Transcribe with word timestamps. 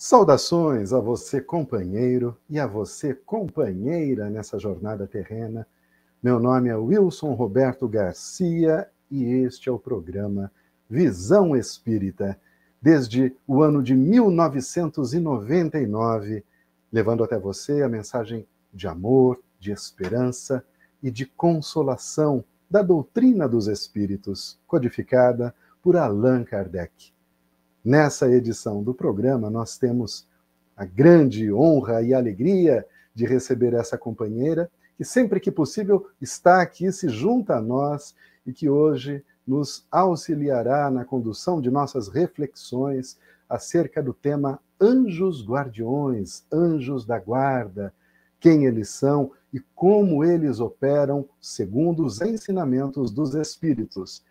Saudações 0.00 0.92
a 0.92 1.00
você, 1.00 1.40
companheiro, 1.40 2.36
e 2.48 2.60
a 2.60 2.68
você, 2.68 3.12
companheira, 3.12 4.30
nessa 4.30 4.56
jornada 4.56 5.08
terrena. 5.08 5.66
Meu 6.22 6.38
nome 6.38 6.68
é 6.68 6.76
Wilson 6.76 7.34
Roberto 7.34 7.88
Garcia 7.88 8.88
e 9.10 9.24
este 9.24 9.68
é 9.68 9.72
o 9.72 9.78
programa 9.78 10.52
Visão 10.88 11.56
Espírita, 11.56 12.38
desde 12.80 13.34
o 13.44 13.60
ano 13.60 13.82
de 13.82 13.96
1999, 13.96 16.44
levando 16.92 17.24
até 17.24 17.36
você 17.36 17.82
a 17.82 17.88
mensagem 17.88 18.46
de 18.72 18.86
amor, 18.86 19.42
de 19.58 19.72
esperança 19.72 20.64
e 21.02 21.10
de 21.10 21.26
consolação 21.26 22.44
da 22.70 22.82
doutrina 22.82 23.48
dos 23.48 23.66
Espíritos, 23.66 24.58
codificada 24.66 25.54
por 25.82 25.96
Allan 25.96 26.44
Kardec. 26.44 27.12
Nessa 27.84 28.30
edição 28.30 28.82
do 28.82 28.92
programa, 28.92 29.48
nós 29.48 29.78
temos 29.78 30.28
a 30.76 30.84
grande 30.84 31.52
honra 31.52 32.02
e 32.02 32.12
alegria 32.12 32.86
de 33.14 33.26
receber 33.26 33.74
essa 33.74 33.96
companheira, 33.96 34.70
que 34.96 35.04
sempre 35.04 35.40
que 35.40 35.50
possível 35.50 36.06
está 36.20 36.60
aqui, 36.60 36.92
se 36.92 37.08
junta 37.08 37.56
a 37.56 37.60
nós 37.60 38.14
e 38.46 38.52
que 38.52 38.68
hoje 38.68 39.24
nos 39.46 39.86
auxiliará 39.90 40.90
na 40.90 41.04
condução 41.04 41.60
de 41.60 41.70
nossas 41.70 42.08
reflexões 42.08 43.18
acerca 43.48 44.02
do 44.02 44.12
tema 44.12 44.60
Anjos 44.80 45.44
Guardiões, 45.44 46.44
Anjos 46.52 47.06
da 47.06 47.18
Guarda, 47.18 47.92
quem 48.40 48.64
eles 48.64 48.88
são 48.90 49.32
e 49.52 49.60
como 49.74 50.24
eles 50.24 50.60
operam 50.60 51.26
segundo 51.40 52.04
os 52.04 52.20
ensinamentos 52.20 53.10
dos 53.10 53.34
Espíritos. 53.34 54.22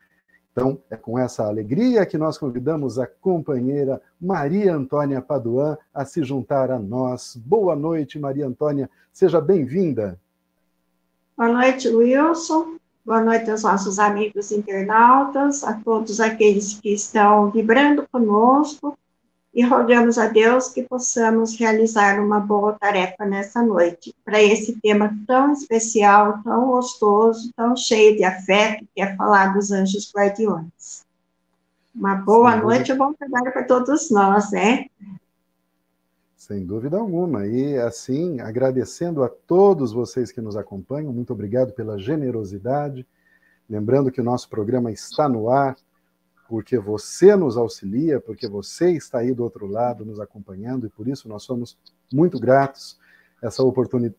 Então, 0.52 0.80
é 0.90 0.96
com 0.96 1.20
essa 1.20 1.46
alegria 1.46 2.06
que 2.06 2.18
nós 2.18 2.38
convidamos 2.38 2.98
a 2.98 3.06
companheira 3.06 4.02
Maria 4.20 4.74
Antônia 4.74 5.22
Paduan 5.22 5.78
a 5.94 6.04
se 6.04 6.24
juntar 6.24 6.72
a 6.72 6.80
nós. 6.80 7.36
Boa 7.36 7.76
noite, 7.76 8.18
Maria 8.18 8.48
Antônia. 8.48 8.90
Seja 9.14 9.40
bem-vinda. 9.40 10.20
Boa 11.38 11.50
noite, 11.50 11.88
Wilson. 11.88 12.78
Boa 13.06 13.22
noite 13.22 13.52
aos 13.52 13.64
nossos 13.64 14.00
amigos 14.00 14.52
internautas, 14.52 15.64
a 15.64 15.74
todos 15.76 16.20
aqueles 16.20 16.80
que 16.80 16.92
estão 16.92 17.52
vibrando 17.52 18.08
conosco 18.12 18.98
e 19.58 19.64
rogamos 19.64 20.20
a 20.20 20.28
Deus 20.28 20.70
que 20.70 20.84
possamos 20.84 21.58
realizar 21.58 22.24
uma 22.24 22.40
boa 22.40 22.74
tarefa 22.74 23.26
nessa 23.26 23.60
noite, 23.60 24.14
para 24.24 24.40
esse 24.40 24.80
tema 24.80 25.18
tão 25.26 25.52
especial, 25.52 26.44
tão 26.44 26.68
gostoso, 26.68 27.52
tão 27.56 27.76
cheio 27.76 28.16
de 28.16 28.24
afeto, 28.24 28.86
que 28.94 29.02
é 29.02 29.16
falar 29.16 29.56
dos 29.56 29.72
anjos 29.72 30.14
guardiões. 30.16 31.04
Uma 31.96 32.14
boa 32.14 32.52
Sem 32.52 32.62
noite 32.62 32.90
e 32.92 32.94
um 32.94 32.98
bom 33.00 33.14
trabalho 33.14 33.52
para 33.52 33.64
todos 33.64 34.12
nós, 34.12 34.52
né? 34.52 34.86
Sem 36.36 36.64
dúvida 36.64 37.00
alguma. 37.00 37.48
E 37.48 37.80
assim, 37.80 38.40
agradecendo 38.40 39.24
a 39.24 39.28
todos 39.28 39.92
vocês 39.92 40.32
que 40.32 40.40
nos 40.40 40.56
acompanham, 40.56 41.12
muito 41.12 41.34
obrigado 41.34 41.74
pela 41.74 41.98
generosidade. 41.98 43.08
Lembrando 43.68 44.12
que 44.12 44.22
o 44.22 44.24
nosso 44.24 44.48
programa 44.50 44.92
está 44.92 45.28
no 45.28 45.50
ar 45.50 45.76
porque 46.48 46.78
você 46.78 47.36
nos 47.36 47.58
auxilia, 47.58 48.20
porque 48.20 48.48
você 48.48 48.92
está 48.92 49.20
aí 49.20 49.34
do 49.34 49.44
outro 49.44 49.68
lado 49.68 50.06
nos 50.06 50.20
acompanhando 50.20 50.88
e 50.88 50.90
por 50.90 51.08
isso 51.08 51.28
nós 51.28 51.44
somos 51.44 51.78
muito 52.12 52.40
gratos 52.40 52.98
essa 53.42 53.64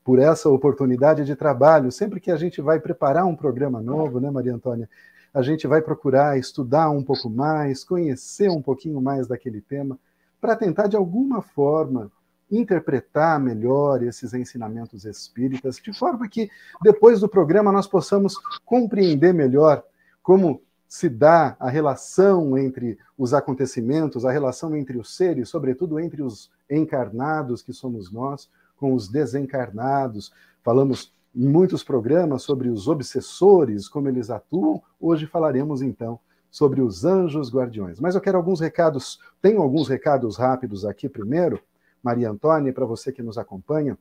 por 0.05 0.19
essa 0.19 0.49
oportunidade 0.49 1.25
de 1.25 1.35
trabalho. 1.35 1.91
Sempre 1.91 2.21
que 2.21 2.31
a 2.31 2.37
gente 2.37 2.61
vai 2.61 2.79
preparar 2.79 3.25
um 3.25 3.35
programa 3.35 3.81
novo, 3.81 4.21
né, 4.21 4.31
Maria 4.31 4.55
Antônia, 4.55 4.89
a 5.33 5.43
gente 5.43 5.67
vai 5.67 5.83
procurar 5.83 6.39
estudar 6.39 6.91
um 6.91 7.03
pouco 7.03 7.29
mais, 7.29 7.85
conhecer 7.85 8.51
um 8.51 8.63
pouquinho 8.63 9.01
mais 9.01 9.27
daquele 9.27 9.61
tema, 9.61 9.99
para 10.41 10.57
tentar 10.57 10.87
de 10.87 10.97
alguma 10.97 11.43
forma 11.43 12.11
interpretar 12.51 13.39
melhor 13.39 14.03
esses 14.03 14.33
ensinamentos 14.33 15.05
espíritas, 15.05 15.77
de 15.77 15.93
forma 15.93 16.29
que 16.29 16.49
depois 16.83 17.21
do 17.21 17.29
programa 17.29 17.71
nós 17.71 17.87
possamos 17.87 18.35
compreender 18.65 19.35
melhor 19.35 19.85
como 20.23 20.63
se 20.89 21.09
dá 21.09 21.55
a 21.61 21.69
relação 21.69 22.57
entre 22.57 22.99
os 23.17 23.35
acontecimentos, 23.35 24.25
a 24.25 24.33
relação 24.33 24.75
entre 24.75 24.97
os 24.97 25.15
seres, 25.15 25.51
sobretudo 25.51 26.01
entre 26.01 26.23
os 26.23 26.51
encarnados, 26.71 27.61
que 27.61 27.75
somos 27.75 28.11
nós, 28.11 28.49
com 28.77 28.95
os 28.95 29.07
desencarnados. 29.07 30.33
Falamos 30.65 31.13
em 31.37 31.47
muitos 31.47 31.85
programas 31.85 32.43
sobre 32.43 32.71
os 32.71 32.89
obsessores, 32.89 33.87
como 33.87 34.09
eles 34.09 34.31
atuam. 34.31 34.83
Hoje 34.99 35.27
falaremos 35.27 35.83
então 35.83 36.19
sobre 36.51 36.81
os 36.81 37.05
anjos 37.05 37.53
guardiões. 37.53 38.01
Mas 38.01 38.15
eu 38.15 38.21
quero 38.21 38.39
alguns 38.39 38.59
recados, 38.59 39.21
tenho 39.43 39.61
alguns 39.61 39.89
recados 39.89 40.39
rápidos 40.39 40.87
aqui 40.87 41.07
primeiro, 41.07 41.61
Maria 42.03 42.31
Antônia, 42.31 42.73
para 42.73 42.87
você 42.87 43.13
que 43.13 43.23
nos 43.23 43.37
acompanha. 43.37 43.99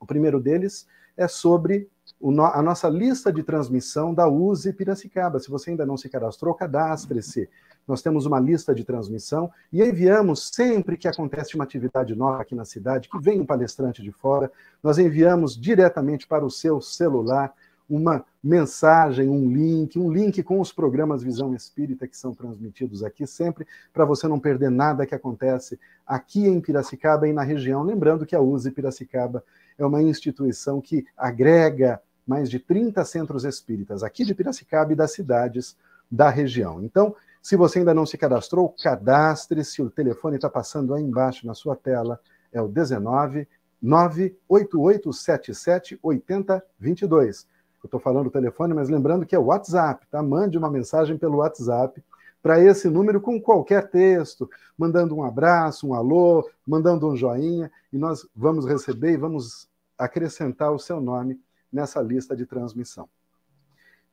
O 0.00 0.06
primeiro 0.06 0.40
deles 0.40 0.86
é 1.14 1.28
sobre 1.28 1.90
a 2.20 2.62
nossa 2.62 2.88
lista 2.88 3.32
de 3.32 3.42
transmissão 3.42 4.14
da 4.14 4.28
USE 4.28 4.72
Piracicaba. 4.72 5.40
Se 5.40 5.50
você 5.50 5.70
ainda 5.70 5.84
não 5.84 5.96
se 5.96 6.08
cadastrou, 6.08 6.54
cadastre-se. 6.54 7.48
Nós 7.86 8.00
temos 8.00 8.26
uma 8.26 8.38
lista 8.38 8.74
de 8.74 8.84
transmissão 8.84 9.50
e 9.72 9.82
enviamos 9.82 10.50
sempre 10.52 10.96
que 10.96 11.08
acontece 11.08 11.54
uma 11.54 11.64
atividade 11.64 12.14
nova 12.14 12.42
aqui 12.42 12.54
na 12.54 12.64
cidade, 12.64 13.08
que 13.08 13.18
vem 13.18 13.40
um 13.40 13.46
palestrante 13.46 14.02
de 14.02 14.12
fora, 14.12 14.50
nós 14.82 14.98
enviamos 14.98 15.60
diretamente 15.60 16.26
para 16.26 16.44
o 16.44 16.50
seu 16.50 16.80
celular 16.80 17.52
uma 17.90 18.24
mensagem, 18.42 19.28
um 19.28 19.52
link, 19.52 19.98
um 19.98 20.10
link 20.10 20.42
com 20.42 20.60
os 20.60 20.72
programas 20.72 21.22
Visão 21.22 21.54
Espírita 21.54 22.06
que 22.06 22.16
são 22.16 22.32
transmitidos 22.32 23.02
aqui 23.02 23.26
sempre, 23.26 23.66
para 23.92 24.04
você 24.04 24.26
não 24.26 24.40
perder 24.40 24.70
nada 24.70 25.04
que 25.04 25.14
acontece 25.14 25.78
aqui 26.06 26.46
em 26.46 26.60
Piracicaba 26.60 27.28
e 27.28 27.32
na 27.32 27.42
região. 27.42 27.82
Lembrando 27.82 28.24
que 28.24 28.34
a 28.34 28.40
USE 28.40 28.70
Piracicaba 28.70 29.44
é 29.78 29.84
uma 29.84 30.02
instituição 30.02 30.80
que 30.80 31.04
agrega 31.16 32.00
mais 32.26 32.48
de 32.48 32.58
30 32.58 33.04
centros 33.04 33.44
espíritas 33.44 34.02
aqui 34.02 34.24
de 34.24 34.34
Piracicaba 34.34 34.92
e 34.92 34.96
das 34.96 35.12
cidades 35.12 35.76
da 36.10 36.28
região. 36.28 36.82
Então, 36.82 37.14
se 37.42 37.56
você 37.56 37.80
ainda 37.80 37.92
não 37.92 38.06
se 38.06 38.16
cadastrou, 38.16 38.74
cadastre-se. 38.82 39.82
O 39.82 39.90
telefone 39.90 40.36
está 40.36 40.48
passando 40.48 40.94
aí 40.94 41.02
embaixo 41.02 41.46
na 41.46 41.54
sua 41.54 41.74
tela. 41.74 42.20
É 42.52 42.62
o 42.62 42.68
19 42.68 43.48
98877 43.82 45.98
8022. 46.00 47.48
Eu 47.82 47.88
estou 47.88 47.98
falando 47.98 48.28
o 48.28 48.30
telefone, 48.30 48.72
mas 48.72 48.88
lembrando 48.88 49.26
que 49.26 49.34
é 49.34 49.38
o 49.38 49.46
WhatsApp, 49.46 50.06
tá? 50.08 50.22
Mande 50.22 50.56
uma 50.56 50.70
mensagem 50.70 51.18
pelo 51.18 51.38
WhatsApp 51.38 52.00
para 52.42 52.60
esse 52.60 52.88
número 52.88 53.20
com 53.20 53.40
qualquer 53.40 53.88
texto, 53.88 54.50
mandando 54.76 55.14
um 55.14 55.22
abraço, 55.22 55.86
um 55.86 55.94
alô, 55.94 56.48
mandando 56.66 57.08
um 57.08 57.16
joinha, 57.16 57.70
e 57.92 57.96
nós 57.96 58.26
vamos 58.34 58.66
receber 58.66 59.12
e 59.12 59.16
vamos 59.16 59.68
acrescentar 59.96 60.72
o 60.72 60.78
seu 60.78 61.00
nome 61.00 61.40
nessa 61.72 62.02
lista 62.02 62.36
de 62.36 62.44
transmissão. 62.44 63.08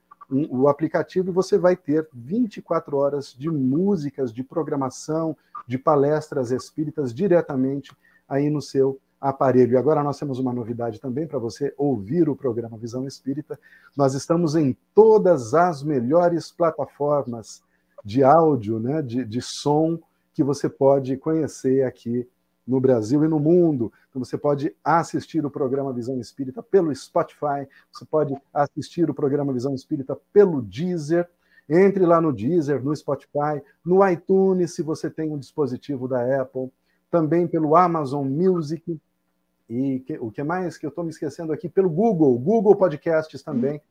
o 0.50 0.70
aplicativo 0.70 1.30
e 1.30 1.34
você 1.34 1.58
vai 1.58 1.76
ter 1.76 2.08
24 2.14 2.96
horas 2.96 3.36
de 3.38 3.50
músicas, 3.50 4.32
de 4.32 4.44
programação, 4.44 5.36
de 5.68 5.78
palestras 5.78 6.52
espíritas 6.52 7.14
diretamente 7.14 7.92
aí 8.30 8.50
no 8.50 8.62
seu 8.62 8.98
aparelho. 9.20 9.74
E 9.74 9.78
agora 9.78 10.02
nós 10.02 10.18
temos 10.18 10.40
uma 10.40 10.54
novidade 10.54 11.02
também 11.02 11.28
para 11.28 11.38
você 11.38 11.74
ouvir 11.78 12.30
o 12.30 12.36
programa 12.36 12.78
Visão 12.78 13.06
Espírita. 13.06 13.60
Nós 13.96 14.14
estamos 14.14 14.56
em 14.56 14.76
todas 14.96 15.54
as 15.54 15.84
melhores 15.84 16.50
plataformas 16.50 17.62
de 18.04 18.24
áudio, 18.24 18.80
né, 18.80 19.02
de, 19.02 19.26
de 19.26 19.42
som 19.42 20.00
que 20.33 20.44
você 20.44 20.69
pode 20.69 21.18
conhecer 21.18 21.83
aqui 21.83 22.28
no 22.68 22.80
Brasil 22.80 23.24
e 23.24 23.28
no 23.28 23.39
mundo. 23.39 23.92
Então 24.10 24.24
você 24.24 24.38
pode 24.38 24.75
assistir 24.83 25.45
o 25.45 25.50
programa 25.50 25.94
Visão 25.94 26.19
Espírita 26.19 26.62
pelo 26.62 26.94
Spotify, 26.95 27.68
você 27.92 28.06
pode 28.06 28.36
assistir 28.54 29.10
o 29.10 29.13
programa 29.13 29.54
Visão 29.54 29.74
Espírita 29.74 30.18
pelo 30.31 30.62
Deezer. 30.62 31.28
Entre 31.69 32.06
lá 32.06 32.19
no 32.19 32.33
Deezer, 32.33 32.83
no 32.83 32.94
Spotify, 32.95 33.62
no 33.86 34.06
iTunes, 34.07 34.74
se 34.74 34.81
você 34.81 35.10
tem 35.10 35.31
um 35.31 35.38
dispositivo 35.38 36.07
da 36.07 36.42
Apple, 36.42 36.69
também 37.10 37.48
pelo 37.48 37.75
Amazon 37.75 38.27
Music. 38.27 39.00
E 39.69 40.00
que, 40.00 40.18
o 40.19 40.30
que 40.30 40.44
mais 40.44 40.77
que 40.77 40.86
eu 40.86 40.89
estou 40.89 41.04
me 41.04 41.12
esquecendo 41.12 41.54
aqui? 41.54 41.69
Pelo 41.69 41.89
Google, 41.89 42.38
Google 42.38 42.75
Podcasts 42.75 43.42
também 43.42 43.81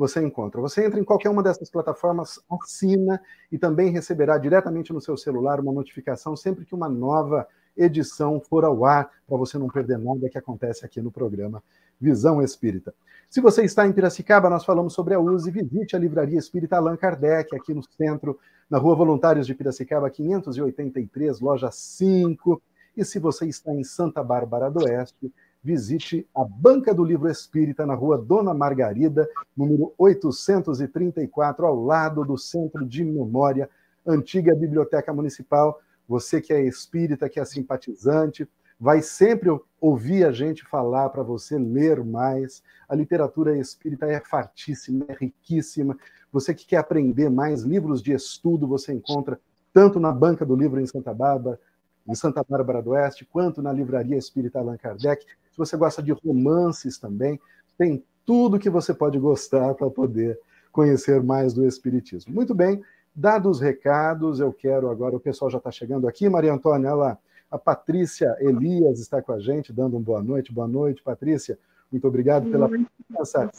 você 0.00 0.18
encontra. 0.22 0.62
Você 0.62 0.82
entra 0.82 0.98
em 0.98 1.04
qualquer 1.04 1.28
uma 1.28 1.42
dessas 1.42 1.68
plataformas, 1.68 2.40
assina 2.50 3.20
e 3.52 3.58
também 3.58 3.92
receberá 3.92 4.38
diretamente 4.38 4.94
no 4.94 5.00
seu 5.00 5.14
celular 5.14 5.60
uma 5.60 5.72
notificação 5.72 6.34
sempre 6.34 6.64
que 6.64 6.74
uma 6.74 6.88
nova 6.88 7.46
edição 7.76 8.40
for 8.40 8.64
ao 8.64 8.86
ar, 8.86 9.10
para 9.28 9.36
você 9.36 9.58
não 9.58 9.68
perder 9.68 9.98
nada 9.98 10.30
que 10.30 10.38
acontece 10.38 10.86
aqui 10.86 11.02
no 11.02 11.10
programa 11.10 11.62
Visão 12.00 12.42
Espírita. 12.42 12.94
Se 13.28 13.42
você 13.42 13.62
está 13.62 13.86
em 13.86 13.92
Piracicaba, 13.92 14.48
nós 14.48 14.64
falamos 14.64 14.94
sobre 14.94 15.12
a 15.12 15.20
USE, 15.20 15.50
visite 15.50 15.94
a 15.94 15.98
Livraria 15.98 16.38
Espírita 16.38 16.76
Allan 16.76 16.96
Kardec, 16.96 17.54
aqui 17.54 17.74
no 17.74 17.82
centro, 17.82 18.38
na 18.70 18.78
Rua 18.78 18.96
Voluntários 18.96 19.46
de 19.46 19.54
Piracicaba, 19.54 20.08
583, 20.08 21.40
loja 21.40 21.70
5. 21.70 22.62
E 22.96 23.04
se 23.04 23.18
você 23.18 23.46
está 23.46 23.70
em 23.74 23.84
Santa 23.84 24.24
Bárbara 24.24 24.70
do 24.70 24.82
Oeste, 24.82 25.30
visite 25.62 26.26
a 26.34 26.44
Banca 26.44 26.94
do 26.94 27.04
Livro 27.04 27.30
Espírita 27.30 27.84
na 27.84 27.94
rua 27.94 28.16
Dona 28.16 28.54
Margarida, 28.54 29.28
número 29.56 29.92
834, 29.98 31.66
ao 31.66 31.84
lado 31.84 32.24
do 32.24 32.38
Centro 32.38 32.84
de 32.86 33.04
Memória, 33.04 33.68
antiga 34.06 34.54
Biblioteca 34.54 35.12
Municipal. 35.12 35.80
Você 36.08 36.40
que 36.40 36.52
é 36.52 36.64
espírita, 36.64 37.28
que 37.28 37.38
é 37.38 37.44
simpatizante, 37.44 38.48
vai 38.78 39.02
sempre 39.02 39.50
ouvir 39.78 40.24
a 40.24 40.32
gente 40.32 40.64
falar 40.64 41.10
para 41.10 41.22
você 41.22 41.58
ler 41.58 42.02
mais. 42.02 42.62
A 42.88 42.94
literatura 42.94 43.56
espírita 43.58 44.06
é 44.06 44.18
fartíssima, 44.20 45.04
é 45.08 45.14
riquíssima. 45.14 45.96
Você 46.32 46.54
que 46.54 46.66
quer 46.66 46.78
aprender 46.78 47.28
mais 47.28 47.62
livros 47.62 48.02
de 48.02 48.12
estudo, 48.12 48.66
você 48.66 48.92
encontra 48.92 49.38
tanto 49.72 50.00
na 50.00 50.10
Banca 50.10 50.46
do 50.46 50.56
Livro 50.56 50.80
em 50.80 50.86
Santa 50.86 51.12
Bárbara, 51.12 51.60
em 52.08 52.14
Santa 52.14 52.42
Bárbara 52.42 52.82
do 52.82 52.90
Oeste, 52.90 53.24
quanto 53.24 53.60
na 53.60 53.72
Livraria 53.72 54.16
Espírita 54.16 54.58
Allan 54.58 54.76
Kardec. 54.76 55.24
Você 55.60 55.76
gosta 55.76 56.02
de 56.02 56.12
romances 56.12 56.98
também, 56.98 57.38
tem 57.76 58.02
tudo 58.24 58.58
que 58.58 58.70
você 58.70 58.94
pode 58.94 59.18
gostar 59.18 59.74
para 59.74 59.90
poder 59.90 60.38
conhecer 60.72 61.22
mais 61.22 61.52
do 61.52 61.66
Espiritismo. 61.66 62.34
Muito 62.34 62.54
bem, 62.54 62.82
dados 63.14 63.58
os 63.58 63.60
recados, 63.60 64.40
eu 64.40 64.52
quero 64.52 64.88
agora, 64.88 65.16
o 65.16 65.20
pessoal 65.20 65.50
já 65.50 65.58
está 65.58 65.70
chegando 65.70 66.08
aqui, 66.08 66.28
Maria 66.28 66.52
Antônia, 66.52 66.88
ela, 66.88 67.18
a 67.50 67.58
Patrícia 67.58 68.34
Elias 68.40 69.00
está 69.00 69.20
com 69.20 69.32
a 69.32 69.40
gente, 69.40 69.72
dando 69.72 69.96
um 69.96 70.00
boa 70.00 70.22
noite. 70.22 70.52
Boa 70.52 70.68
noite, 70.68 71.02
Patrícia. 71.02 71.58
Muito 71.90 72.06
obrigado 72.06 72.48
pela 72.50 72.68
presença. 72.68 73.50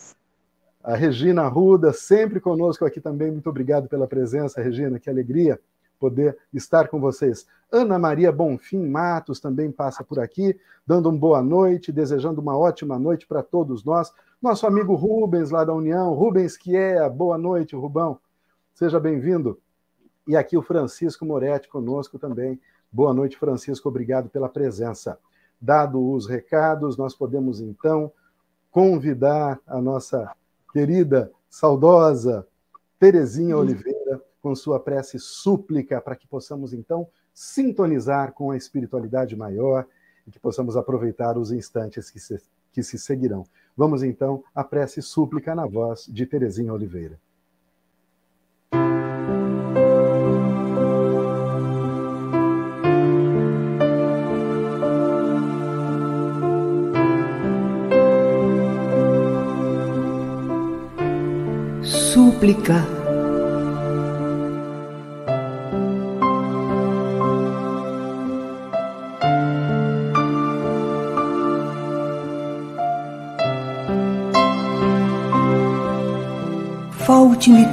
A 0.83 0.95
Regina 0.95 1.47
Ruda, 1.47 1.93
sempre 1.93 2.39
conosco 2.39 2.85
aqui 2.85 2.99
também. 2.99 3.29
Muito 3.29 3.49
obrigado 3.49 3.87
pela 3.87 4.07
presença, 4.07 4.61
Regina. 4.61 4.97
Que 4.97 5.09
alegria 5.09 5.59
poder 6.01 6.35
estar 6.51 6.87
com 6.87 6.99
vocês. 6.99 7.45
Ana 7.71 7.99
Maria 7.99 8.31
Bonfim 8.31 8.87
Matos 8.87 9.39
também 9.39 9.71
passa 9.71 10.03
por 10.03 10.19
aqui, 10.19 10.59
dando 10.85 11.07
uma 11.07 11.19
boa 11.19 11.43
noite, 11.43 11.91
desejando 11.91 12.41
uma 12.41 12.57
ótima 12.57 12.97
noite 12.97 13.27
para 13.27 13.43
todos 13.43 13.83
nós. 13.83 14.11
Nosso 14.41 14.65
amigo 14.65 14.95
Rubens, 14.95 15.51
lá 15.51 15.63
da 15.63 15.75
União, 15.75 16.11
Rubens 16.15 16.57
que 16.57 16.75
é, 16.75 17.07
boa 17.07 17.37
noite, 17.37 17.75
Rubão, 17.75 18.19
seja 18.73 18.99
bem-vindo. 18.99 19.59
E 20.27 20.35
aqui 20.35 20.57
o 20.57 20.63
Francisco 20.63 21.23
Moretti 21.23 21.69
conosco 21.69 22.17
também. 22.17 22.59
Boa 22.91 23.13
noite, 23.13 23.37
Francisco, 23.37 23.87
obrigado 23.87 24.27
pela 24.27 24.49
presença. 24.49 25.19
Dado 25.61 26.03
os 26.11 26.27
recados, 26.27 26.97
nós 26.97 27.13
podemos 27.13 27.61
então 27.61 28.11
convidar 28.71 29.59
a 29.67 29.79
nossa 29.79 30.31
querida, 30.73 31.31
saudosa 31.47 32.47
Terezinha 32.97 33.57
Oliveira 33.57 34.00
com 34.41 34.55
sua 34.55 34.79
prece 34.79 35.19
súplica, 35.19 36.01
para 36.01 36.15
que 36.15 36.27
possamos 36.27 36.73
então 36.73 37.07
sintonizar 37.33 38.33
com 38.33 38.51
a 38.51 38.57
espiritualidade 38.57 39.35
maior 39.35 39.85
e 40.27 40.31
que 40.31 40.39
possamos 40.39 40.75
aproveitar 40.75 41.37
os 41.37 41.51
instantes 41.51 42.09
que 42.09 42.19
se, 42.19 42.41
que 42.71 42.83
se 42.83 42.97
seguirão. 42.97 43.45
Vamos 43.75 44.03
então 44.03 44.43
à 44.53 44.63
prece 44.63 45.01
súplica 45.01 45.55
na 45.55 45.65
voz 45.65 46.05
de 46.07 46.25
Terezinha 46.25 46.73
Oliveira. 46.73 47.19
Súplica 61.83 63.00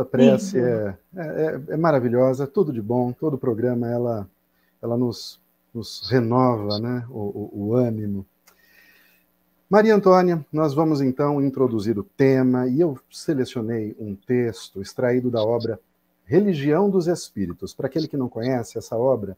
Essa 0.00 0.04
prece 0.04 0.58
é, 0.58 0.96
é, 1.14 1.60
é, 1.68 1.76
maravilhosa, 1.76 2.46
tudo 2.46 2.72
de 2.72 2.80
bom, 2.80 3.12
todo 3.12 3.34
o 3.34 3.38
programa 3.38 3.88
ela, 3.88 4.28
ela 4.80 4.96
nos 4.96 5.40
nos 5.72 6.08
renova 6.10 6.78
né, 6.78 7.06
o, 7.08 7.50
o, 7.52 7.68
o 7.68 7.74
ânimo. 7.74 8.26
Maria 9.68 9.94
Antônia, 9.94 10.44
nós 10.52 10.74
vamos 10.74 11.00
então 11.00 11.40
introduzir 11.40 11.96
o 11.96 12.02
tema 12.02 12.66
e 12.66 12.80
eu 12.80 12.98
selecionei 13.08 13.94
um 14.00 14.16
texto 14.16 14.82
extraído 14.82 15.30
da 15.30 15.42
obra 15.42 15.78
Religião 16.24 16.90
dos 16.90 17.06
Espíritos. 17.06 17.72
Para 17.72 17.86
aquele 17.86 18.08
que 18.08 18.16
não 18.16 18.28
conhece, 18.28 18.78
essa 18.78 18.96
obra 18.96 19.36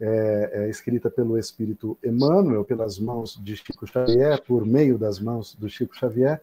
é, 0.00 0.50
é, 0.52 0.70
escrita 0.70 1.10
pelo 1.10 1.36
Espírito 1.36 1.98
Emmanuel, 2.04 2.64
pelas 2.64 2.98
mãos 2.98 3.40
de 3.42 3.56
Chico 3.56 3.86
Xavier, 3.86 4.40
por 4.42 4.64
meio 4.64 4.96
das 4.96 5.18
mãos 5.18 5.54
do 5.54 5.68
Chico 5.68 5.96
Xavier, 5.96 6.40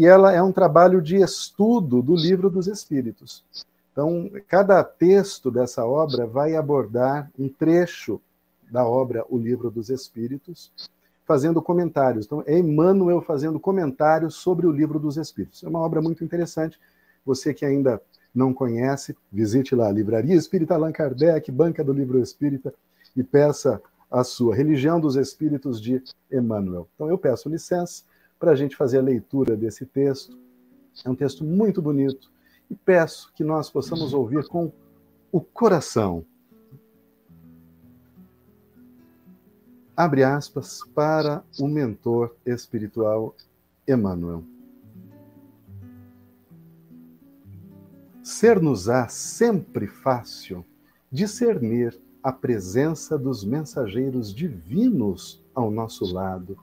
e 0.00 0.06
ela 0.06 0.32
é 0.32 0.42
um 0.42 0.50
trabalho 0.50 1.02
de 1.02 1.16
estudo 1.16 2.00
do 2.00 2.16
livro 2.16 2.48
dos 2.48 2.66
Espíritos. 2.66 3.44
Então, 3.92 4.30
cada 4.48 4.82
texto 4.82 5.50
dessa 5.50 5.84
obra 5.84 6.26
vai 6.26 6.56
abordar 6.56 7.30
um 7.38 7.50
trecho 7.50 8.18
da 8.70 8.82
obra 8.82 9.26
O 9.28 9.36
Livro 9.36 9.70
dos 9.70 9.90
Espíritos, 9.90 10.72
fazendo 11.26 11.60
comentários. 11.60 12.24
Então, 12.24 12.42
é 12.46 12.58
Emmanuel 12.58 13.20
fazendo 13.20 13.60
comentários 13.60 14.36
sobre 14.36 14.66
o 14.66 14.72
Livro 14.72 14.98
dos 14.98 15.18
Espíritos. 15.18 15.62
É 15.62 15.68
uma 15.68 15.80
obra 15.80 16.00
muito 16.00 16.24
interessante. 16.24 16.80
Você 17.26 17.52
que 17.52 17.66
ainda 17.66 18.00
não 18.34 18.54
conhece, 18.54 19.14
visite 19.30 19.74
lá 19.74 19.88
a 19.88 19.92
Livraria 19.92 20.34
Espírita 20.34 20.76
Allan 20.76 20.92
Kardec, 20.92 21.52
Banca 21.52 21.84
do 21.84 21.92
Livro 21.92 22.22
Espírita, 22.22 22.72
e 23.14 23.22
peça 23.22 23.82
a 24.10 24.24
sua 24.24 24.54
Religião 24.54 24.98
dos 24.98 25.16
Espíritos 25.16 25.78
de 25.78 26.02
Emmanuel. 26.32 26.88
Então, 26.94 27.06
eu 27.06 27.18
peço 27.18 27.50
licença 27.50 28.02
para 28.40 28.52
a 28.52 28.56
gente 28.56 28.74
fazer 28.74 28.98
a 28.98 29.02
leitura 29.02 29.54
desse 29.54 29.84
texto. 29.84 30.36
É 31.04 31.10
um 31.10 31.14
texto 31.14 31.44
muito 31.44 31.82
bonito 31.82 32.32
e 32.70 32.74
peço 32.74 33.30
que 33.34 33.44
nós 33.44 33.70
possamos 33.70 34.14
ouvir 34.14 34.48
com 34.48 34.72
o 35.30 35.40
coração. 35.40 36.24
Abre 39.94 40.24
aspas 40.24 40.80
para 40.94 41.44
o 41.60 41.68
mentor 41.68 42.34
espiritual 42.46 43.36
Emmanuel. 43.86 44.42
Ser-nos-á 48.22 49.08
sempre 49.08 49.86
fácil 49.86 50.64
discernir 51.12 52.00
a 52.22 52.32
presença 52.32 53.18
dos 53.18 53.44
mensageiros 53.44 54.34
divinos 54.34 55.44
ao 55.54 55.70
nosso 55.70 56.10
lado 56.10 56.56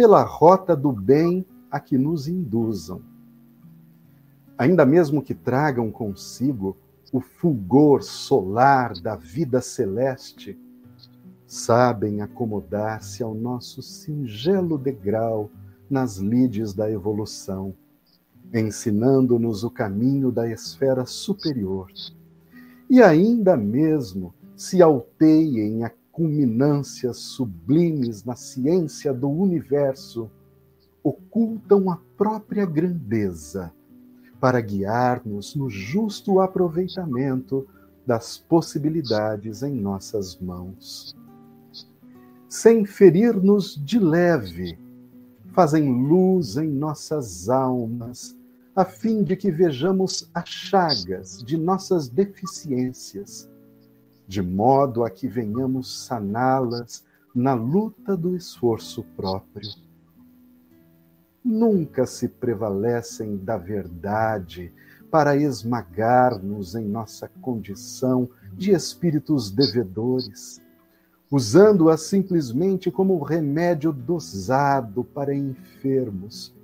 pela 0.00 0.22
rota 0.22 0.74
do 0.74 0.90
bem 0.90 1.44
a 1.70 1.78
que 1.78 1.98
nos 1.98 2.26
induzam. 2.26 3.02
Ainda 4.56 4.86
mesmo 4.86 5.20
que 5.20 5.34
tragam 5.34 5.90
consigo 5.90 6.74
o 7.12 7.20
fulgor 7.20 8.02
solar 8.02 8.94
da 8.94 9.14
vida 9.14 9.60
celeste, 9.60 10.58
sabem 11.46 12.22
acomodar-se 12.22 13.22
ao 13.22 13.34
nosso 13.34 13.82
singelo 13.82 14.78
degrau 14.78 15.50
nas 15.90 16.16
lides 16.16 16.72
da 16.72 16.90
evolução, 16.90 17.74
ensinando-nos 18.54 19.64
o 19.64 19.70
caminho 19.70 20.32
da 20.32 20.50
esfera 20.50 21.04
superior. 21.04 21.92
E 22.88 23.02
ainda 23.02 23.54
mesmo 23.54 24.32
se 24.56 24.80
alteiem 24.80 25.84
a 25.84 25.90
culminâncias 26.12 27.18
sublimes 27.18 28.24
na 28.24 28.36
ciência 28.36 29.12
do 29.12 29.28
universo 29.28 30.30
ocultam 31.02 31.90
a 31.90 31.98
própria 32.16 32.66
grandeza 32.66 33.72
para 34.40 34.60
guiar-nos 34.60 35.54
no 35.54 35.68
justo 35.68 36.40
aproveitamento 36.40 37.66
das 38.06 38.38
possibilidades 38.38 39.62
em 39.62 39.74
nossas 39.74 40.38
mãos. 40.38 41.16
Sem 42.48 42.84
ferir-nos 42.84 43.80
de 43.84 43.98
leve, 43.98 44.78
fazem 45.52 46.06
luz 46.06 46.56
em 46.56 46.68
nossas 46.68 47.48
almas, 47.48 48.36
a 48.74 48.84
fim 48.84 49.22
de 49.22 49.36
que 49.36 49.50
vejamos 49.50 50.28
as 50.34 50.48
chagas 50.48 51.42
de 51.44 51.56
nossas 51.56 52.08
deficiências 52.08 53.49
de 54.30 54.40
modo 54.40 55.02
a 55.02 55.10
que 55.10 55.26
venhamos 55.26 56.04
saná-las 56.04 57.04
na 57.34 57.52
luta 57.52 58.16
do 58.16 58.36
esforço 58.36 59.02
próprio. 59.16 59.68
Nunca 61.44 62.06
se 62.06 62.28
prevalecem 62.28 63.36
da 63.38 63.56
verdade 63.56 64.72
para 65.10 65.36
esmagar-nos 65.36 66.76
em 66.76 66.86
nossa 66.86 67.28
condição 67.42 68.30
de 68.52 68.70
espíritos 68.70 69.50
devedores, 69.50 70.62
usando-a 71.28 71.96
simplesmente 71.96 72.88
como 72.88 73.20
remédio 73.24 73.92
dosado 73.92 75.02
para 75.02 75.34
enfermos, 75.34 76.54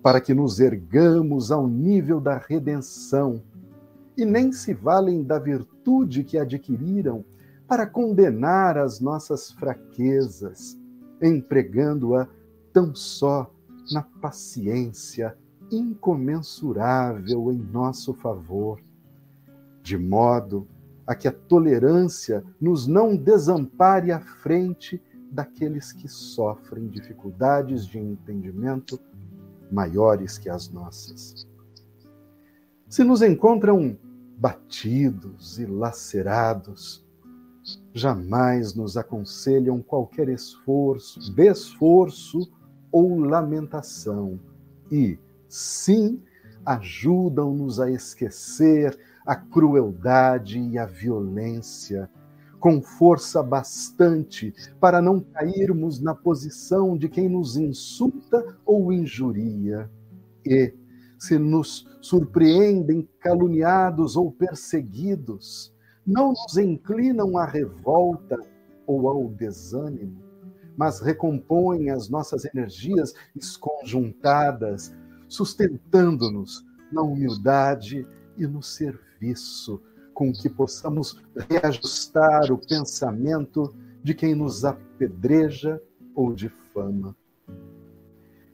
para 0.00 0.20
que 0.20 0.32
nos 0.32 0.60
ergamos 0.60 1.50
ao 1.50 1.66
nível 1.66 2.20
da 2.20 2.38
redenção 2.38 3.42
e 4.18 4.24
nem 4.24 4.50
se 4.50 4.74
valem 4.74 5.22
da 5.22 5.38
virtude 5.38 6.24
que 6.24 6.36
adquiriram 6.36 7.24
para 7.68 7.86
condenar 7.86 8.76
as 8.76 8.98
nossas 8.98 9.52
fraquezas, 9.52 10.76
empregando-a 11.22 12.26
tão 12.72 12.92
só 12.96 13.48
na 13.92 14.02
paciência 14.02 15.38
incomensurável 15.70 17.52
em 17.52 17.58
nosso 17.58 18.12
favor, 18.12 18.80
de 19.84 19.96
modo 19.96 20.66
a 21.06 21.14
que 21.14 21.28
a 21.28 21.32
tolerância 21.32 22.44
nos 22.60 22.88
não 22.88 23.16
desampare 23.16 24.10
à 24.10 24.18
frente 24.18 25.00
daqueles 25.30 25.92
que 25.92 26.08
sofrem 26.08 26.88
dificuldades 26.88 27.86
de 27.86 28.00
entendimento 28.00 28.98
maiores 29.70 30.38
que 30.38 30.48
as 30.48 30.68
nossas. 30.70 31.46
Se 32.88 33.04
nos 33.04 33.22
encontram 33.22 33.96
batidos 34.38 35.58
e 35.58 35.66
lacerados, 35.66 37.04
jamais 37.92 38.72
nos 38.72 38.96
aconselham 38.96 39.82
qualquer 39.82 40.28
esforço, 40.28 41.34
desforço 41.34 42.48
ou 42.90 43.18
lamentação, 43.18 44.38
e, 44.90 45.18
sim, 45.48 46.22
ajudam-nos 46.64 47.80
a 47.80 47.90
esquecer 47.90 48.96
a 49.26 49.34
crueldade 49.34 50.58
e 50.58 50.78
a 50.78 50.86
violência, 50.86 52.08
com 52.60 52.80
força 52.80 53.42
bastante 53.42 54.54
para 54.80 55.02
não 55.02 55.20
cairmos 55.20 56.00
na 56.00 56.14
posição 56.14 56.96
de 56.96 57.08
quem 57.08 57.28
nos 57.28 57.56
insulta 57.56 58.56
ou 58.64 58.92
injuria, 58.92 59.90
e, 60.46 60.72
se 61.18 61.38
nos 61.38 61.86
surpreendem 62.00 63.08
caluniados 63.20 64.16
ou 64.16 64.30
perseguidos, 64.30 65.74
não 66.06 66.30
nos 66.30 66.56
inclinam 66.56 67.36
à 67.36 67.44
revolta 67.44 68.38
ou 68.86 69.08
ao 69.08 69.28
desânimo, 69.28 70.22
mas 70.76 71.00
recompõem 71.00 71.90
as 71.90 72.08
nossas 72.08 72.44
energias 72.46 73.12
esconjuntadas, 73.36 74.94
sustentando-nos 75.28 76.64
na 76.90 77.02
humildade 77.02 78.06
e 78.36 78.46
no 78.46 78.62
serviço, 78.62 79.82
com 80.14 80.32
que 80.32 80.48
possamos 80.48 81.20
reajustar 81.50 82.50
o 82.50 82.58
pensamento 82.58 83.74
de 84.02 84.14
quem 84.14 84.34
nos 84.34 84.64
apedreja 84.64 85.82
ou 86.14 86.32
difama. 86.32 87.14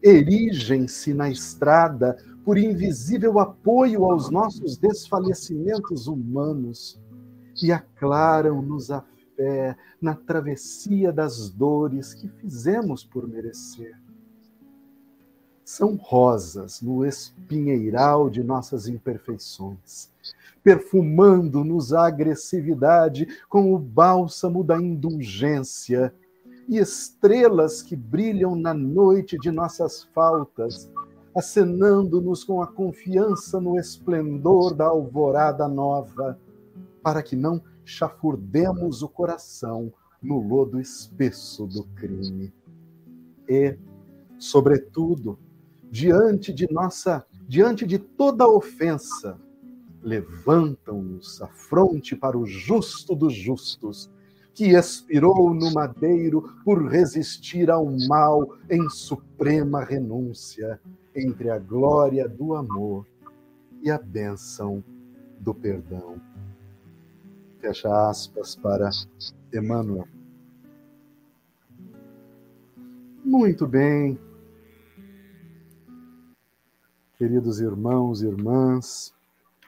Erigem-se 0.03 1.15
na 1.15 1.31
estrada 1.31 2.17
por 2.45 2.59
invisível 2.59 3.39
apoio 3.39 4.05
aos 4.05 4.31
nossos 4.31 4.77
desfalecimentos 4.77 6.07
humanos 6.07 7.01
e 7.63 7.73
aclaram-nos 7.73 8.91
a 8.91 9.03
fé 9.35 9.77
na 10.01 10.15
travessia 10.15 11.11
das 11.11 11.49
dores 11.49 12.13
que 12.13 12.29
fizemos 12.29 13.03
por 13.03 13.27
merecer. 13.27 13.99
São 15.65 15.97
rosas 15.97 16.83
no 16.83 17.07
espinheiral 17.07 18.29
de 18.29 18.45
nossas 18.45 18.87
imperfeições, 18.87 20.11
perfumando-nos 20.63 21.95
a 21.95 22.07
agressividade 22.07 23.27
com 23.49 23.73
o 23.73 23.79
bálsamo 23.79 24.63
da 24.63 24.77
indulgência 24.77 26.15
e 26.69 26.77
estrelas 26.77 27.81
que 27.81 27.97
brilham 27.97 28.55
na 28.55 28.75
noite 28.75 29.39
de 29.39 29.51
nossas 29.51 30.03
faltas 30.15 30.91
acenando-nos 31.35 32.45
com 32.45 32.63
a 32.63 32.67
confiança 32.67 33.61
no 33.61 33.79
esplendor 33.79 34.73
da 34.73 34.87
alvorada 34.87 35.67
nova, 35.67 36.39
para 37.03 37.23
que 37.23 37.35
não 37.35 37.61
chafurdemos 37.85 39.03
o 39.03 39.09
coração 39.09 39.93
no 40.23 40.39
lodo 40.39 40.81
espesso 40.81 41.67
do 41.67 41.85
crime. 41.89 42.53
E, 43.49 43.77
sobretudo, 44.39 45.39
diante 45.91 46.53
de 46.53 46.73
nossa, 46.73 47.27
diante 47.49 47.85
de 47.85 47.99
toda 47.99 48.49
ofensa, 48.49 49.39
levantam-nos 50.03 51.43
a 51.43 51.49
fronte 51.49 52.15
para 52.15 52.39
o 52.39 52.47
justo 52.47 53.15
dos 53.15 53.35
justos, 53.35 54.11
que 54.55 54.77
expirou 54.77 55.53
no 55.53 55.73
madeiro 55.73 56.55
por 56.65 56.87
resistir 56.87 57.71
ao 57.71 57.91
mal 58.07 58.57
em 58.71 58.89
suprema 58.89 59.83
renúncia 59.83 60.81
entre 61.15 61.51
a 61.51 61.59
glória 61.59 62.29
do 62.29 62.55
amor 62.55 63.07
e 63.83 63.91
a 63.91 63.99
bênção 63.99 64.83
do 65.39 65.55
perdão. 65.55 66.21
Fecha 67.61 68.09
aspas 68.09 68.57
para 68.57 68.91
Emmanuel. 69.53 70.09
Muito 73.25 73.67
bem, 73.67 74.19
queridos 77.17 77.59
irmãos 77.61 78.21
e 78.21 78.27
irmãs, 78.27 79.15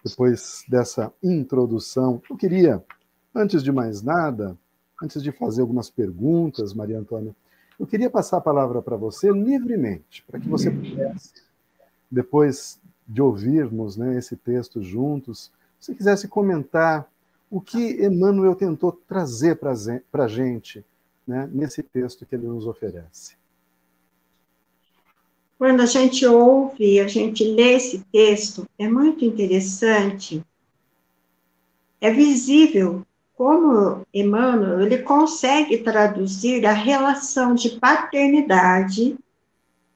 depois 0.05 0.65
dessa 0.69 1.13
introdução, 1.23 2.23
eu 2.29 2.37
queria, 2.37 2.85
antes 3.35 3.63
de 3.63 3.73
mais 3.73 4.03
nada, 4.03 4.57
antes 5.03 5.23
de 5.23 5.33
fazer 5.33 5.63
algumas 5.63 5.89
perguntas, 5.89 6.75
Maria 6.75 6.99
Antônia, 6.99 7.35
eu 7.79 7.87
queria 7.87 8.11
passar 8.11 8.39
a 8.39 8.41
palavra 8.41 8.81
para 8.81 8.97
você 8.97 9.31
livremente, 9.31 10.25
para 10.27 10.41
que 10.41 10.49
você 10.49 10.71
pudesse, 10.71 11.33
depois 12.11 12.81
de 13.07 13.23
ouvirmos 13.23 13.97
né, 13.97 14.19
esse 14.19 14.37
texto 14.37 14.83
juntos, 14.83 15.51
se 15.79 15.95
quisesse 15.95 16.27
comentar 16.27 17.09
o 17.51 17.61
que 17.61 18.05
Emmanuel 18.05 18.55
tentou 18.55 18.93
trazer 18.93 19.57
para 19.57 20.25
a 20.25 20.29
gente 20.29 20.85
né, 21.27 21.49
nesse 21.53 21.83
texto 21.83 22.27
que 22.27 22.35
ele 22.35 22.47
nos 22.47 22.67
oferece. 22.67 23.37
Quando 25.59 25.81
a 25.81 25.87
gente 25.87 26.27
ouve, 26.27 27.01
a 27.01 27.09
gente 27.09 27.45
lê 27.45 27.75
esse 27.75 28.01
texto, 28.13 28.69
é 28.79 28.89
muito 28.89 29.25
interessante. 29.25 30.45
É 32.01 32.13
visível 32.13 33.07
como 33.37 34.07
Emmanuel 34.13 34.81
ele 34.81 34.99
consegue 34.99 35.79
traduzir 35.79 36.65
a 36.65 36.73
relação 36.73 37.55
de 37.55 37.79
paternidade 37.79 39.17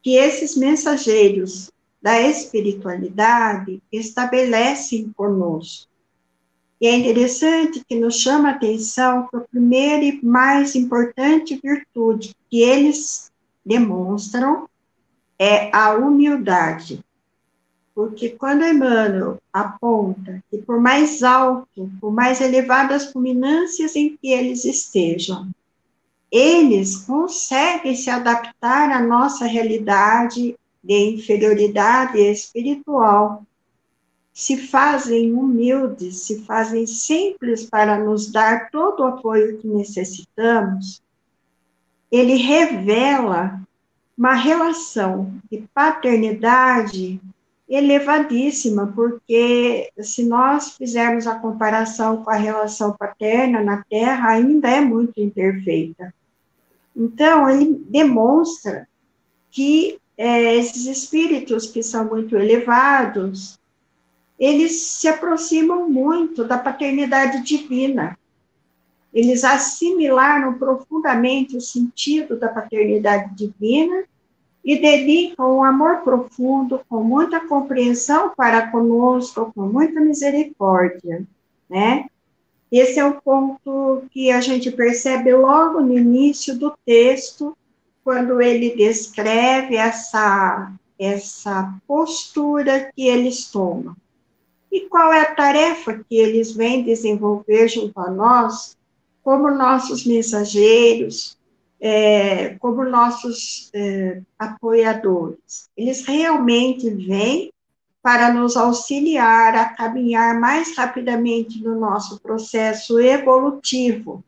que 0.03 0.15
esses 0.15 0.57
mensageiros 0.57 1.73
da 2.03 2.21
espiritualidade 2.21 3.83
estabelecem 3.91 5.11
conosco. 5.17 5.89
E 6.81 6.87
é 6.87 6.95
interessante 6.97 7.83
que 7.87 7.95
nos 7.95 8.17
chama 8.17 8.51
a 8.51 8.53
atenção 8.53 9.27
que 9.29 9.37
a 9.37 9.41
primeira 9.41 10.05
e 10.05 10.25
mais 10.25 10.75
importante 10.75 11.61
virtude 11.63 12.35
que 12.51 12.63
eles 12.63 13.31
demonstram 13.65 14.69
é 15.39 15.75
a 15.75 15.95
humildade. 15.95 17.05
Porque 18.01 18.31
quando 18.31 18.65
Emmanuel 18.65 19.37
aponta 19.53 20.43
que 20.51 20.57
por 20.57 20.81
mais 20.81 21.23
alto, 21.23 21.93
por 22.01 22.11
mais 22.11 22.41
elevadas 22.41 23.13
culminâncias 23.13 23.95
em 23.95 24.17
que 24.17 24.33
eles 24.33 24.65
estejam, 24.65 25.51
eles 26.33 26.97
conseguem 26.97 27.95
se 27.95 28.09
adaptar 28.09 28.91
à 28.91 29.03
nossa 29.03 29.45
realidade 29.45 30.57
de 30.83 31.11
inferioridade 31.11 32.19
espiritual, 32.19 33.43
se 34.33 34.57
fazem 34.57 35.35
humildes, 35.35 36.21
se 36.21 36.43
fazem 36.45 36.87
simples 36.87 37.67
para 37.67 38.03
nos 38.03 38.33
dar 38.33 38.71
todo 38.71 39.01
o 39.01 39.09
apoio 39.09 39.59
que 39.59 39.69
necessitamos, 39.69 41.03
ele 42.11 42.37
revela 42.37 43.61
uma 44.17 44.33
relação 44.33 45.35
de 45.53 45.69
paternidade 45.75 47.21
elevadíssima, 47.71 48.89
porque 48.89 49.93
se 50.01 50.25
nós 50.25 50.73
fizermos 50.77 51.29
a 51.29 51.37
comparação 51.37 52.25
com 52.25 52.31
a 52.31 52.35
relação 52.35 52.97
paterna 52.97 53.63
na 53.63 53.85
Terra, 53.89 54.31
ainda 54.31 54.69
é 54.69 54.81
muito 54.81 55.21
imperfeita. 55.21 56.13
Então, 56.97 57.49
ele 57.49 57.81
demonstra 57.89 58.89
que 59.53 59.99
é, 60.19 60.57
esses 60.57 60.87
espíritos 60.87 61.69
que 61.69 61.81
são 61.81 62.07
muito 62.07 62.37
elevados, 62.37 63.57
eles 64.37 64.83
se 64.83 65.07
aproximam 65.07 65.89
muito 65.89 66.43
da 66.45 66.59
paternidade 66.59 67.41
divina. 67.45 68.19
Eles 69.15 69.45
assimilaram 69.45 70.59
profundamente 70.59 71.57
o 71.57 71.61
sentido 71.61 72.37
da 72.37 72.49
paternidade 72.49 73.33
divina 73.35 74.05
e 74.65 74.79
dedicam 74.79 75.59
um 75.59 75.65
amor 75.65 75.99
profundo, 75.99 76.81
com 76.89 77.03
muita 77.03 77.41
compreensão 77.41 78.33
para 78.37 78.71
conosco, 78.71 79.53
com 79.55 79.63
muita 79.63 80.01
misericórdia, 80.01 81.27
né? 81.69 82.07
Esse 82.71 83.01
é 83.01 83.05
o 83.05 83.21
ponto 83.21 84.05
que 84.11 84.31
a 84.31 84.41
gente 84.41 84.71
percebe 84.71 85.35
logo 85.35 85.81
no 85.81 85.99
início 85.99 86.57
do 86.57 86.73
texto, 86.87 87.57
quando 88.05 88.41
ele 88.41 88.77
descreve 88.77 89.77
essa, 89.77 90.73
essa 90.99 91.75
postura 91.87 92.91
que 92.95 93.09
eles 93.09 93.51
tomam. 93.51 93.97
E 94.71 94.83
qual 94.83 95.13
é 95.13 95.23
a 95.23 95.35
tarefa 95.35 96.05
que 96.09 96.17
eles 96.17 96.53
vêm 96.53 96.85
desenvolver 96.85 97.67
junto 97.67 97.99
a 97.99 98.09
nós, 98.09 98.77
como 99.23 99.51
nossos 99.51 100.07
mensageiros, 100.07 101.37
é, 101.81 102.57
como 102.59 102.85
nossos 102.85 103.71
é, 103.73 104.21
apoiadores. 104.39 105.71
Eles 105.77 106.05
realmente 106.05 106.91
vêm 106.91 107.51
para 108.03 108.33
nos 108.33 108.57
auxiliar 108.57 109.55
a 109.55 109.71
caminhar 109.71 110.39
mais 110.39 110.77
rapidamente 110.77 111.63
no 111.63 111.79
nosso 111.79 112.21
processo 112.21 112.99
evolutivo. 112.99 114.25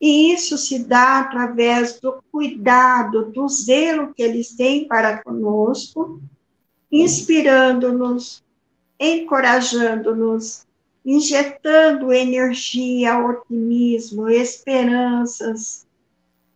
E 0.00 0.32
isso 0.32 0.56
se 0.56 0.84
dá 0.84 1.20
através 1.20 2.00
do 2.00 2.22
cuidado, 2.32 3.30
do 3.30 3.48
zelo 3.48 4.14
que 4.14 4.22
eles 4.22 4.54
têm 4.54 4.88
para 4.88 5.22
conosco, 5.22 6.20
inspirando-nos, 6.90 8.42
encorajando-nos, 8.98 10.66
injetando 11.04 12.12
energia, 12.12 13.18
otimismo, 13.18 14.28
esperanças, 14.28 15.86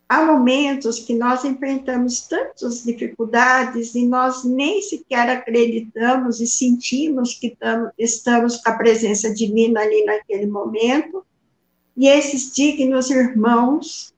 há 0.07 0.23
momentos 0.23 0.99
que 0.99 1.15
nós 1.15 1.43
enfrentamos 1.43 2.27
tantas 2.27 2.83
dificuldades 2.83 3.95
e 3.95 4.05
nós 4.05 4.43
nem 4.43 4.81
sequer 4.81 5.29
acreditamos 5.29 6.39
e 6.39 6.47
sentimos 6.47 7.33
que 7.33 7.57
estamos 7.97 8.57
com 8.57 8.69
a 8.69 8.77
presença 8.77 9.33
divina 9.33 9.81
ali 9.81 10.05
naquele 10.05 10.45
momento. 10.45 11.25
E 11.97 12.07
esses 12.07 12.53
dignos 12.53 13.09
irmãos, 13.09 14.13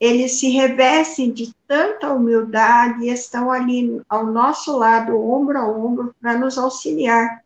eles 0.00 0.32
se 0.32 0.48
revestem 0.50 1.30
de 1.30 1.54
tanta 1.66 2.12
humildade 2.12 3.04
e 3.04 3.10
estão 3.10 3.50
ali 3.50 4.00
ao 4.08 4.26
nosso 4.26 4.76
lado, 4.76 5.20
ombro 5.20 5.58
a 5.58 5.68
ombro, 5.68 6.14
para 6.20 6.38
nos 6.38 6.56
auxiliar, 6.56 7.44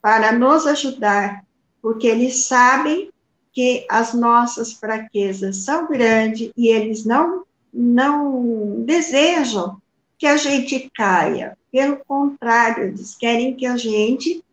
para 0.00 0.32
nos 0.32 0.66
ajudar, 0.66 1.44
porque 1.82 2.06
eles 2.06 2.44
sabem 2.44 3.10
que 3.54 3.86
as 3.88 4.12
nossas 4.12 4.72
fraquezas 4.72 5.58
são 5.58 5.86
grandes 5.86 6.50
e 6.56 6.68
eles 6.68 7.04
não, 7.04 7.44
não 7.72 8.82
desejam 8.84 9.80
que 10.18 10.26
a 10.26 10.36
gente 10.36 10.90
caia. 10.94 11.56
Pelo 11.70 11.98
contrário, 12.04 12.84
eles 12.84 13.14
querem 13.14 13.54
que 13.54 13.64
a 13.64 13.76
gente 13.76 14.44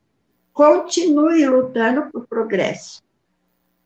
continue 0.54 1.46
lutando 1.48 2.12
por 2.12 2.28
progresso. 2.28 3.02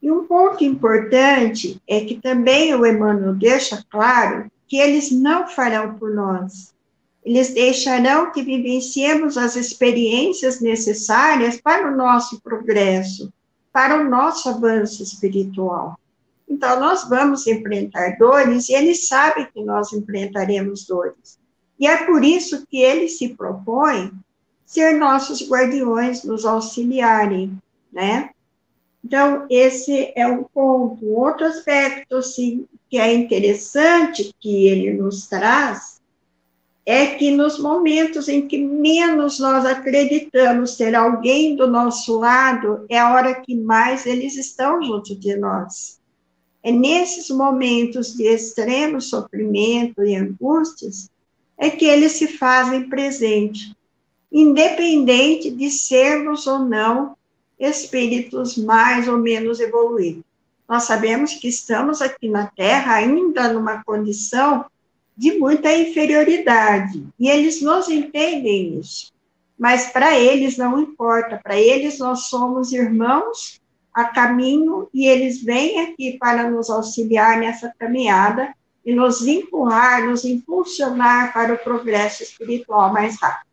E 0.02 0.12
um 0.12 0.26
ponto 0.26 0.64
importante 0.64 1.82
é 1.88 2.02
que 2.02 2.20
também 2.20 2.76
o 2.76 2.86
Emmanuel 2.86 3.34
deixa 3.34 3.84
claro 3.90 4.52
que 4.68 4.78
eles 4.78 5.12
não 5.12 5.48
farão 5.48 5.96
por 5.96 6.14
nós. 6.14 6.76
Eles 7.24 7.54
deixarão 7.54 8.32
que 8.32 8.44
vivenciemos 8.44 9.38
as 9.38 9.56
experiências 9.56 10.62
necessárias 10.62 11.60
para 11.60 11.92
o 11.92 11.96
nosso 11.96 12.40
progresso, 12.42 13.34
para 13.76 14.00
o 14.00 14.10
nosso 14.10 14.48
avanço 14.48 15.04
espiritual. 15.04 16.00
Então, 16.48 16.80
nós 16.80 17.10
vamos 17.10 17.46
enfrentar 17.46 18.18
dores 18.18 18.70
e 18.70 18.74
ele 18.74 18.96
sabe 18.96 19.52
que 19.52 19.62
nós 19.66 19.92
enfrentaremos 19.92 20.86
dores. 20.86 21.38
E 21.78 21.86
é 21.86 22.06
por 22.06 22.24
isso 22.24 22.66
que 22.68 22.78
ele 22.78 23.10
se 23.10 23.36
propõe 23.36 24.14
ser 24.66 24.98
nossos 24.98 25.46
guardiões, 25.50 26.24
nos 26.24 26.46
auxiliarem, 26.46 27.52
né? 27.92 28.30
Então, 29.04 29.46
esse 29.50 30.14
é 30.16 30.26
um 30.26 30.46
ponto. 30.46 31.06
Outro 31.08 31.46
aspecto, 31.46 32.24
sim, 32.24 32.66
que 32.90 32.98
é 32.98 33.14
interessante 33.14 34.34
que 34.40 34.70
ele 34.70 34.94
nos 34.94 35.28
traz 35.28 35.95
é 36.86 37.08
que 37.08 37.32
nos 37.32 37.58
momentos 37.58 38.28
em 38.28 38.48
que 38.48 38.60
menos 38.60 39.40
nós 39.40 39.66
acreditamos 39.66 40.76
ter 40.76 40.94
alguém 40.94 41.56
do 41.56 41.66
nosso 41.66 42.20
lado, 42.20 42.86
é 42.88 43.00
a 43.00 43.12
hora 43.12 43.34
que 43.34 43.56
mais 43.56 44.06
eles 44.06 44.38
estão 44.38 44.84
junto 44.84 45.16
de 45.16 45.36
nós. 45.36 46.00
É 46.62 46.72
nesses 46.72 47.30
momentos 47.30 48.14
de 48.14 48.24
extremo 48.24 49.02
sofrimento 49.02 50.04
e 50.04 50.16
angústias 50.16 51.10
é 51.58 51.70
que 51.70 51.86
eles 51.86 52.14
se 52.14 52.28
fazem 52.28 52.88
presente, 52.88 53.76
independente 54.32 55.50
de 55.50 55.72
sermos 55.72 56.46
ou 56.46 56.60
não 56.60 57.16
espíritos 57.58 58.58
mais 58.58 59.08
ou 59.08 59.18
menos 59.18 59.60
evoluídos. 59.60 60.24
nós 60.68 60.84
sabemos 60.84 61.34
que 61.34 61.48
estamos 61.48 62.02
aqui 62.02 62.28
na 62.28 62.48
Terra 62.48 62.96
ainda 62.96 63.54
numa 63.54 63.84
condição 63.84 64.66
de 65.18 65.38
muita 65.40 65.74
inferioridade, 65.74 67.08
e 67.18 67.30
eles 67.30 67.62
nos 67.62 67.88
entendem 67.90 68.80
isso. 68.80 69.14
Mas 69.58 69.92
para 69.92 70.20
eles 70.20 70.58
não 70.58 70.80
importa, 70.80 71.40
para 71.42 71.58
eles 71.58 72.00
nós 72.00 72.28
somos 72.28 72.74
irmãos 72.74 73.62
a 73.94 74.04
caminho 74.04 74.90
e 74.94 75.08
eles 75.08 75.42
vêm 75.42 75.80
aqui 75.80 76.18
para 76.20 76.50
nos 76.50 76.70
auxiliar 76.70 77.40
nessa 77.40 77.74
caminhada 77.80 78.54
e 78.86 78.94
nos 78.94 79.26
empurrar, 79.26 80.06
nos 80.06 80.26
impulsionar 80.26 81.34
para 81.34 81.54
o 81.54 81.58
progresso 81.58 82.22
espiritual 82.22 82.92
mais 82.92 83.18
rápido. 83.20 83.48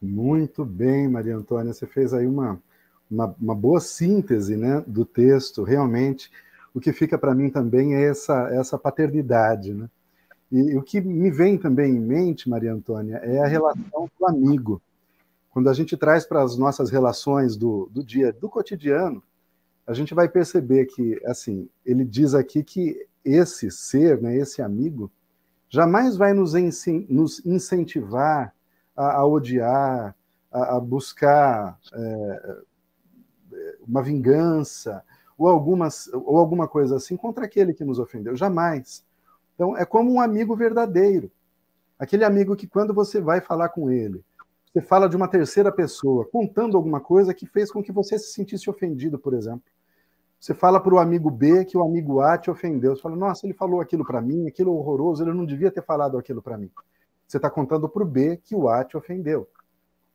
Muito 0.00 0.64
bem, 0.64 1.08
Maria 1.08 1.36
Antônia, 1.36 1.74
você 1.74 1.86
fez 1.86 2.14
aí 2.14 2.26
uma, 2.26 2.62
uma, 3.10 3.34
uma 3.38 3.54
boa 3.54 3.80
síntese 3.80 4.56
né, 4.56 4.82
do 4.86 5.04
texto, 5.04 5.64
realmente. 5.64 6.30
O 6.72 6.80
que 6.80 6.92
fica 6.92 7.18
para 7.18 7.34
mim 7.34 7.50
também 7.50 7.96
é 7.96 8.04
essa, 8.04 8.48
essa 8.52 8.78
paternidade, 8.78 9.74
né? 9.74 9.90
E, 10.50 10.58
e, 10.58 10.76
o 10.76 10.82
que 10.82 11.00
me 11.00 11.30
vem 11.30 11.56
também 11.56 11.94
em 11.94 12.00
mente, 12.00 12.48
Maria 12.48 12.72
Antônia, 12.72 13.16
é 13.16 13.40
a 13.40 13.46
relação 13.46 13.82
com 13.90 14.24
o 14.24 14.28
amigo. 14.28 14.82
Quando 15.50 15.68
a 15.68 15.72
gente 15.72 15.96
traz 15.96 16.24
para 16.24 16.42
as 16.42 16.56
nossas 16.56 16.90
relações 16.90 17.56
do, 17.56 17.88
do 17.92 18.04
dia, 18.04 18.32
do 18.32 18.48
cotidiano, 18.48 19.22
a 19.86 19.92
gente 19.92 20.14
vai 20.14 20.28
perceber 20.28 20.86
que, 20.86 21.20
assim, 21.24 21.68
ele 21.84 22.04
diz 22.04 22.34
aqui 22.34 22.62
que 22.62 23.06
esse 23.24 23.70
ser, 23.70 24.20
né, 24.20 24.36
esse 24.36 24.62
amigo, 24.62 25.10
jamais 25.68 26.16
vai 26.16 26.32
nos, 26.32 26.52
nos 27.08 27.44
incentivar 27.44 28.54
a, 28.96 29.18
a 29.18 29.26
odiar, 29.26 30.14
a, 30.50 30.76
a 30.76 30.80
buscar 30.80 31.78
é, 31.92 32.58
uma 33.86 34.02
vingança 34.02 35.02
ou, 35.36 35.48
algumas, 35.48 36.08
ou 36.12 36.38
alguma 36.38 36.68
coisa 36.68 36.96
assim 36.96 37.16
contra 37.16 37.44
aquele 37.44 37.72
que 37.72 37.84
nos 37.84 37.98
ofendeu. 37.98 38.36
Jamais. 38.36 39.04
Então, 39.60 39.76
é 39.76 39.84
como 39.84 40.10
um 40.10 40.18
amigo 40.22 40.56
verdadeiro. 40.56 41.30
Aquele 41.98 42.24
amigo 42.24 42.56
que, 42.56 42.66
quando 42.66 42.94
você 42.94 43.20
vai 43.20 43.42
falar 43.42 43.68
com 43.68 43.90
ele, 43.90 44.24
você 44.72 44.80
fala 44.80 45.06
de 45.06 45.14
uma 45.14 45.28
terceira 45.28 45.70
pessoa, 45.70 46.26
contando 46.32 46.78
alguma 46.78 46.98
coisa 46.98 47.34
que 47.34 47.44
fez 47.44 47.70
com 47.70 47.82
que 47.82 47.92
você 47.92 48.18
se 48.18 48.32
sentisse 48.32 48.70
ofendido, 48.70 49.18
por 49.18 49.34
exemplo. 49.34 49.60
Você 50.40 50.54
fala 50.54 50.80
para 50.80 50.94
o 50.94 50.98
amigo 50.98 51.30
B 51.30 51.66
que 51.66 51.76
o 51.76 51.82
amigo 51.82 52.22
A 52.22 52.38
te 52.38 52.50
ofendeu. 52.50 52.96
Você 52.96 53.02
fala, 53.02 53.14
nossa, 53.16 53.44
ele 53.44 53.52
falou 53.52 53.82
aquilo 53.82 54.02
para 54.02 54.22
mim, 54.22 54.48
aquilo 54.48 54.74
horroroso, 54.74 55.22
ele 55.22 55.34
não 55.34 55.44
devia 55.44 55.70
ter 55.70 55.84
falado 55.84 56.16
aquilo 56.16 56.40
para 56.40 56.56
mim. 56.56 56.70
Você 57.28 57.36
está 57.36 57.50
contando 57.50 57.86
para 57.86 58.02
o 58.02 58.06
B 58.06 58.38
que 58.42 58.54
o 58.54 58.66
A 58.66 58.82
te 58.82 58.96
ofendeu. 58.96 59.46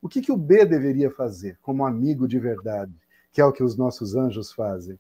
O 0.02 0.10
que, 0.10 0.22
que 0.22 0.32
o 0.32 0.38
B 0.38 0.66
deveria 0.66 1.12
fazer 1.12 1.60
como 1.62 1.86
amigo 1.86 2.28
de 2.28 2.40
verdade, 2.40 2.94
que 3.32 3.40
é 3.40 3.46
o 3.46 3.54
que 3.54 3.62
os 3.62 3.78
nossos 3.78 4.16
anjos 4.16 4.52
fazem? 4.52 4.98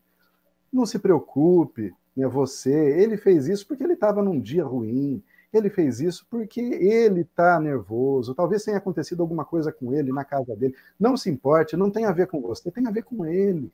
Não 0.71 0.85
se 0.85 0.99
preocupe, 0.99 1.91
né, 2.15 2.27
você, 2.27 2.73
ele 3.01 3.17
fez 3.17 3.47
isso 3.47 3.67
porque 3.67 3.83
ele 3.83 3.93
estava 3.93 4.21
num 4.21 4.39
dia 4.39 4.63
ruim, 4.63 5.23
ele 5.53 5.69
fez 5.69 5.99
isso 5.99 6.25
porque 6.29 6.59
ele 6.59 7.21
está 7.21 7.59
nervoso, 7.59 8.35
talvez 8.35 8.63
tenha 8.63 8.77
acontecido 8.77 9.21
alguma 9.21 9.45
coisa 9.45 9.71
com 9.71 9.93
ele 9.93 10.11
na 10.11 10.25
casa 10.25 10.55
dele. 10.55 10.75
Não 10.99 11.15
se 11.15 11.29
importe, 11.29 11.77
não 11.77 11.89
tem 11.89 12.05
a 12.05 12.11
ver 12.11 12.27
com 12.27 12.41
você, 12.41 12.69
tem 12.71 12.87
a 12.87 12.91
ver 12.91 13.03
com 13.03 13.25
ele 13.25 13.71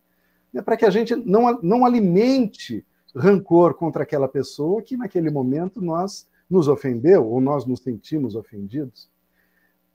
é 0.60 0.62
para 0.62 0.75
que 0.75 0.86
a 0.86 0.89
gente 0.89 1.15
não, 1.15 1.60
não 1.62 1.86
alimente 1.86 2.86
rancor 3.15 3.73
contra 3.73 4.04
aquela 4.04 4.27
pessoa 4.27 4.82
que 4.82 4.97
naquele 4.97 5.30
momento 5.30 5.82
nós 5.82 6.27
nos 6.49 6.67
ofendeu 6.67 7.25
ou 7.25 7.39
nós 7.39 7.65
nos 7.65 7.82
sentimos 7.82 8.36
ofendidos. 8.36 9.10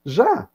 Já 0.04 0.48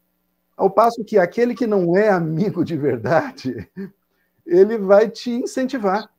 ao 0.58 0.69
passo 0.69 1.04
que 1.04 1.17
aquele 1.17 1.56
que 1.56 1.67
não 1.67 1.95
é 1.95 2.10
amigo 2.10 2.63
de 2.63 2.77
verdade, 2.77 3.69
ele 4.45 4.77
vai 4.77 5.10
te 5.10 5.32
incentivar. 5.32 6.10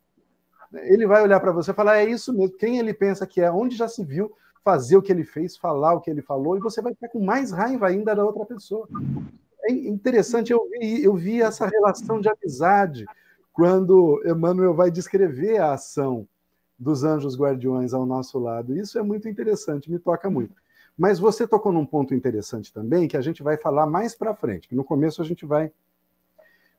Ele 0.75 1.07
vai 1.07 1.23
olhar 1.23 1.41
para 1.41 1.53
você 1.53 1.71
e 1.71 1.75
falar: 1.75 1.99
é 1.99 2.05
isso 2.05 2.33
mesmo, 2.33 2.57
quem 2.57 2.79
ele 2.79 2.95
pensa 2.95 3.27
que 3.27 3.41
é, 3.41 3.51
onde 3.51 3.77
já 3.77 3.89
se 3.89 4.05
viu 4.05 4.33
fazer 4.65 4.97
o 4.97 5.03
que 5.03 5.13
ele 5.13 5.25
fez, 5.25 5.57
falar 5.57 5.95
o 5.95 6.01
que 6.01 6.11
ele 6.11 6.23
falou, 6.23 6.57
e 6.57 6.61
você 6.61 6.81
vai 6.81 6.95
ficar 6.95 7.09
com 7.09 7.21
mais 7.21 7.51
raiva 7.51 7.89
ainda 7.89 8.15
da 8.15 8.25
outra 8.25 8.45
pessoa. 8.45 8.89
É 9.65 9.73
interessante, 9.73 10.53
eu 10.53 10.69
vi, 10.71 11.03
eu 11.03 11.15
vi 11.15 11.41
essa 11.43 11.67
relação 11.67 12.21
de 12.21 12.29
amizade 12.29 13.05
quando 13.53 14.23
Emmanuel 14.25 14.75
vai 14.75 14.91
descrever 14.91 15.59
a 15.59 15.73
ação 15.73 16.27
dos 16.79 17.05
anjos 17.05 17.37
guardiões 17.37 17.93
ao 17.93 18.07
nosso 18.07 18.39
lado. 18.39 18.77
Isso 18.77 18.99
é 18.99 19.03
muito 19.03 19.29
interessante, 19.29 19.91
me 19.91 19.99
toca 19.99 20.29
muito. 20.31 20.55
Mas 20.97 21.19
você 21.19 21.47
tocou 21.47 21.73
num 21.73 21.87
ponto 21.87 22.15
interessante 22.15 22.73
também, 22.73 23.09
que 23.09 23.17
a 23.17 23.21
gente 23.21 23.43
vai 23.43 23.57
falar 23.57 23.87
mais 23.87 24.15
para 24.15 24.35
frente, 24.35 24.69
que 24.69 24.75
no 24.75 24.85
começo 24.85 25.23
a 25.23 25.25
gente 25.25 25.47
vai, 25.47 25.73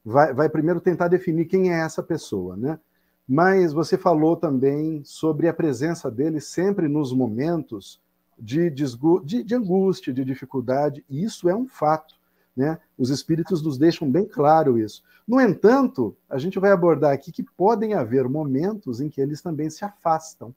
vai, 0.03 0.33
vai 0.33 0.49
primeiro 0.49 0.79
tentar 0.79 1.07
definir 1.07 1.45
quem 1.45 1.73
é 1.73 1.79
essa 1.79 2.03
pessoa, 2.03 2.55
né? 2.55 2.79
Mas 3.27 3.71
você 3.71 3.97
falou 3.97 4.35
também 4.35 5.01
sobre 5.03 5.47
a 5.47 5.53
presença 5.53 6.11
dele 6.11 6.41
sempre 6.41 6.87
nos 6.87 7.13
momentos 7.13 8.01
de, 8.37 8.69
de, 8.69 9.43
de 9.43 9.55
angústia, 9.55 10.13
de 10.13 10.25
dificuldade, 10.25 11.03
e 11.09 11.23
isso 11.23 11.47
é 11.47 11.55
um 11.55 11.67
fato. 11.67 12.15
Né? 12.55 12.77
Os 12.97 13.09
espíritos 13.09 13.63
nos 13.63 13.77
deixam 13.77 14.09
bem 14.09 14.25
claro 14.25 14.77
isso. 14.77 15.03
No 15.27 15.39
entanto, 15.39 16.15
a 16.29 16.37
gente 16.37 16.59
vai 16.59 16.71
abordar 16.71 17.13
aqui 17.13 17.31
que 17.31 17.43
podem 17.43 17.93
haver 17.93 18.27
momentos 18.27 18.99
em 18.99 19.09
que 19.09 19.21
eles 19.21 19.41
também 19.41 19.69
se 19.69 19.85
afastam. 19.85 20.53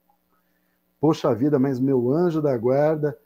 Poxa 1.00 1.34
vida, 1.34 1.58
mas 1.58 1.78
meu 1.78 2.10
anjo 2.10 2.42
da 2.42 2.56
guarda 2.56 3.16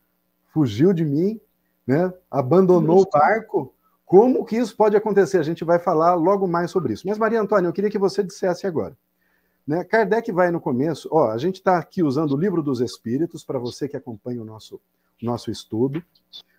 fugiu 0.53 0.93
de 0.93 1.05
mim, 1.05 1.41
né? 1.87 2.13
abandonou 2.31 3.03
o 3.03 3.11
barco. 3.11 3.75
Como 4.05 4.45
que 4.45 4.57
isso 4.57 4.77
pode 4.77 4.97
acontecer? 4.97 5.39
A 5.39 5.43
gente 5.43 5.65
vai 5.65 5.79
falar 5.79 6.15
logo 6.15 6.47
mais 6.47 6.71
sobre 6.71 6.93
isso. 6.93 7.07
Mas, 7.07 7.17
Maria 7.17 7.41
Antônia, 7.41 7.69
eu 7.69 7.73
queria 7.73 7.91
que 7.91 7.99
você 7.99 8.23
dissesse 8.23 8.67
agora. 8.67 8.97
Né? 9.71 9.85
Kardec 9.85 10.33
vai 10.33 10.51
no 10.51 10.61
começo, 10.61 11.09
ó, 11.13 11.31
a 11.31 11.39
gente 11.39 11.59
está 11.59 11.79
aqui 11.79 12.03
usando 12.03 12.33
o 12.33 12.37
livro 12.37 12.61
dos 12.61 12.81
Espíritos, 12.81 13.45
para 13.45 13.57
você 13.57 13.89
que 13.89 13.97
acompanha 13.97 14.43
o 14.43 14.45
nosso, 14.45 14.81
nosso 15.23 15.49
estudo. 15.49 16.03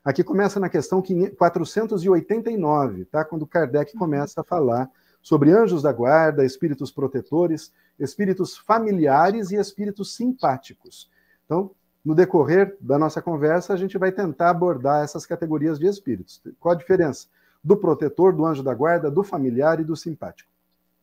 Aqui 0.02 0.24
começa 0.24 0.62
na 0.62 0.70
questão 0.70 1.04
489, 1.38 3.04
tá? 3.04 3.26
Quando 3.26 3.46
Kardec 3.46 3.98
começa 3.98 4.40
a 4.40 4.46
falar 4.46 4.90
sobre 5.22 5.52
anjos 5.52 5.82
da 5.82 5.92
guarda, 5.92 6.46
espíritos 6.46 6.90
protetores, 6.90 7.74
espíritos 8.00 8.58
familiares 8.58 9.52
e 9.52 9.58
espíritos 9.58 10.16
simpáticos. 10.16 11.12
Então, 11.46 11.72
no 12.06 12.16
decorrer 12.16 12.78
da 12.80 12.98
nossa 12.98 13.22
conversa, 13.22 13.74
a 13.74 13.76
gente 13.76 13.98
vai 13.98 14.14
tentar 14.14 14.52
abordar 14.52 15.04
essas 15.04 15.26
categorias 15.26 15.78
de 15.78 15.86
espíritos. 15.86 16.42
Qual 16.62 16.74
a 16.74 16.78
diferença 16.78 17.28
do 17.62 17.76
protetor, 17.76 18.34
do 18.34 18.46
anjo 18.46 18.64
da 18.64 18.74
guarda, 18.74 19.12
do 19.12 19.22
familiar 19.22 19.82
e 19.82 19.84
do 19.84 19.98
simpático? 19.98 20.50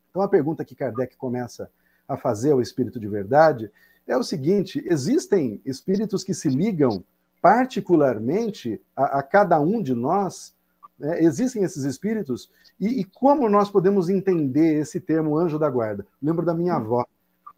Então, 0.09 0.23
a 0.23 0.29
pergunta 0.29 0.65
que 0.65 0.75
Kardec 0.75 1.15
começa 1.19 1.71
a 2.09 2.17
fazer 2.17 2.53
ao 2.53 2.61
espírito 2.61 2.99
de 2.99 3.07
verdade 3.07 3.71
é 4.07 4.17
o 4.17 4.25
seguinte: 4.25 4.83
existem 4.87 5.61
espíritos 5.65 6.25
que 6.25 6.33
se 6.33 6.49
ligam 6.49 7.05
particularmente 7.41 8.81
a, 8.97 9.19
a 9.19 9.23
cada 9.23 9.61
um 9.61 9.81
de 9.83 9.95
nós, 9.95 10.55
né, 10.99 11.23
existem 11.23 11.63
esses 11.63 11.85
espíritos, 11.85 12.51
e, 12.81 13.01
e, 13.01 13.05
como 13.05 13.49
nós 13.49 13.71
podemos 13.71 14.09
entender 14.09 14.81
esse 14.81 14.99
termo 14.99 15.37
anjo 15.37 15.59
da 15.59 15.71
guarda? 15.71 16.07
Lembro 16.21 16.45
da 16.45 16.55
minha 16.55 16.75
avó, 16.75 17.05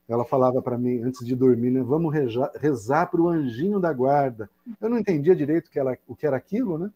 ela 0.09 0.25
falava 0.25 0.61
para 0.61 0.77
mim 0.77 1.03
antes 1.03 1.25
de 1.25 1.35
dormir, 1.35 1.71
né, 1.71 1.83
vamos 1.83 2.13
rezar, 2.13 2.51
rezar 2.57 3.07
para 3.07 3.21
o 3.21 3.29
anjinho 3.29 3.79
da 3.79 3.93
guarda. 3.93 4.51
Eu 4.81 4.91
não 4.91 4.99
entendia 4.99 5.37
direito 5.37 5.71
que 5.71 5.79
ela, 5.79 5.97
o 6.07 6.17
que 6.17 6.27
era 6.27 6.37
aquilo, 6.37 6.77
né? 6.77 6.91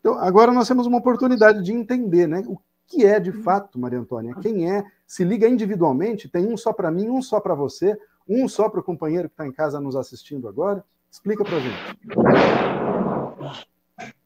Então, 0.00 0.18
agora 0.18 0.52
nós 0.52 0.66
temos 0.66 0.86
uma 0.86 0.98
oportunidade 0.98 1.62
de 1.62 1.72
entender, 1.72 2.26
né? 2.26 2.42
O 2.46 2.58
que 2.86 3.06
é 3.06 3.18
de 3.20 3.32
fato, 3.32 3.78
Maria 3.78 4.00
Antônia? 4.00 4.34
Quem 4.34 4.70
é? 4.70 4.84
Se 5.12 5.24
liga 5.24 5.46
individualmente, 5.46 6.26
tem 6.26 6.46
um 6.46 6.56
só 6.56 6.72
para 6.72 6.90
mim, 6.90 7.10
um 7.10 7.20
só 7.20 7.38
para 7.38 7.54
você, 7.54 7.98
um 8.26 8.48
só 8.48 8.70
para 8.70 8.80
o 8.80 8.82
companheiro 8.82 9.28
que 9.28 9.34
está 9.34 9.46
em 9.46 9.52
casa 9.52 9.78
nos 9.78 9.94
assistindo 9.94 10.48
agora. 10.48 10.82
Explica 11.10 11.44
para 11.44 11.58
a 11.58 11.60
gente. 11.60 11.76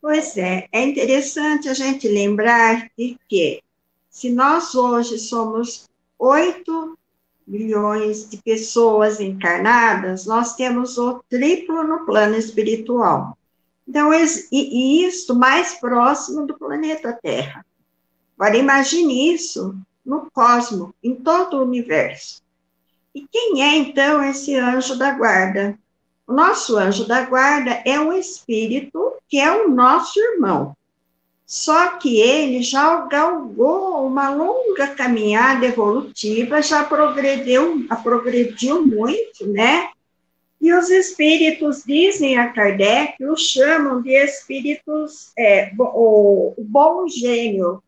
Pois 0.00 0.36
é, 0.36 0.68
é 0.70 0.84
interessante 0.84 1.68
a 1.68 1.74
gente 1.74 2.06
lembrar 2.06 2.88
de 2.96 3.18
que 3.28 3.64
se 4.08 4.30
nós 4.30 4.76
hoje 4.76 5.18
somos 5.18 5.88
8 6.16 6.96
milhões 7.44 8.30
de 8.30 8.36
pessoas 8.36 9.18
encarnadas, 9.18 10.24
nós 10.24 10.54
temos 10.54 10.96
o 10.98 11.20
triplo 11.28 11.82
no 11.82 12.06
plano 12.06 12.36
espiritual. 12.36 13.36
Então, 13.88 14.14
e, 14.14 14.24
e 14.52 15.04
isso 15.04 15.34
mais 15.34 15.74
próximo 15.80 16.46
do 16.46 16.56
planeta 16.56 17.12
Terra. 17.20 17.66
Agora, 18.38 18.56
imagine 18.56 19.34
isso 19.34 19.76
no 20.06 20.30
cosmos, 20.30 20.90
em 21.02 21.14
todo 21.16 21.58
o 21.58 21.64
universo. 21.64 22.40
E 23.14 23.26
quem 23.30 23.62
é, 23.62 23.76
então, 23.76 24.22
esse 24.22 24.54
anjo 24.54 24.96
da 24.96 25.10
guarda? 25.12 25.76
O 26.26 26.32
nosso 26.32 26.76
anjo 26.76 27.06
da 27.06 27.22
guarda 27.22 27.82
é 27.84 27.98
um 27.98 28.12
espírito 28.12 29.14
que 29.28 29.38
é 29.38 29.50
o 29.50 29.68
nosso 29.68 30.18
irmão. 30.18 30.76
Só 31.46 31.90
que 31.98 32.20
ele 32.20 32.62
já 32.62 33.02
galgou 33.02 34.04
uma 34.06 34.30
longa 34.30 34.88
caminhada 34.88 35.66
evolutiva, 35.66 36.60
já 36.60 36.82
progrediu, 36.82 37.86
progrediu 38.02 38.84
muito, 38.84 39.46
né? 39.46 39.90
E 40.60 40.72
os 40.72 40.90
espíritos, 40.90 41.84
dizem 41.86 42.36
a 42.36 42.52
Kardec, 42.52 43.24
o 43.24 43.36
chamam 43.36 44.02
de 44.02 44.10
espíritos, 44.10 45.30
é, 45.38 45.70
o, 45.78 46.54
o 46.56 46.64
bom 46.64 47.06
gênio, 47.06 47.80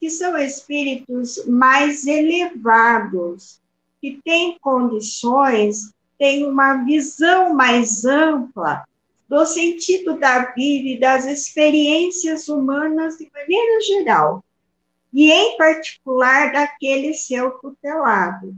que 0.00 0.10
são 0.10 0.36
espíritos 0.38 1.44
mais 1.46 2.06
elevados, 2.06 3.60
que 4.00 4.20
tem 4.24 4.58
condições, 4.60 5.92
tem 6.18 6.46
uma 6.46 6.84
visão 6.84 7.54
mais 7.54 8.04
ampla 8.04 8.84
do 9.28 9.44
sentido 9.44 10.18
da 10.18 10.52
vida 10.52 10.88
e 10.88 10.98
das 10.98 11.26
experiências 11.26 12.48
humanas 12.48 13.18
de 13.18 13.30
maneira 13.32 13.80
geral, 13.82 14.42
e 15.12 15.30
em 15.30 15.56
particular 15.56 16.52
daquele 16.52 17.12
seu 17.14 17.50
tutelado. 17.52 18.54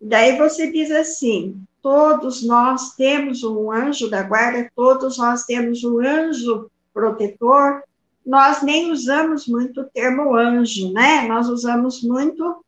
Daí 0.00 0.36
você 0.36 0.70
diz 0.70 0.90
assim: 0.90 1.60
todos 1.82 2.44
nós 2.44 2.94
temos 2.94 3.42
um 3.42 3.70
anjo 3.72 4.08
da 4.08 4.22
guarda, 4.22 4.70
todos 4.74 5.18
nós 5.18 5.44
temos 5.44 5.82
um 5.82 5.98
anjo 5.98 6.70
protetor. 6.94 7.82
Nós 8.28 8.62
nem 8.62 8.92
usamos 8.92 9.48
muito 9.48 9.80
o 9.80 9.84
termo 9.84 10.36
anjo, 10.36 10.92
né? 10.92 11.26
Nós 11.26 11.48
usamos 11.48 12.02
muito 12.02 12.62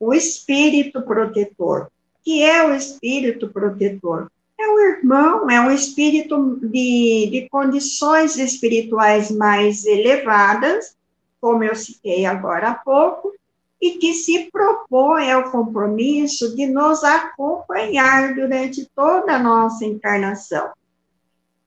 o 0.00 0.14
espírito 0.14 1.02
protetor. 1.02 1.88
que 2.24 2.42
é 2.42 2.66
o 2.66 2.74
espírito 2.74 3.48
protetor? 3.48 4.30
É 4.58 4.66
um 4.66 4.78
irmão, 4.78 5.50
é 5.50 5.60
um 5.60 5.70
espírito 5.70 6.58
de, 6.62 7.28
de 7.30 7.48
condições 7.50 8.38
espirituais 8.38 9.30
mais 9.30 9.84
elevadas, 9.84 10.96
como 11.38 11.62
eu 11.62 11.74
citei 11.74 12.24
agora 12.24 12.68
há 12.68 12.74
pouco, 12.74 13.34
e 13.78 13.98
que 13.98 14.14
se 14.14 14.48
propõe 14.50 15.30
ao 15.30 15.50
compromisso 15.50 16.56
de 16.56 16.66
nos 16.66 17.04
acompanhar 17.04 18.34
durante 18.34 18.88
toda 18.94 19.34
a 19.34 19.38
nossa 19.38 19.84
encarnação. 19.84 20.70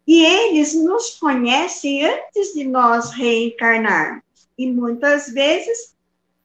E 0.08 0.24
eles 0.24 0.76
nos 0.76 1.12
conhecem 1.20 2.06
antes 2.06 2.54
de 2.54 2.63
nós 2.63 3.12
reencarnarmos. 3.12 4.24
E 4.58 4.72
muitas 4.72 5.28
vezes 5.28 5.96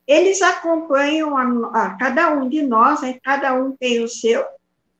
eles 0.06 0.42
acompanham 0.42 1.36
a, 1.36 1.84
a 1.84 1.90
cada 1.96 2.32
um 2.32 2.48
de 2.48 2.62
nós, 2.62 3.02
né? 3.02 3.20
cada 3.22 3.54
um 3.54 3.76
tem 3.76 4.02
o 4.02 4.08
seu, 4.08 4.44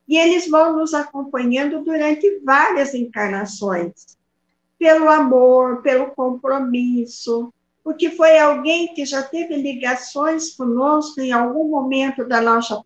e 0.07 0.17
eles 0.17 0.49
vão 0.49 0.77
nos 0.77 0.95
acompanhando 0.95 1.83
durante 1.85 2.41
várias 2.45 2.95
encarnações, 2.95 4.19
pelo 4.79 5.09
amor, 5.09 5.83
pelo 5.83 6.13
compromisso, 6.13 7.53
porque 7.83 8.11
foi 8.11 8.39
alguém 8.39 8.95
que 8.95 9.05
já 9.05 9.23
teve 9.23 9.57
ligações 9.57 10.55
conosco 10.55 11.21
em 11.21 11.33
algum 11.33 11.69
momento 11.69 12.25
da 12.25 12.41
nossa, 12.41 12.81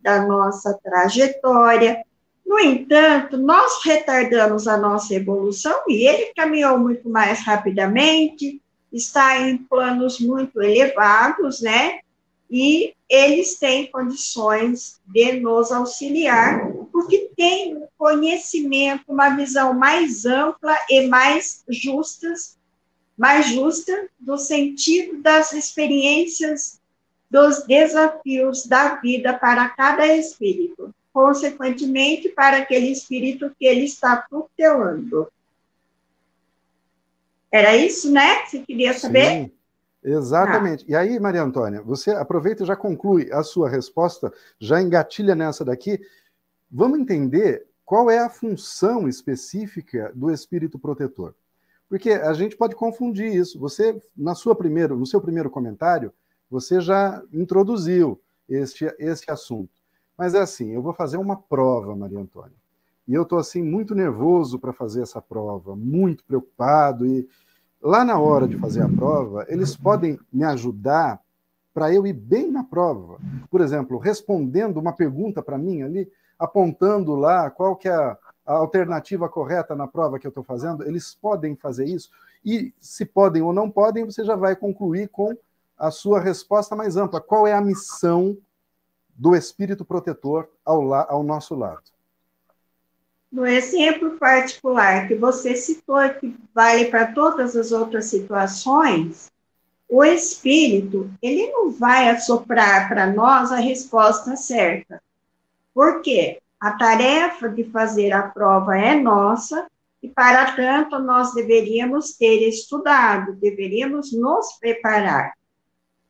da 0.00 0.26
nossa 0.26 0.78
trajetória. 0.82 2.04
No 2.46 2.58
entanto, 2.60 3.36
nós 3.36 3.82
retardamos 3.84 4.68
a 4.68 4.76
nossa 4.76 5.14
evolução 5.14 5.74
e 5.88 6.06
ele 6.06 6.32
caminhou 6.34 6.78
muito 6.78 7.08
mais 7.08 7.40
rapidamente, 7.40 8.62
está 8.92 9.40
em 9.40 9.58
planos 9.58 10.20
muito 10.20 10.62
elevados, 10.62 11.60
né? 11.60 12.00
E 12.48 12.94
eles 13.08 13.58
têm 13.58 13.90
condições 13.90 15.00
de 15.06 15.40
nos 15.40 15.72
auxiliar, 15.72 16.70
porque 16.92 17.30
tem 17.36 17.82
conhecimento, 17.98 19.02
uma 19.08 19.30
visão 19.30 19.74
mais 19.74 20.24
ampla 20.24 20.76
e 20.88 21.08
mais 21.08 21.64
justas 21.68 22.56
mais 23.16 23.46
justa 23.46 24.08
do 24.18 24.36
sentido 24.36 25.22
das 25.22 25.52
experiências, 25.52 26.80
dos 27.30 27.64
desafios 27.66 28.66
da 28.66 28.96
vida 28.96 29.34
para 29.34 29.68
cada 29.70 30.06
espírito, 30.06 30.94
consequentemente, 31.16 32.28
para 32.28 32.58
aquele 32.58 32.88
espírito 32.88 33.50
que 33.58 33.64
ele 33.64 33.86
está 33.86 34.18
tutelando. 34.28 35.26
Era 37.50 37.74
isso, 37.74 38.12
né? 38.12 38.44
Você 38.44 38.58
queria 38.58 38.92
saber? 38.92 39.24
Sim, 39.24 39.52
exatamente. 40.04 40.84
Ah. 40.84 40.90
E 40.90 40.94
aí, 40.94 41.18
Maria 41.18 41.42
Antônia, 41.42 41.80
você 41.80 42.10
aproveita 42.10 42.64
e 42.64 42.66
já 42.66 42.76
conclui 42.76 43.32
a 43.32 43.42
sua 43.42 43.66
resposta, 43.66 44.30
já 44.60 44.82
engatilha 44.82 45.34
nessa 45.34 45.64
daqui. 45.64 45.98
Vamos 46.70 46.98
entender 46.98 47.66
qual 47.82 48.10
é 48.10 48.18
a 48.18 48.28
função 48.28 49.08
específica 49.08 50.12
do 50.14 50.30
espírito 50.30 50.78
protetor. 50.78 51.34
Porque 51.88 52.10
a 52.10 52.34
gente 52.34 52.58
pode 52.58 52.74
confundir 52.74 53.34
isso. 53.34 53.58
Você, 53.58 53.98
na 54.14 54.34
sua 54.34 54.54
primeiro, 54.54 54.98
no 54.98 55.06
seu 55.06 55.22
primeiro 55.22 55.48
comentário, 55.48 56.12
você 56.50 56.78
já 56.78 57.22
introduziu 57.32 58.20
este, 58.46 58.94
este 58.98 59.30
assunto. 59.30 59.85
Mas 60.16 60.34
é 60.34 60.40
assim, 60.40 60.70
eu 60.72 60.82
vou 60.82 60.92
fazer 60.92 61.16
uma 61.16 61.36
prova, 61.36 61.94
Maria 61.94 62.18
Antônia. 62.18 62.56
E 63.06 63.14
eu 63.14 63.22
estou 63.22 63.38
assim 63.38 63.62
muito 63.62 63.94
nervoso 63.94 64.58
para 64.58 64.72
fazer 64.72 65.02
essa 65.02 65.20
prova, 65.20 65.76
muito 65.76 66.24
preocupado 66.24 67.06
e 67.06 67.28
lá 67.80 68.04
na 68.04 68.18
hora 68.18 68.48
de 68.48 68.58
fazer 68.58 68.82
a 68.82 68.88
prova, 68.88 69.46
eles 69.48 69.76
podem 69.76 70.18
me 70.32 70.44
ajudar 70.44 71.20
para 71.72 71.92
eu 71.92 72.06
ir 72.06 72.14
bem 72.14 72.50
na 72.50 72.64
prova. 72.64 73.18
Por 73.50 73.60
exemplo, 73.60 73.98
respondendo 73.98 74.78
uma 74.78 74.92
pergunta 74.92 75.42
para 75.42 75.58
mim 75.58 75.82
ali, 75.82 76.10
apontando 76.38 77.14
lá 77.14 77.50
qual 77.50 77.76
que 77.76 77.88
é 77.88 77.94
a, 77.94 78.18
a 78.46 78.54
alternativa 78.54 79.28
correta 79.28 79.76
na 79.76 79.86
prova 79.86 80.18
que 80.18 80.26
eu 80.26 80.30
estou 80.30 80.42
fazendo, 80.42 80.82
eles 80.82 81.14
podem 81.14 81.54
fazer 81.54 81.84
isso. 81.84 82.10
E 82.44 82.72
se 82.80 83.04
podem 83.04 83.42
ou 83.42 83.52
não 83.52 83.70
podem, 83.70 84.04
você 84.04 84.24
já 84.24 84.34
vai 84.34 84.56
concluir 84.56 85.08
com 85.08 85.36
a 85.78 85.90
sua 85.90 86.18
resposta 86.18 86.74
mais 86.74 86.96
ampla. 86.96 87.20
Qual 87.20 87.46
é 87.46 87.52
a 87.52 87.60
missão 87.60 88.36
do 89.16 89.34
espírito 89.34 89.84
protetor 89.84 90.48
ao, 90.64 90.92
ao 90.92 91.22
nosso 91.22 91.54
lado? 91.54 91.82
No 93.30 93.46
exemplo 93.46 94.16
particular 94.18 95.08
que 95.08 95.14
você 95.14 95.56
citou, 95.56 96.08
que 96.20 96.36
vale 96.54 96.86
para 96.86 97.12
todas 97.12 97.56
as 97.56 97.72
outras 97.72 98.06
situações, 98.06 99.30
o 99.88 100.04
espírito, 100.04 101.10
ele 101.22 101.50
não 101.50 101.70
vai 101.70 102.08
assoprar 102.08 102.88
para 102.88 103.06
nós 103.06 103.52
a 103.52 103.56
resposta 103.56 104.36
certa. 104.36 105.02
Por 105.74 106.02
quê? 106.02 106.40
A 106.58 106.72
tarefa 106.72 107.48
de 107.48 107.64
fazer 107.64 108.12
a 108.12 108.22
prova 108.22 108.76
é 108.76 108.94
nossa 108.94 109.66
e, 110.02 110.08
para 110.08 110.52
tanto, 110.52 110.98
nós 110.98 111.34
deveríamos 111.34 112.16
ter 112.16 112.48
estudado, 112.48 113.34
deveríamos 113.34 114.12
nos 114.12 114.54
preparar. 114.58 115.34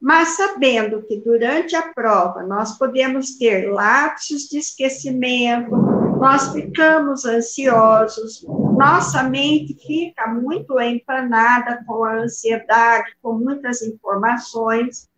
Mas 0.00 0.36
sabendo 0.36 1.02
que 1.02 1.20
durante 1.20 1.74
a 1.74 1.92
prova 1.92 2.42
nós 2.42 2.76
podemos 2.78 3.36
ter 3.38 3.70
lapsos 3.70 4.42
de 4.42 4.58
esquecimento, 4.58 5.70
nós 5.70 6.52
ficamos 6.52 7.24
ansiosos, 7.24 8.44
nossa 8.76 9.22
mente 9.22 9.74
fica 9.86 10.26
muito 10.26 10.78
empanada 10.80 11.82
com 11.86 12.04
a 12.04 12.20
ansiedade, 12.20 13.16
com 13.22 13.32
muitas 13.32 13.82
informações, 13.82 15.08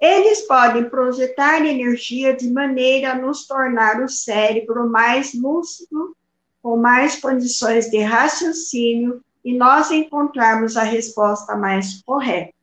eles 0.00 0.42
podem 0.42 0.88
projetar 0.88 1.64
energia 1.64 2.34
de 2.36 2.50
maneira 2.50 3.12
a 3.12 3.14
nos 3.14 3.46
tornar 3.46 4.02
o 4.02 4.08
cérebro 4.08 4.88
mais 4.88 5.34
lúcido, 5.34 6.16
com 6.62 6.76
mais 6.76 7.20
condições 7.20 7.90
de 7.90 7.98
raciocínio 7.98 9.22
e 9.44 9.56
nós 9.56 9.90
encontrarmos 9.90 10.76
a 10.76 10.82
resposta 10.82 11.54
mais 11.56 12.02
correta. 12.02 12.53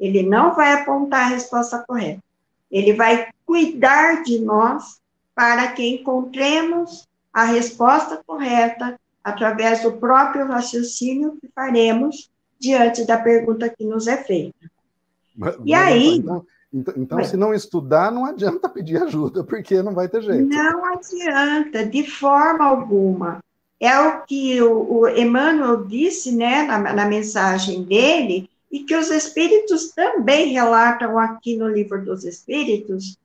Ele 0.00 0.22
não 0.22 0.54
vai 0.54 0.72
apontar 0.72 1.26
a 1.26 1.28
resposta 1.28 1.84
correta. 1.86 2.22
Ele 2.70 2.94
vai 2.94 3.28
cuidar 3.44 4.22
de 4.22 4.40
nós 4.40 4.98
para 5.34 5.72
que 5.72 5.86
encontremos 5.86 7.06
a 7.32 7.44
resposta 7.44 8.20
correta 8.26 8.98
através 9.22 9.82
do 9.82 9.92
próprio 9.92 10.46
raciocínio 10.46 11.36
que 11.40 11.48
faremos 11.54 12.30
diante 12.58 13.04
da 13.04 13.18
pergunta 13.18 13.68
que 13.68 13.84
nos 13.84 14.06
é 14.06 14.16
feita. 14.16 14.70
E 15.64 15.74
aí. 15.74 16.16
Então, 16.18 16.46
então, 16.72 16.94
então 16.96 17.24
se 17.24 17.36
não 17.36 17.52
estudar, 17.52 18.12
não 18.12 18.24
adianta 18.24 18.68
pedir 18.68 19.02
ajuda, 19.02 19.42
porque 19.42 19.82
não 19.82 19.92
vai 19.92 20.08
ter 20.08 20.22
jeito. 20.22 20.46
Não 20.46 20.84
adianta, 20.84 21.84
de 21.84 22.08
forma 22.08 22.64
alguma. 22.64 23.42
É 23.80 23.98
o 23.98 24.22
que 24.22 24.60
o, 24.60 25.00
o 25.00 25.08
Emmanuel 25.08 25.84
disse 25.86 26.32
né, 26.32 26.62
na, 26.64 26.92
na 26.92 27.06
mensagem 27.06 27.82
dele, 27.82 28.48
e 28.70 28.84
que 28.84 28.94
os 28.94 29.10
espíritos 29.10 29.90
também 29.90 30.52
relatam 30.52 31.18
aqui 31.18 31.56
no 31.56 31.68
Livro 31.68 32.04
dos 32.04 32.24
Espíritos, 32.24 33.18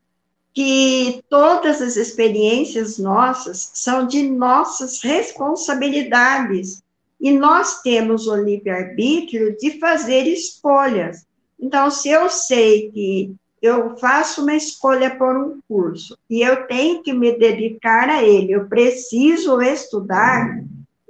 que 0.54 1.22
todas 1.30 1.82
as 1.82 1.98
experiências 1.98 2.98
nossas 2.98 3.72
são 3.74 4.08
de 4.08 4.24
nossas 4.24 5.02
responsabilidades, 5.02 6.82
e 7.20 7.32
nós 7.32 7.82
temos 7.82 8.28
o 8.28 8.36
livre-arbítrio 8.36 9.58
de 9.58 9.80
fazer 9.80 10.28
escolhas. 10.28 11.26
Então, 11.60 11.90
se 11.90 12.10
eu 12.10 12.30
sei 12.30 12.92
que 12.92 13.36
eu 13.62 13.98
faço 13.98 14.42
uma 14.44 14.54
escolha 14.54 15.16
por 15.16 15.36
um 15.36 15.60
curso 15.68 16.18
e 16.30 16.42
eu 16.42 16.68
tenho 16.68 17.02
que 17.02 17.14
me 17.14 17.38
dedicar 17.38 18.10
a 18.10 18.24
ele, 18.24 18.52
eu 18.52 18.68
preciso 18.68 19.62
estudar, 19.62 20.62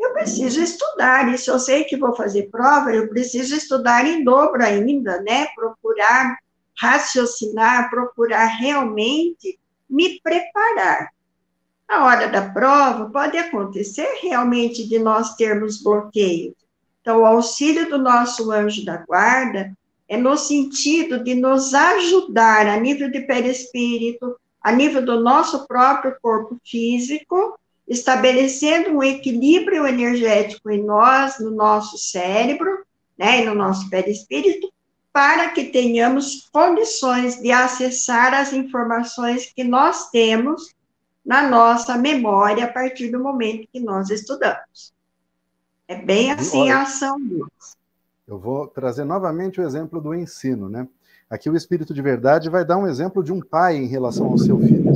eu 0.06 0.14
preciso 0.14 0.62
estudar. 0.62 1.34
E 1.34 1.38
se 1.38 1.50
eu 1.50 1.60
sei 1.60 1.84
que 1.84 1.98
vou 1.98 2.16
fazer 2.16 2.50
prova, 2.50 2.94
eu 2.94 3.08
preciso 3.10 3.56
estudar 3.56 4.06
em 4.06 4.24
dobro 4.24 4.64
ainda, 4.64 5.22
né? 5.22 5.48
Procurar 5.56 6.38
raciocinar, 6.80 7.90
procurar 7.90 8.46
realmente 8.46 9.60
me 9.90 10.20
preparar. 10.20 11.10
Na 11.88 12.06
hora 12.06 12.28
da 12.28 12.42
prova, 12.42 13.10
pode 13.10 13.38
acontecer 13.38 14.20
realmente 14.22 14.88
de 14.88 14.98
nós 14.98 15.36
termos 15.36 15.82
bloqueios. 15.82 16.56
Então, 17.02 17.22
o 17.22 17.26
auxílio 17.26 17.88
do 17.88 18.00
nosso 18.00 18.52
anjo 18.52 18.84
da 18.84 18.98
guarda 18.98 19.72
é 20.08 20.18
no 20.18 20.36
sentido 20.38 21.24
de 21.24 21.36
nos 21.36 21.74
ajudar 21.74 22.68
a 22.68 22.80
nível 22.80 23.12
de 23.12 23.22
perispírito, 23.22 24.36
a 24.62 24.72
nível 24.72 25.06
do 25.06 25.20
nosso 25.22 25.68
próprio 25.68 26.16
corpo 26.20 26.58
físico, 26.66 27.58
estabelecendo 27.88 28.92
um 28.92 29.04
equilíbrio 29.04 29.86
energético 29.86 30.72
em 30.72 30.84
nós, 30.84 31.40
no 31.40 31.52
nosso 31.52 31.98
cérebro, 31.98 32.84
né, 33.18 33.42
e 33.42 33.46
no 33.46 33.56
nosso 33.56 33.90
perispírito, 33.90 34.72
para 35.14 35.50
que 35.50 35.66
tenhamos 35.66 36.50
condições 36.52 37.40
de 37.40 37.52
acessar 37.52 38.34
as 38.34 38.52
informações 38.52 39.52
que 39.56 39.64
nós 39.64 40.10
temos 40.10 40.76
na 41.26 41.48
nossa 41.48 41.98
memória 41.98 42.66
a 42.66 42.72
partir 42.72 43.10
do 43.10 43.20
momento 43.20 43.68
que 43.72 43.80
nós 43.80 44.10
estudamos. 44.10 44.94
É 45.88 45.96
bem 45.96 46.32
assim 46.32 46.64
Olha, 46.64 46.78
a 46.78 46.82
ação 46.82 47.20
deles. 47.20 47.78
Eu 48.28 48.40
vou 48.40 48.68
trazer 48.68 49.06
novamente 49.06 49.62
o 49.62 49.64
exemplo 49.64 50.02
do 50.02 50.14
ensino, 50.14 50.68
né? 50.68 50.88
Aqui 51.30 51.50
o 51.50 51.56
Espírito 51.56 51.94
de 51.94 52.02
Verdade 52.02 52.50
vai 52.50 52.66
dar 52.66 52.78
um 52.78 52.88
exemplo 52.88 53.24
de 53.24 53.32
um 53.32 53.40
pai 53.40 53.78
em 53.78 53.88
relação 53.88 54.28
ao 54.28 54.38
seu 54.38 54.60
filho. 54.60 54.94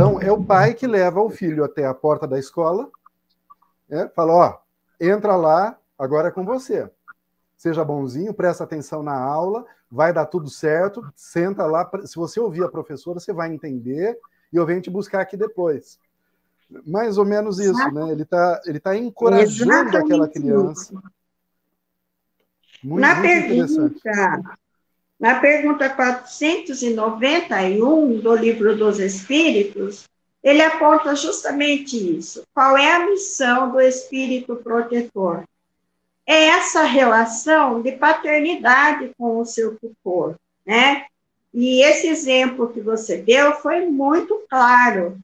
Então, 0.00 0.20
é 0.20 0.32
o 0.32 0.42
pai 0.42 0.72
que 0.72 0.86
leva 0.86 1.20
o 1.20 1.28
filho 1.28 1.62
até 1.62 1.84
a 1.84 1.92
porta 1.92 2.26
da 2.26 2.38
escola, 2.38 2.90
né? 3.88 4.10
fala, 4.14 4.32
ó, 4.32 4.58
entra 5.00 5.36
lá, 5.36 5.78
agora 5.98 6.28
é 6.28 6.30
com 6.30 6.44
você 6.44 6.90
seja 7.60 7.84
bonzinho, 7.84 8.32
presta 8.32 8.64
atenção 8.64 9.02
na 9.02 9.14
aula, 9.14 9.66
vai 9.90 10.14
dar 10.14 10.24
tudo 10.24 10.48
certo, 10.48 11.06
senta 11.14 11.66
lá. 11.66 11.88
Se 12.06 12.16
você 12.16 12.40
ouvir 12.40 12.64
a 12.64 12.70
professora, 12.70 13.20
você 13.20 13.34
vai 13.34 13.52
entender 13.52 14.18
e 14.50 14.56
eu 14.56 14.64
venho 14.64 14.80
te 14.80 14.88
buscar 14.88 15.20
aqui 15.20 15.36
depois. 15.36 15.98
Mais 16.86 17.18
ou 17.18 17.26
menos 17.26 17.58
isso, 17.58 17.90
né? 17.92 18.10
Ele 18.10 18.22
está 18.22 18.62
ele 18.64 18.80
tá 18.80 18.96
encorajando 18.96 19.72
Exatamente 19.72 19.96
aquela 19.98 20.26
criança. 20.26 20.94
Muito, 22.82 23.00
na 23.02 23.14
muito 23.16 23.26
pergunta, 23.28 24.58
na 25.20 25.38
pergunta 25.38 25.88
491 25.90 28.20
do 28.20 28.34
Livro 28.34 28.74
dos 28.76 28.98
Espíritos, 28.98 30.08
ele 30.42 30.62
aponta 30.62 31.14
justamente 31.14 32.18
isso. 32.18 32.42
Qual 32.54 32.78
é 32.78 32.92
a 32.92 33.06
missão 33.06 33.70
do 33.70 33.80
Espírito 33.80 34.56
Protetor? 34.56 35.44
é 36.30 36.46
essa 36.46 36.84
relação 36.84 37.82
de 37.82 37.90
paternidade 37.90 39.10
com 39.18 39.40
o 39.40 39.44
seu 39.44 39.76
tutor, 39.76 40.36
né? 40.64 41.06
E 41.52 41.82
esse 41.82 42.06
exemplo 42.06 42.72
que 42.72 42.80
você 42.80 43.16
deu 43.16 43.54
foi 43.54 43.86
muito 43.86 44.40
claro. 44.48 45.18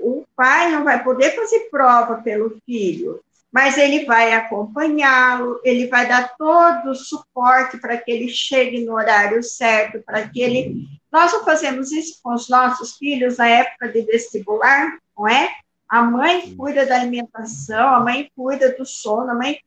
O 0.00 0.24
pai 0.34 0.72
não 0.72 0.82
vai 0.82 1.00
poder 1.04 1.36
fazer 1.36 1.68
prova 1.70 2.16
pelo 2.16 2.56
filho, 2.66 3.20
mas 3.52 3.76
ele 3.76 4.06
vai 4.06 4.32
acompanhá-lo, 4.32 5.60
ele 5.62 5.86
vai 5.86 6.08
dar 6.08 6.34
todo 6.38 6.90
o 6.90 6.94
suporte 6.94 7.76
para 7.76 7.98
que 7.98 8.10
ele 8.10 8.28
chegue 8.30 8.84
no 8.84 8.94
horário 8.94 9.42
certo, 9.42 10.02
para 10.04 10.26
que 10.26 10.40
ele. 10.40 10.86
Nós 11.12 11.30
não 11.32 11.44
fazemos 11.44 11.92
isso 11.92 12.18
com 12.22 12.32
os 12.32 12.48
nossos 12.48 12.96
filhos 12.96 13.36
na 13.36 13.46
época 13.46 13.88
de 13.88 14.00
vestibular, 14.02 14.98
não 15.16 15.28
é? 15.28 15.54
A 15.86 16.00
mãe 16.00 16.56
cuida 16.56 16.86
da 16.86 16.94
alimentação, 16.94 17.94
a 17.94 18.00
mãe 18.00 18.30
cuida 18.34 18.74
do 18.74 18.86
sono, 18.86 19.30
a 19.30 19.34
mãe 19.34 19.60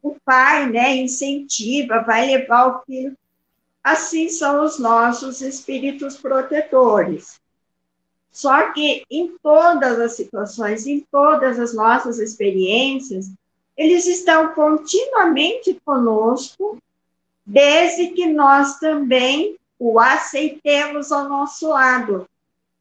o 0.00 0.16
pai, 0.24 0.68
né, 0.68 0.96
incentiva, 0.96 2.02
vai 2.02 2.26
levar 2.26 2.66
o 2.66 2.82
filho. 2.84 3.16
Assim 3.82 4.28
são 4.28 4.64
os 4.64 4.78
nossos 4.78 5.40
espíritos 5.40 6.16
protetores. 6.16 7.40
Só 8.32 8.72
que 8.72 9.04
em 9.10 9.36
todas 9.42 10.00
as 10.00 10.12
situações, 10.12 10.86
em 10.86 11.06
todas 11.10 11.60
as 11.60 11.74
nossas 11.74 12.18
experiências, 12.18 13.30
eles 13.76 14.06
estão 14.06 14.54
continuamente 14.54 15.78
conosco, 15.84 16.78
desde 17.44 18.08
que 18.08 18.32
nós 18.32 18.78
também 18.78 19.58
o 19.78 20.00
aceitemos 20.00 21.12
ao 21.12 21.28
nosso 21.28 21.68
lado. 21.68 22.26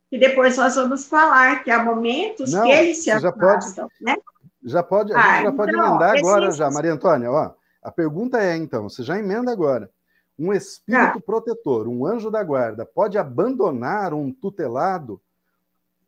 E 0.09 0.17
depois 0.17 0.57
nós 0.57 0.75
vamos 0.75 1.05
falar 1.05 1.63
que 1.63 1.71
há 1.71 1.83
momentos 1.83 2.53
Não, 2.53 2.63
que 2.63 2.69
eles 2.69 2.99
se 2.99 3.11
afastam, 3.11 3.89
pode, 3.89 4.03
né? 4.03 4.15
Já 4.63 4.83
pode, 4.83 5.13
a 5.13 5.17
ah, 5.17 5.35
gente 5.35 5.43
já 5.45 5.51
pode 5.51 5.71
então, 5.71 5.85
emendar 5.87 6.17
agora 6.17 6.51
já, 6.51 6.69
Maria 6.69 6.93
Antônia. 6.93 7.31
Ó, 7.31 7.51
a 7.83 7.91
pergunta 7.91 8.41
é, 8.41 8.55
então, 8.55 8.87
você 8.87 9.03
já 9.03 9.17
emenda 9.17 9.51
agora. 9.51 9.89
Um 10.37 10.53
espírito 10.53 11.17
ah. 11.17 11.21
protetor, 11.25 11.87
um 11.87 12.05
anjo 12.05 12.29
da 12.29 12.43
guarda, 12.43 12.85
pode 12.85 13.17
abandonar 13.17 14.13
um 14.13 14.31
tutelado 14.31 15.19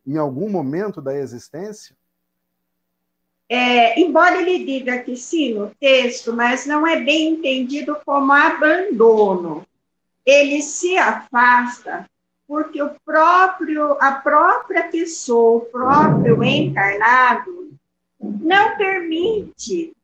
em 0.06 0.16
algum 0.16 0.48
momento 0.48 1.00
da 1.00 1.14
existência? 1.14 1.96
É, 3.48 4.00
embora 4.00 4.40
ele 4.40 4.64
diga 4.64 4.98
que 4.98 5.16
sim 5.16 5.54
no 5.54 5.70
texto, 5.78 6.32
mas 6.32 6.66
não 6.66 6.86
é 6.86 7.00
bem 7.00 7.34
entendido 7.34 7.96
como 8.04 8.32
abandono. 8.32 9.66
Ele 10.24 10.62
se 10.62 10.96
afasta 10.96 12.08
porque 12.46 12.82
o 12.82 12.94
próprio, 13.04 13.96
a 14.00 14.12
própria 14.12 14.88
pessoa, 14.88 15.58
o 15.58 15.66
próprio 15.66 16.42
encarnado, 16.42 17.72
não 18.20 18.76
permite, 18.76 19.94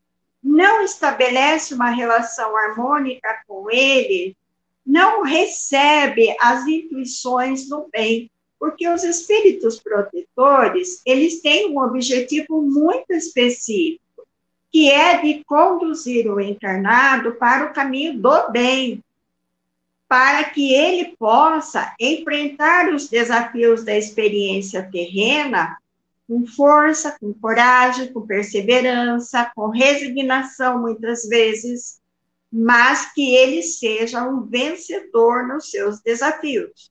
não 0.43 0.83
estabelece 0.83 1.75
uma 1.75 1.91
relação 1.91 2.57
harmônica 2.57 3.43
com 3.47 3.71
ele, 3.71 4.37
não 4.85 5.23
recebe 5.23 6.35
as 6.41 6.67
intuições 6.67 7.69
do 7.69 7.89
bem, 7.93 8.31
porque 8.61 8.87
os 8.87 9.03
espíritos 9.03 9.81
protetores, 9.81 11.01
eles 11.07 11.41
têm 11.41 11.71
um 11.71 11.81
objetivo 11.81 12.61
muito 12.61 13.11
específico, 13.11 14.05
que 14.71 14.91
é 14.91 15.23
de 15.23 15.43
conduzir 15.45 16.31
o 16.31 16.39
encarnado 16.39 17.33
para 17.37 17.65
o 17.65 17.73
caminho 17.73 18.21
do 18.21 18.51
bem, 18.51 19.03
para 20.07 20.45
que 20.45 20.75
ele 20.75 21.17
possa 21.19 21.95
enfrentar 21.99 22.93
os 22.93 23.09
desafios 23.09 23.83
da 23.83 23.97
experiência 23.97 24.87
terrena 24.93 25.79
com 26.29 26.47
força, 26.47 27.17
com 27.19 27.33
coragem, 27.33 28.13
com 28.13 28.27
perseverança, 28.27 29.51
com 29.57 29.69
resignação, 29.69 30.83
muitas 30.83 31.27
vezes, 31.27 31.99
mas 32.53 33.11
que 33.15 33.35
ele 33.35 33.63
seja 33.63 34.23
um 34.23 34.43
vencedor 34.43 35.49
nos 35.49 35.71
seus 35.71 36.01
desafios. 36.01 36.91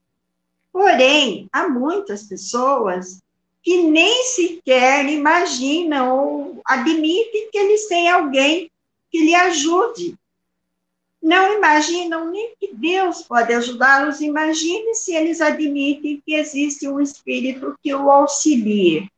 Porém, 0.71 1.47
há 1.51 1.67
muitas 1.67 2.23
pessoas 2.23 3.21
que 3.61 3.83
nem 3.83 4.23
sequer 4.23 5.05
imaginam 5.05 6.17
ou 6.17 6.61
admitem 6.65 7.49
que 7.51 7.57
eles 7.57 7.87
têm 7.87 8.09
alguém 8.09 8.71
que 9.11 9.19
lhe 9.19 9.35
ajude. 9.35 10.15
Não 11.21 11.57
imaginam 11.57 12.31
nem 12.31 12.53
que 12.57 12.73
Deus 12.73 13.23
pode 13.23 13.53
ajudá-los, 13.53 14.21
imagine 14.21 14.95
se 14.95 15.13
eles 15.13 15.41
admitem 15.41 16.21
que 16.25 16.33
existe 16.33 16.87
um 16.87 17.01
espírito 17.01 17.77
que 17.83 17.93
o 17.93 18.09
auxilie. 18.09 19.09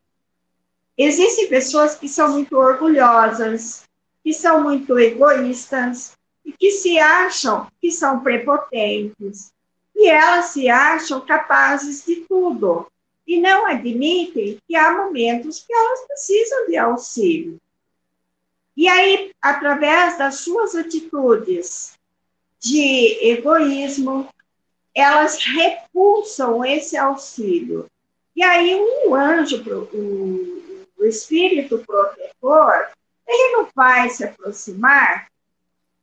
Existem 0.97 1.47
pessoas 1.47 1.95
que 1.95 2.07
são 2.07 2.33
muito 2.33 2.57
orgulhosas, 2.57 3.83
que 4.23 4.33
são 4.33 4.63
muito 4.63 4.97
egoístas 4.97 6.17
e 6.43 6.51
que 6.51 6.71
se 6.71 6.97
acham 6.97 7.67
que 7.79 7.91
são 7.91 8.19
prepotentes. 8.21 9.51
E 10.01 10.07
elas 10.07 10.45
se 10.45 10.67
acham 10.67 11.21
capazes 11.21 12.03
de 12.03 12.21
tudo 12.27 12.91
e 13.27 13.39
não 13.39 13.67
admitem 13.67 14.57
que 14.67 14.75
há 14.75 14.97
momentos 14.97 15.63
que 15.63 15.71
elas 15.71 16.07
precisam 16.07 16.65
de 16.65 16.75
auxílio. 16.75 17.61
E 18.75 18.87
aí, 18.87 19.31
através 19.39 20.17
das 20.17 20.39
suas 20.39 20.73
atitudes 20.73 21.93
de 22.59 23.29
egoísmo, 23.29 24.27
elas 24.95 25.37
repulsam 25.37 26.65
esse 26.65 26.97
auxílio. 26.97 27.85
E 28.35 28.41
aí, 28.41 28.73
um 28.73 29.13
anjo, 29.13 29.63
um 29.93 30.83
o 30.97 31.05
espírito 31.05 31.77
protetor, 31.85 32.89
ele 33.27 33.51
não 33.53 33.67
vai 33.75 34.09
se 34.09 34.23
aproximar, 34.23 35.30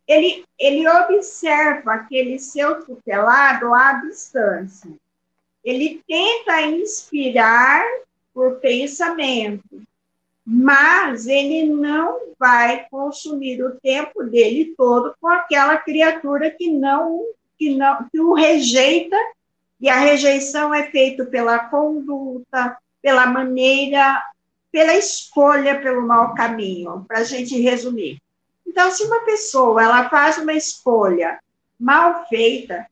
ele, 0.08 0.46
ele 0.58 0.88
observa 0.88 1.92
aquele 1.92 2.38
seu 2.38 2.82
tutelado 2.82 3.74
à 3.74 3.92
distância. 3.92 4.90
Ele 5.62 6.02
tenta 6.08 6.62
inspirar 6.62 7.84
por 8.32 8.56
pensamento, 8.56 9.82
mas 10.46 11.26
ele 11.26 11.66
não 11.66 12.32
vai 12.38 12.86
consumir 12.90 13.62
o 13.62 13.78
tempo 13.80 14.24
dele 14.24 14.72
todo 14.76 15.14
com 15.20 15.28
aquela 15.28 15.76
criatura 15.76 16.50
que 16.50 16.70
não 16.70 17.22
que 17.58 17.74
não 17.74 18.08
que 18.08 18.20
o 18.20 18.32
rejeita 18.32 19.16
e 19.80 19.90
a 19.90 19.96
rejeição 19.96 20.72
é 20.72 20.84
feita 20.84 21.24
pela 21.24 21.58
conduta, 21.58 22.78
pela 23.02 23.26
maneira 23.26 24.22
pela 24.70 24.94
escolha 24.94 25.80
pelo 25.80 26.06
mau 26.06 26.34
caminho, 26.34 27.04
para 27.06 27.18
a 27.18 27.24
gente 27.24 27.60
resumir. 27.60 28.18
Então, 28.78 28.92
se 28.92 29.02
uma 29.02 29.24
pessoa 29.24 29.82
ela 29.82 30.08
faz 30.08 30.38
uma 30.38 30.52
escolha 30.52 31.40
mal 31.80 32.28
feita, 32.28 32.86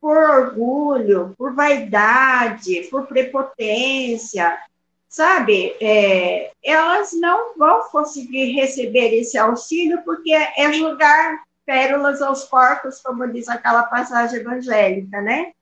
por 0.00 0.16
orgulho, 0.16 1.34
por 1.36 1.54
vaidade, 1.54 2.88
por 2.90 3.06
prepotência, 3.06 4.58
sabe? 5.06 5.76
É, 5.78 6.52
elas 6.64 7.12
não 7.12 7.54
vão 7.54 7.82
conseguir 7.90 8.54
receber 8.54 9.14
esse 9.14 9.36
auxílio 9.36 10.00
porque 10.06 10.32
é 10.32 10.72
jogar 10.72 11.42
pérolas 11.66 12.22
aos 12.22 12.44
porcos, 12.44 13.02
como 13.02 13.30
diz 13.30 13.46
aquela 13.46 13.82
passagem 13.82 14.40
evangélica, 14.40 15.20
né? 15.20 15.52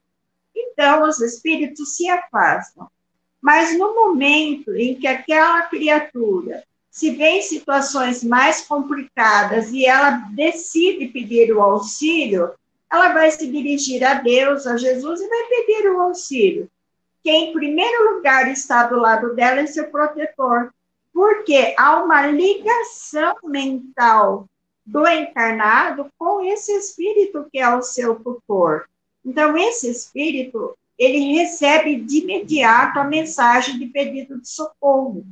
Então, 0.55 1.03
os 1.03 1.21
espíritos 1.21 1.97
se 1.97 2.09
afastam. 2.09 2.89
Mas 3.43 3.77
no 3.77 3.93
momento 3.93 4.73
em 4.77 4.95
que 4.95 5.09
aquela 5.09 5.63
criatura 5.63 6.63
se 6.95 7.11
vê 7.11 7.39
em 7.39 7.43
situações 7.43 8.23
mais 8.23 8.61
complicadas 8.61 9.73
e 9.73 9.85
ela 9.85 10.11
decide 10.31 11.09
pedir 11.09 11.53
o 11.53 11.61
auxílio, 11.61 12.53
ela 12.89 13.13
vai 13.13 13.33
se 13.33 13.49
dirigir 13.49 14.05
a 14.05 14.15
Deus, 14.15 14.65
a 14.65 14.77
Jesus, 14.77 15.21
e 15.21 15.29
vai 15.29 15.43
pedir 15.49 15.91
o 15.91 16.01
auxílio. 16.01 16.71
Quem, 17.21 17.51
em 17.51 17.53
primeiro 17.53 18.15
lugar, 18.15 18.49
está 18.49 18.87
do 18.87 18.95
lado 18.95 19.35
dela 19.35 19.59
é 19.59 19.67
seu 19.67 19.91
protetor, 19.91 20.73
porque 21.13 21.75
há 21.77 22.01
uma 22.01 22.29
ligação 22.29 23.35
mental 23.43 24.49
do 24.87 25.05
encarnado 25.09 26.07
com 26.17 26.45
esse 26.45 26.71
espírito 26.77 27.49
que 27.51 27.59
é 27.59 27.75
o 27.75 27.83
seu 27.83 28.15
tutor. 28.15 28.89
Então, 29.25 29.59
esse 29.59 29.91
espírito, 29.91 30.79
ele 30.97 31.35
recebe 31.35 31.97
de 31.97 32.19
imediato 32.19 33.01
a 33.01 33.05
mensagem 33.05 33.81
de 33.81 33.87
pedido 33.87 34.41
de 34.41 34.49
socorro. 34.49 35.27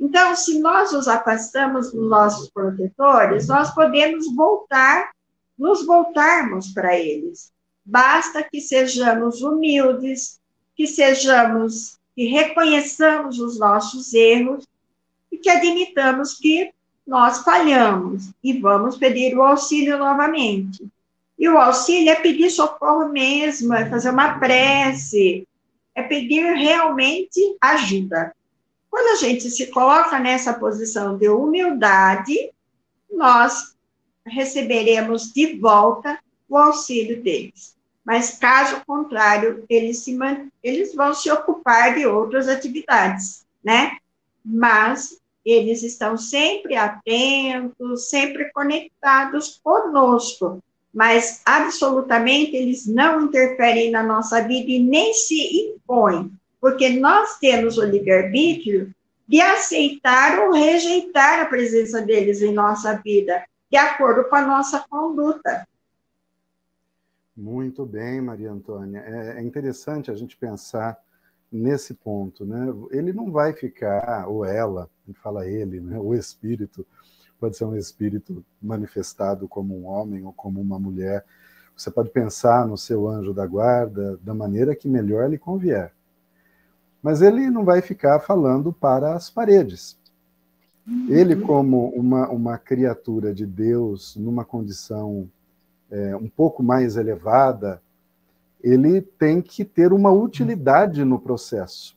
Então, 0.00 0.34
se 0.34 0.58
nós 0.58 0.92
nos 0.92 1.06
afastamos 1.06 1.92
dos 1.92 2.08
nossos 2.08 2.48
protetores, 2.48 3.46
nós 3.46 3.74
podemos 3.74 4.34
voltar, 4.34 5.10
nos 5.58 5.84
voltarmos 5.84 6.72
para 6.72 6.98
eles. 6.98 7.52
Basta 7.84 8.42
que 8.42 8.62
sejamos 8.62 9.42
humildes, 9.42 10.40
que 10.74 10.86
sejamos, 10.86 11.98
que 12.16 12.26
reconheçamos 12.28 13.38
os 13.38 13.58
nossos 13.58 14.14
erros 14.14 14.66
e 15.30 15.36
que 15.36 15.50
admitamos 15.50 16.38
que 16.38 16.72
nós 17.06 17.40
falhamos 17.44 18.30
e 18.42 18.58
vamos 18.58 18.96
pedir 18.96 19.36
o 19.36 19.42
auxílio 19.42 19.98
novamente. 19.98 20.82
E 21.38 21.46
o 21.46 21.58
auxílio 21.58 22.10
é 22.10 22.14
pedir 22.14 22.48
socorro 22.50 23.08
mesmo, 23.08 23.74
é 23.74 23.88
fazer 23.88 24.10
uma 24.10 24.38
prece, 24.38 25.46
é 25.94 26.02
pedir 26.02 26.54
realmente 26.54 27.56
ajuda. 27.60 28.32
Quando 28.90 29.12
a 29.12 29.16
gente 29.16 29.48
se 29.50 29.68
coloca 29.68 30.18
nessa 30.18 30.52
posição 30.52 31.16
de 31.16 31.28
humildade, 31.28 32.50
nós 33.10 33.74
receberemos 34.26 35.32
de 35.32 35.58
volta 35.58 36.18
o 36.48 36.56
auxílio 36.56 37.22
deles. 37.22 37.76
Mas, 38.04 38.38
caso 38.38 38.82
contrário, 38.84 39.64
eles, 39.68 40.02
se, 40.02 40.18
eles 40.62 40.94
vão 40.94 41.14
se 41.14 41.30
ocupar 41.30 41.94
de 41.94 42.06
outras 42.06 42.48
atividades, 42.48 43.46
né? 43.62 43.98
Mas 44.44 45.20
eles 45.44 45.82
estão 45.82 46.16
sempre 46.16 46.76
atentos, 46.76 48.10
sempre 48.10 48.50
conectados 48.52 49.60
conosco, 49.62 50.62
mas 50.92 51.40
absolutamente 51.44 52.56
eles 52.56 52.86
não 52.86 53.22
interferem 53.26 53.90
na 53.90 54.02
nossa 54.02 54.42
vida 54.42 54.70
e 54.70 54.80
nem 54.80 55.14
se 55.14 55.68
impõem, 55.68 56.32
porque 56.60 56.90
nós 56.90 57.38
temos 57.38 57.78
o 57.78 57.84
livre-arbítrio 57.84 58.94
de 59.26 59.40
aceitar 59.40 60.40
ou 60.40 60.52
rejeitar 60.52 61.40
a 61.40 61.46
presença 61.46 62.02
deles 62.02 62.42
em 62.42 62.52
nossa 62.52 62.94
vida, 62.96 63.44
de 63.70 63.76
acordo 63.76 64.28
com 64.28 64.34
a 64.34 64.46
nossa 64.46 64.84
conduta. 64.90 65.66
Muito 67.36 67.86
bem, 67.86 68.20
Maria 68.20 68.50
Antônia. 68.50 68.98
É, 69.00 69.38
é 69.38 69.42
interessante 69.42 70.10
a 70.10 70.14
gente 70.14 70.36
pensar 70.36 70.98
nesse 71.50 71.94
ponto, 71.94 72.44
né? 72.44 72.66
Ele 72.90 73.12
não 73.12 73.30
vai 73.30 73.52
ficar, 73.52 74.28
ou 74.28 74.44
ela, 74.44 74.90
a 75.04 75.06
gente 75.06 75.20
fala 75.20 75.46
ele, 75.46 75.80
né? 75.80 75.98
O 75.98 76.12
espírito, 76.12 76.86
pode 77.38 77.56
ser 77.56 77.64
um 77.64 77.76
espírito 77.76 78.44
manifestado 78.60 79.48
como 79.48 79.76
um 79.76 79.86
homem 79.86 80.24
ou 80.24 80.32
como 80.32 80.60
uma 80.60 80.78
mulher. 80.78 81.24
Você 81.76 81.90
pode 81.90 82.10
pensar 82.10 82.66
no 82.66 82.76
seu 82.76 83.08
anjo 83.08 83.32
da 83.32 83.46
guarda 83.46 84.18
da 84.18 84.34
maneira 84.34 84.76
que 84.76 84.88
melhor 84.88 85.30
lhe 85.30 85.38
convier. 85.38 85.92
Mas 87.02 87.22
ele 87.22 87.48
não 87.50 87.64
vai 87.64 87.80
ficar 87.80 88.20
falando 88.20 88.72
para 88.72 89.14
as 89.14 89.30
paredes. 89.30 89.98
Ele, 91.08 91.34
uhum. 91.34 91.46
como 91.46 91.88
uma, 91.90 92.28
uma 92.28 92.58
criatura 92.58 93.32
de 93.32 93.46
Deus, 93.46 94.16
numa 94.16 94.44
condição 94.44 95.30
é, 95.90 96.16
um 96.16 96.28
pouco 96.28 96.62
mais 96.62 96.96
elevada, 96.96 97.80
ele 98.62 99.00
tem 99.00 99.40
que 99.40 99.64
ter 99.64 99.92
uma 99.92 100.10
utilidade 100.10 101.04
no 101.04 101.18
processo. 101.18 101.96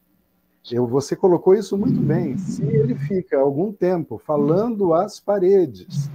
Eu, 0.71 0.87
você 0.87 1.15
colocou 1.15 1.53
isso 1.53 1.77
muito 1.77 1.99
bem. 1.99 2.37
Se 2.37 2.63
ele 2.63 2.95
fica 2.95 3.37
algum 3.37 3.71
tempo 3.71 4.17
falando 4.17 4.93
às 4.93 5.19
paredes, 5.19 6.09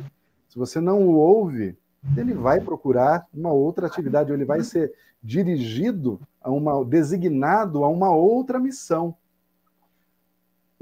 se 0.49 0.59
você 0.59 0.81
não 0.81 1.03
o 1.03 1.17
ouve, 1.17 1.77
ele 2.17 2.33
vai 2.33 2.61
procurar 2.61 3.27
uma 3.35 3.53
outra 3.53 3.87
atividade, 3.87 4.31
ou 4.31 4.37
ele 4.37 4.47
vai 4.47 4.63
ser 4.63 4.93
dirigido 5.23 6.21
a 6.41 6.51
uma 6.51 6.85
designado 6.85 7.85
a 7.85 7.89
uma 7.89 8.11
outra 8.11 8.59
missão. 8.59 9.17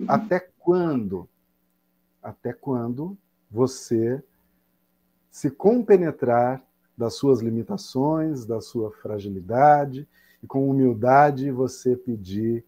Até 0.07 0.41
quando? 0.59 1.29
Até 2.23 2.53
quando 2.53 3.17
você 3.51 4.23
se 5.31 5.51
compenetrar 5.51 6.63
das 6.97 7.15
suas 7.15 7.41
limitações, 7.41 8.45
da 8.45 8.61
sua 8.61 8.91
fragilidade, 8.91 10.09
e 10.43 10.47
com 10.47 10.69
humildade 10.69 11.51
você 11.51 11.97
pedir 11.97 12.65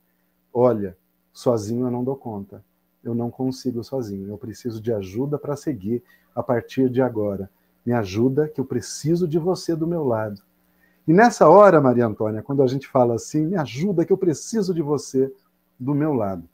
Olha, 0.52 0.96
sozinho 1.32 1.86
eu 1.86 1.90
não 1.90 2.02
dou 2.02 2.16
conta. 2.16 2.64
Eu 3.02 3.14
não 3.14 3.30
consigo 3.30 3.84
sozinho. 3.84 4.28
Eu 4.28 4.36
preciso 4.36 4.80
de 4.80 4.92
ajuda 4.92 5.38
para 5.38 5.54
seguir 5.54 6.02
a 6.34 6.42
partir 6.42 6.90
de 6.90 7.00
agora. 7.00 7.48
Me 7.86 7.92
ajuda, 7.92 8.48
que 8.48 8.60
eu 8.60 8.64
preciso 8.64 9.28
de 9.28 9.38
você 9.38 9.76
do 9.76 9.86
meu 9.86 10.04
lado. 10.04 10.42
E 11.08 11.12
nessa 11.14 11.48
hora, 11.48 11.80
Maria 11.80 12.06
Antônia, 12.06 12.42
quando 12.42 12.62
a 12.62 12.66
gente 12.66 12.86
fala 12.86 13.14
assim, 13.14 13.46
me 13.46 13.56
ajuda, 13.56 14.04
que 14.04 14.12
eu 14.12 14.18
preciso 14.18 14.74
de 14.74 14.82
você 14.82 15.32
do 15.80 15.94
meu 15.94 16.12
lado. 16.12 16.46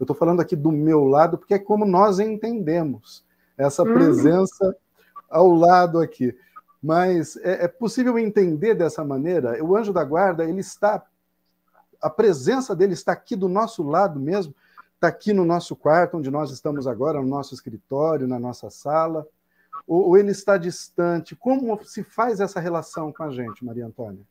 Eu 0.00 0.02
estou 0.02 0.16
falando 0.16 0.40
aqui 0.40 0.56
do 0.56 0.72
meu 0.72 1.04
lado 1.04 1.38
porque 1.38 1.54
é 1.54 1.60
como 1.60 1.86
nós 1.86 2.18
entendemos 2.18 3.24
essa 3.56 3.84
uhum. 3.84 3.94
presença 3.94 4.76
ao 5.30 5.54
lado 5.54 6.00
aqui. 6.00 6.36
Mas 6.82 7.36
é, 7.36 7.66
é 7.66 7.68
possível 7.68 8.18
entender 8.18 8.74
dessa 8.74 9.04
maneira? 9.04 9.62
O 9.64 9.76
anjo 9.76 9.92
da 9.92 10.02
guarda 10.02 10.44
ele 10.44 10.60
está 10.60 11.00
a 12.00 12.10
presença 12.10 12.74
dele 12.74 12.94
está 12.94 13.12
aqui 13.12 13.36
do 13.36 13.48
nosso 13.48 13.84
lado 13.84 14.18
mesmo, 14.18 14.52
está 14.96 15.06
aqui 15.06 15.32
no 15.32 15.44
nosso 15.44 15.76
quarto, 15.76 16.16
onde 16.16 16.32
nós 16.32 16.50
estamos 16.50 16.88
agora, 16.88 17.22
no 17.22 17.28
nosso 17.28 17.54
escritório, 17.54 18.26
na 18.26 18.40
nossa 18.40 18.68
sala, 18.70 19.24
ou, 19.86 20.08
ou 20.08 20.16
ele 20.16 20.30
está 20.30 20.56
distante? 20.56 21.36
Como 21.36 21.82
se 21.84 22.02
faz 22.02 22.40
essa 22.40 22.60
relação 22.60 23.12
com 23.12 23.22
a 23.22 23.30
gente, 23.30 23.64
Maria 23.64 23.86
Antônia? 23.86 24.22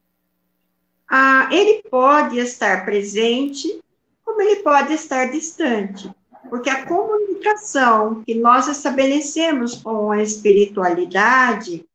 Ah, 1.09 1.49
ele 1.51 1.83
pode 1.89 2.39
estar 2.39 2.85
presente, 2.85 3.81
como 4.23 4.41
ele 4.41 4.57
pode 4.57 4.93
estar 4.93 5.29
distante, 5.29 6.09
porque 6.49 6.69
a 6.69 6.85
comunicação 6.85 8.23
que 8.23 8.33
nós 8.33 8.67
estabelecemos 8.67 9.75
com 9.75 10.11
a 10.11 10.23
espiritualidade 10.23 11.85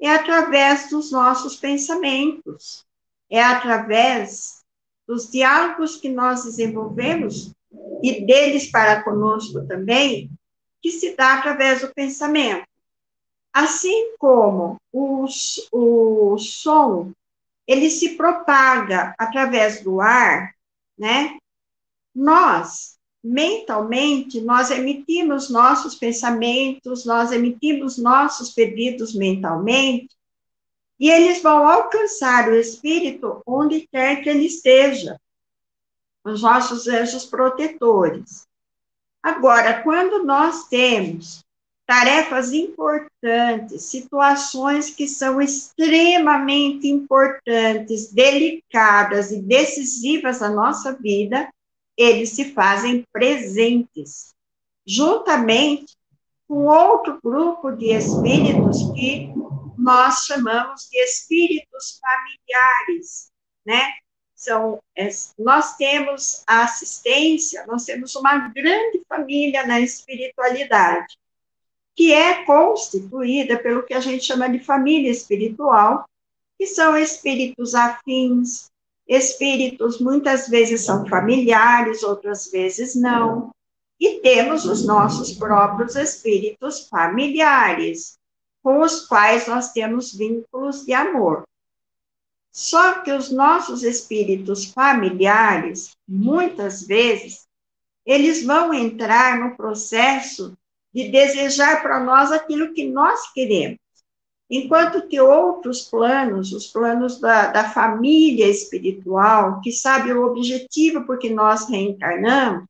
é 0.00 0.14
através 0.14 0.90
dos 0.90 1.10
nossos 1.10 1.56
pensamentos, 1.56 2.84
é 3.30 3.42
através 3.42 4.62
dos 5.06 5.30
diálogos 5.30 5.96
que 5.96 6.08
nós 6.08 6.44
desenvolvemos 6.44 7.52
e 8.02 8.26
deles 8.26 8.70
para 8.70 9.02
conosco 9.02 9.66
também, 9.66 10.30
que 10.82 10.90
se 10.90 11.16
dá 11.16 11.34
através 11.34 11.80
do 11.80 11.94
pensamento. 11.94 12.66
Assim 13.56 14.14
como 14.18 14.76
o, 14.92 15.24
o 15.72 16.36
som, 16.36 17.10
ele 17.66 17.88
se 17.88 18.14
propaga 18.14 19.14
através 19.16 19.82
do 19.82 19.98
ar, 19.98 20.54
né? 20.98 21.38
Nós, 22.14 22.98
mentalmente, 23.24 24.42
nós 24.42 24.70
emitimos 24.70 25.48
nossos 25.48 25.94
pensamentos, 25.94 27.06
nós 27.06 27.32
emitimos 27.32 27.96
nossos 27.96 28.52
pedidos 28.52 29.14
mentalmente, 29.14 30.14
e 31.00 31.08
eles 31.08 31.42
vão 31.42 31.66
alcançar 31.66 32.50
o 32.50 32.56
espírito 32.56 33.40
onde 33.46 33.88
quer 33.90 34.22
que 34.22 34.28
ele 34.28 34.44
esteja, 34.44 35.18
os 36.22 36.42
nossos 36.42 36.86
anjos 36.86 37.24
protetores. 37.24 38.46
Agora, 39.22 39.82
quando 39.82 40.22
nós 40.24 40.68
temos 40.68 41.45
tarefas 41.86 42.52
importantes, 42.52 43.84
situações 43.84 44.90
que 44.90 45.06
são 45.06 45.40
extremamente 45.40 46.88
importantes, 46.88 48.12
delicadas 48.12 49.30
e 49.30 49.40
decisivas 49.40 50.40
na 50.40 50.50
nossa 50.50 50.92
vida, 50.92 51.48
eles 51.96 52.30
se 52.30 52.52
fazem 52.52 53.04
presentes, 53.12 54.34
juntamente 54.84 55.94
com 56.48 56.66
outro 56.66 57.18
grupo 57.22 57.72
de 57.72 57.92
espíritos 57.92 58.92
que 58.94 59.32
nós 59.78 60.26
chamamos 60.26 60.88
de 60.90 60.98
espíritos 60.98 62.00
familiares, 62.00 63.30
né? 63.64 63.92
São, 64.34 64.80
é, 64.94 65.08
nós 65.38 65.76
temos 65.76 66.44
a 66.46 66.64
assistência, 66.64 67.64
nós 67.66 67.84
temos 67.84 68.14
uma 68.16 68.48
grande 68.48 69.02
família 69.08 69.66
na 69.66 69.80
espiritualidade, 69.80 71.16
que 71.96 72.12
é 72.12 72.44
constituída 72.44 73.58
pelo 73.58 73.82
que 73.82 73.94
a 73.94 74.00
gente 74.00 74.22
chama 74.22 74.50
de 74.50 74.58
família 74.58 75.10
espiritual, 75.10 76.06
que 76.58 76.66
são 76.66 76.94
espíritos 76.96 77.74
afins, 77.74 78.70
espíritos 79.08 79.98
muitas 79.98 80.46
vezes 80.46 80.84
são 80.84 81.06
familiares, 81.08 82.02
outras 82.02 82.50
vezes 82.50 82.94
não. 82.94 83.50
E 83.98 84.20
temos 84.20 84.66
os 84.66 84.84
nossos 84.84 85.32
próprios 85.32 85.96
espíritos 85.96 86.86
familiares, 86.86 88.18
com 88.62 88.82
os 88.82 89.06
quais 89.06 89.46
nós 89.46 89.72
temos 89.72 90.12
vínculos 90.12 90.84
de 90.84 90.92
amor. 90.92 91.44
Só 92.52 93.00
que 93.00 93.12
os 93.12 93.30
nossos 93.30 93.82
espíritos 93.82 94.66
familiares, 94.66 95.96
muitas 96.06 96.82
vezes, 96.82 97.46
eles 98.04 98.44
vão 98.44 98.74
entrar 98.74 99.38
no 99.38 99.56
processo 99.56 100.56
de 100.96 101.10
desejar 101.10 101.82
para 101.82 102.00
nós 102.00 102.32
aquilo 102.32 102.72
que 102.72 102.88
nós 102.88 103.30
queremos. 103.34 103.78
Enquanto 104.48 105.06
que 105.06 105.20
outros 105.20 105.82
planos, 105.82 106.54
os 106.54 106.68
planos 106.68 107.20
da, 107.20 107.48
da 107.48 107.68
família 107.68 108.48
espiritual, 108.48 109.60
que 109.60 109.72
sabe 109.72 110.10
o 110.14 110.24
objetivo 110.24 111.04
por 111.04 111.18
que 111.18 111.28
nós 111.28 111.68
reencarnamos, 111.68 112.64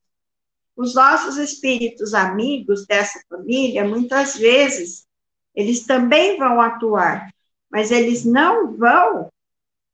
os 0.75 0.93
nossos 0.93 1.37
espíritos 1.37 2.15
amigos 2.15 2.85
dessa 2.85 3.21
família, 3.29 3.87
muitas 3.87 4.37
vezes, 4.37 5.07
eles 5.55 5.87
também 5.87 6.37
vão 6.37 6.61
atuar, 6.61 7.33
mas 7.71 7.93
eles 7.93 8.25
não 8.25 8.77
vão 8.77 9.31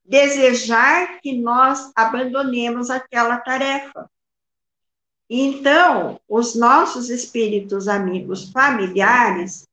desejar 0.03 1.21
que 1.21 1.37
nós 1.37 1.91
abandonemos 1.95 2.89
aquela 2.89 3.37
tarefa. 3.37 4.09
Então, 5.35 6.21
os 6.29 6.53
nossos 6.53 7.09
espíritos 7.09 7.87
amigos 7.87 8.51
familiares, 8.51 9.67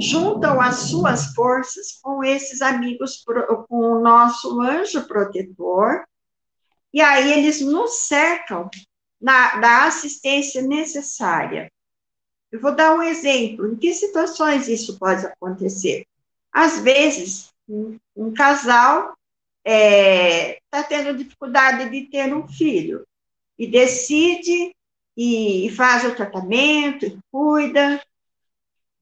juntam 0.00 0.58
as 0.58 0.76
suas 0.76 1.34
forças 1.34 1.98
com 2.00 2.24
esses 2.24 2.62
amigos, 2.62 3.22
com 3.68 3.76
o 3.76 4.00
nosso 4.00 4.62
anjo 4.62 5.06
protetor, 5.06 6.06
e 6.90 7.02
aí 7.02 7.34
eles 7.34 7.60
nos 7.60 8.06
cercam 8.06 8.70
na, 9.20 9.56
da 9.56 9.84
assistência 9.84 10.62
necessária. 10.62 11.70
Eu 12.50 12.58
vou 12.58 12.74
dar 12.74 12.94
um 12.94 13.02
exemplo. 13.02 13.70
Em 13.70 13.76
que 13.76 13.92
situações 13.92 14.68
isso 14.68 14.98
pode 14.98 15.26
acontecer? 15.26 16.06
Às 16.50 16.78
vezes, 16.78 17.52
um, 17.68 18.32
casal 18.32 19.14
está 19.66 19.70
é, 19.70 20.58
tá 20.70 20.82
tendo 20.82 21.18
dificuldade 21.18 21.90
de 21.90 22.06
ter 22.06 22.34
um 22.34 22.48
filho 22.48 23.06
e 23.58 23.66
decide 23.66 24.74
e 25.16 25.70
faz 25.76 26.04
o 26.04 26.14
tratamento, 26.14 27.06
e 27.06 27.18
cuida, 27.30 28.00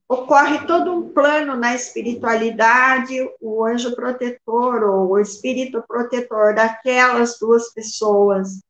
ocorre 0.09 0.67
todo 0.67 0.93
um 0.93 1.09
plano 1.09 1.57
na 1.57 1.75
espiritualidade, 1.75 3.17
o 3.41 3.65
anjo 3.65 3.95
protetor 3.97 4.83
ou 4.83 5.13
o 5.13 5.19
espírito 5.19 5.83
protetor 5.89 6.55
daquelas 6.55 7.39
duas 7.39 7.73
pessoas, 7.73 8.61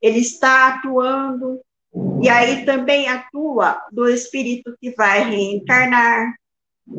ele 0.00 0.18
está 0.18 0.68
atuando, 0.68 1.60
e 2.22 2.28
aí 2.28 2.64
também 2.64 3.08
atua 3.08 3.80
do 3.90 4.08
espírito 4.08 4.76
que 4.80 4.90
vai 4.92 5.24
reencarnar. 5.28 6.34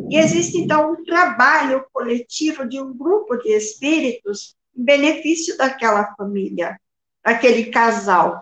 E 0.09 0.17
existe, 0.17 0.57
então, 0.57 0.93
um 0.93 1.03
trabalho 1.03 1.85
coletivo 1.91 2.67
de 2.67 2.81
um 2.81 2.93
grupo 2.93 3.37
de 3.37 3.49
espíritos 3.49 4.55
em 4.75 4.83
benefício 4.83 5.57
daquela 5.57 6.13
família, 6.15 6.79
daquele 7.23 7.65
casal, 7.65 8.41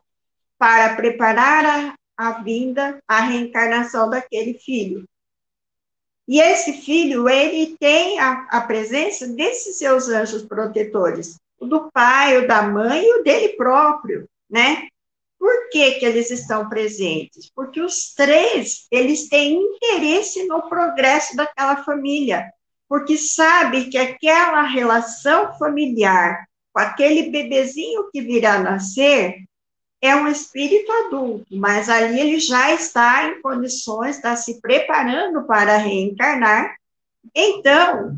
para 0.59 0.95
preparar 0.95 1.65
a, 1.65 1.95
a 2.17 2.43
vinda, 2.43 2.99
a 3.07 3.21
reencarnação 3.21 4.09
daquele 4.09 4.55
filho. 4.55 5.05
E 6.27 6.39
esse 6.39 6.73
filho, 6.73 7.27
ele 7.27 7.75
tem 7.79 8.19
a, 8.19 8.45
a 8.51 8.61
presença 8.61 9.25
desses 9.27 9.79
seus 9.79 10.09
anjos 10.09 10.43
protetores, 10.43 11.37
o 11.59 11.65
do 11.65 11.89
pai, 11.91 12.37
o 12.37 12.47
da 12.47 12.61
mãe 12.61 13.03
e 13.03 13.19
o 13.19 13.23
dele 13.23 13.49
próprio, 13.55 14.29
né? 14.47 14.87
Por 15.39 15.69
que, 15.69 15.93
que 15.93 16.05
eles 16.05 16.29
estão 16.29 16.67
presentes? 16.67 17.49
Porque 17.55 17.81
os 17.81 18.13
três, 18.13 18.85
eles 18.91 19.29
têm 19.29 19.55
interesse 19.55 20.45
no 20.45 20.67
progresso 20.69 21.35
daquela 21.35 21.77
família, 21.83 22.51
porque 22.87 23.17
sabe 23.17 23.89
que 23.89 23.97
aquela 23.97 24.63
relação 24.63 25.57
familiar 25.57 26.45
com 26.73 26.81
aquele 26.81 27.31
bebezinho 27.31 28.09
que 28.11 28.21
virá 28.21 28.59
nascer 28.59 29.48
é 30.01 30.15
um 30.15 30.27
espírito 30.27 30.91
adulto, 30.91 31.45
mas 31.51 31.89
ali 31.89 32.19
ele 32.19 32.39
já 32.39 32.73
está 32.73 33.27
em 33.27 33.41
condições, 33.41 34.15
está 34.15 34.35
se 34.35 34.61
preparando 34.61 35.43
para 35.43 35.77
reencarnar, 35.77 36.75
então 37.35 38.15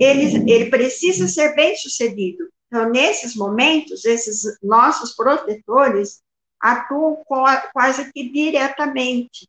ele, 0.00 0.50
ele 0.50 0.70
precisa 0.70 1.28
ser 1.28 1.54
bem 1.54 1.76
sucedido. 1.76 2.48
Então, 2.66 2.90
nesses 2.90 3.36
momentos, 3.36 4.04
esses 4.04 4.58
nossos 4.60 5.14
protetores 5.14 6.20
atuam 6.60 7.22
quase 7.72 8.10
que 8.12 8.28
diretamente. 8.30 9.46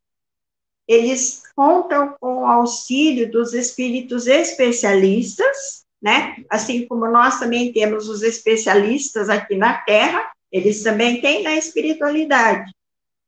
Eles 0.88 1.42
contam 1.56 2.16
com 2.20 2.44
o 2.44 2.46
auxílio 2.46 3.32
dos 3.32 3.54
espíritos 3.54 4.28
especialistas, 4.28 5.86
né? 6.00 6.36
Assim 6.50 6.86
como 6.86 7.08
nós 7.08 7.40
também 7.40 7.74
temos 7.74 8.08
os 8.08 8.22
especialistas 8.22 9.30
aqui 9.30 9.56
na 9.56 9.80
Terra, 9.80 10.30
eles 10.56 10.82
também 10.82 11.20
têm 11.20 11.44
na 11.44 11.58
espiritualidade. 11.58 12.72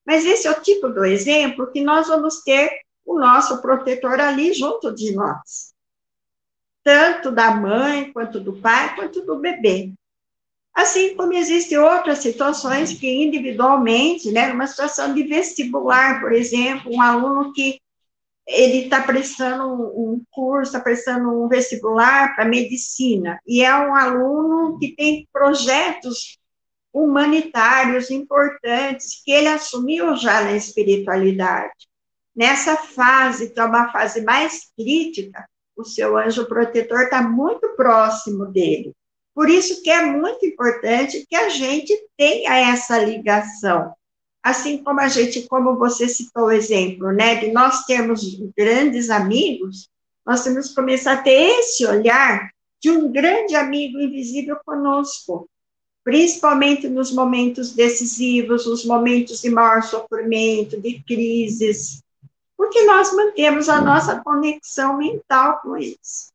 Mas 0.06 0.26
esse 0.26 0.48
é 0.48 0.52
o 0.52 0.62
tipo 0.62 0.88
do 0.88 1.04
exemplo 1.04 1.70
que 1.70 1.82
nós 1.82 2.08
vamos 2.08 2.42
ter 2.42 2.80
o 3.06 3.20
nosso 3.20 3.62
protetor 3.62 4.22
ali 4.22 4.54
junto 4.54 4.96
de 4.96 5.14
nós. 5.14 5.74
Tanto 6.86 7.30
da 7.30 7.52
mãe, 7.52 8.14
quanto 8.14 8.40
do 8.40 8.54
pai, 8.54 8.96
quanto 8.96 9.26
do 9.26 9.40
bebê. 9.40 9.92
Assim 10.74 11.18
como 11.18 11.34
existem 11.34 11.78
outras 11.78 12.20
situações 12.20 12.94
que 12.94 13.10
individualmente, 13.10 14.32
né, 14.32 14.54
uma 14.54 14.66
situação 14.66 15.14
de 15.14 15.24
vestibular, 15.24 16.22
por 16.22 16.32
exemplo, 16.32 16.94
um 16.94 17.02
aluno 17.02 17.52
que 17.52 17.78
ele 18.48 18.86
está 18.86 19.04
prestando 19.04 19.68
um 19.68 20.24
curso, 20.32 20.72
está 20.72 20.80
prestando 20.80 21.30
um 21.30 21.50
vestibular 21.50 22.34
para 22.34 22.46
medicina, 22.46 23.38
e 23.46 23.62
é 23.62 23.76
um 23.76 23.94
aluno 23.94 24.80
que 24.80 24.96
tem 24.96 25.28
projetos 25.34 26.38
humanitários 27.04 28.10
importantes 28.10 29.22
que 29.24 29.32
ele 29.32 29.48
assumiu 29.48 30.16
já 30.16 30.42
na 30.42 30.54
espiritualidade. 30.56 31.88
Nessa 32.36 32.76
fase, 32.78 33.52
que 33.52 33.60
é 33.60 33.64
uma 33.64 33.92
fase 33.92 34.22
mais 34.22 34.72
crítica, 34.78 35.48
o 35.76 35.84
seu 35.84 36.18
anjo 36.18 36.46
protetor 36.48 37.04
está 37.04 37.22
muito 37.22 37.76
próximo 37.76 38.46
dele. 38.46 38.94
Por 39.34 39.50
isso 39.50 39.84
que 39.84 39.90
é 39.90 40.04
muito 40.04 40.46
importante 40.46 41.26
que 41.30 41.36
a 41.36 41.50
gente 41.50 41.96
tenha 42.18 42.72
essa 42.72 42.98
ligação. 42.98 43.94
Assim 44.44 44.84
como 44.84 45.00
a 45.00 45.08
gente, 45.08 45.48
como 45.48 45.78
você 45.78 46.08
citou 46.08 46.46
o 46.46 46.52
exemplo, 46.52 47.12
né, 47.12 47.36
de 47.36 47.52
nós 47.52 47.86
termos 47.86 48.24
grandes 48.58 49.10
amigos, 49.10 49.90
nós 50.26 50.44
temos 50.44 50.70
que 50.70 50.76
começar 50.76 51.14
a 51.14 51.22
ter 51.22 51.60
esse 51.60 51.86
olhar 51.86 52.50
de 52.82 52.90
um 52.90 53.12
grande 53.12 53.56
amigo 53.56 54.00
invisível 54.00 54.58
conosco, 54.66 55.48
principalmente 56.08 56.88
nos 56.88 57.12
momentos 57.12 57.74
decisivos, 57.74 58.66
nos 58.66 58.86
momentos 58.86 59.42
de 59.42 59.50
maior 59.50 59.84
sofrimento, 59.84 60.80
de 60.80 61.04
crises, 61.04 62.02
porque 62.56 62.86
nós 62.86 63.14
mantemos 63.14 63.68
a 63.68 63.82
nossa 63.82 64.24
conexão 64.24 64.98
mental 64.98 65.60
com 65.62 65.76
eles. 65.76 66.32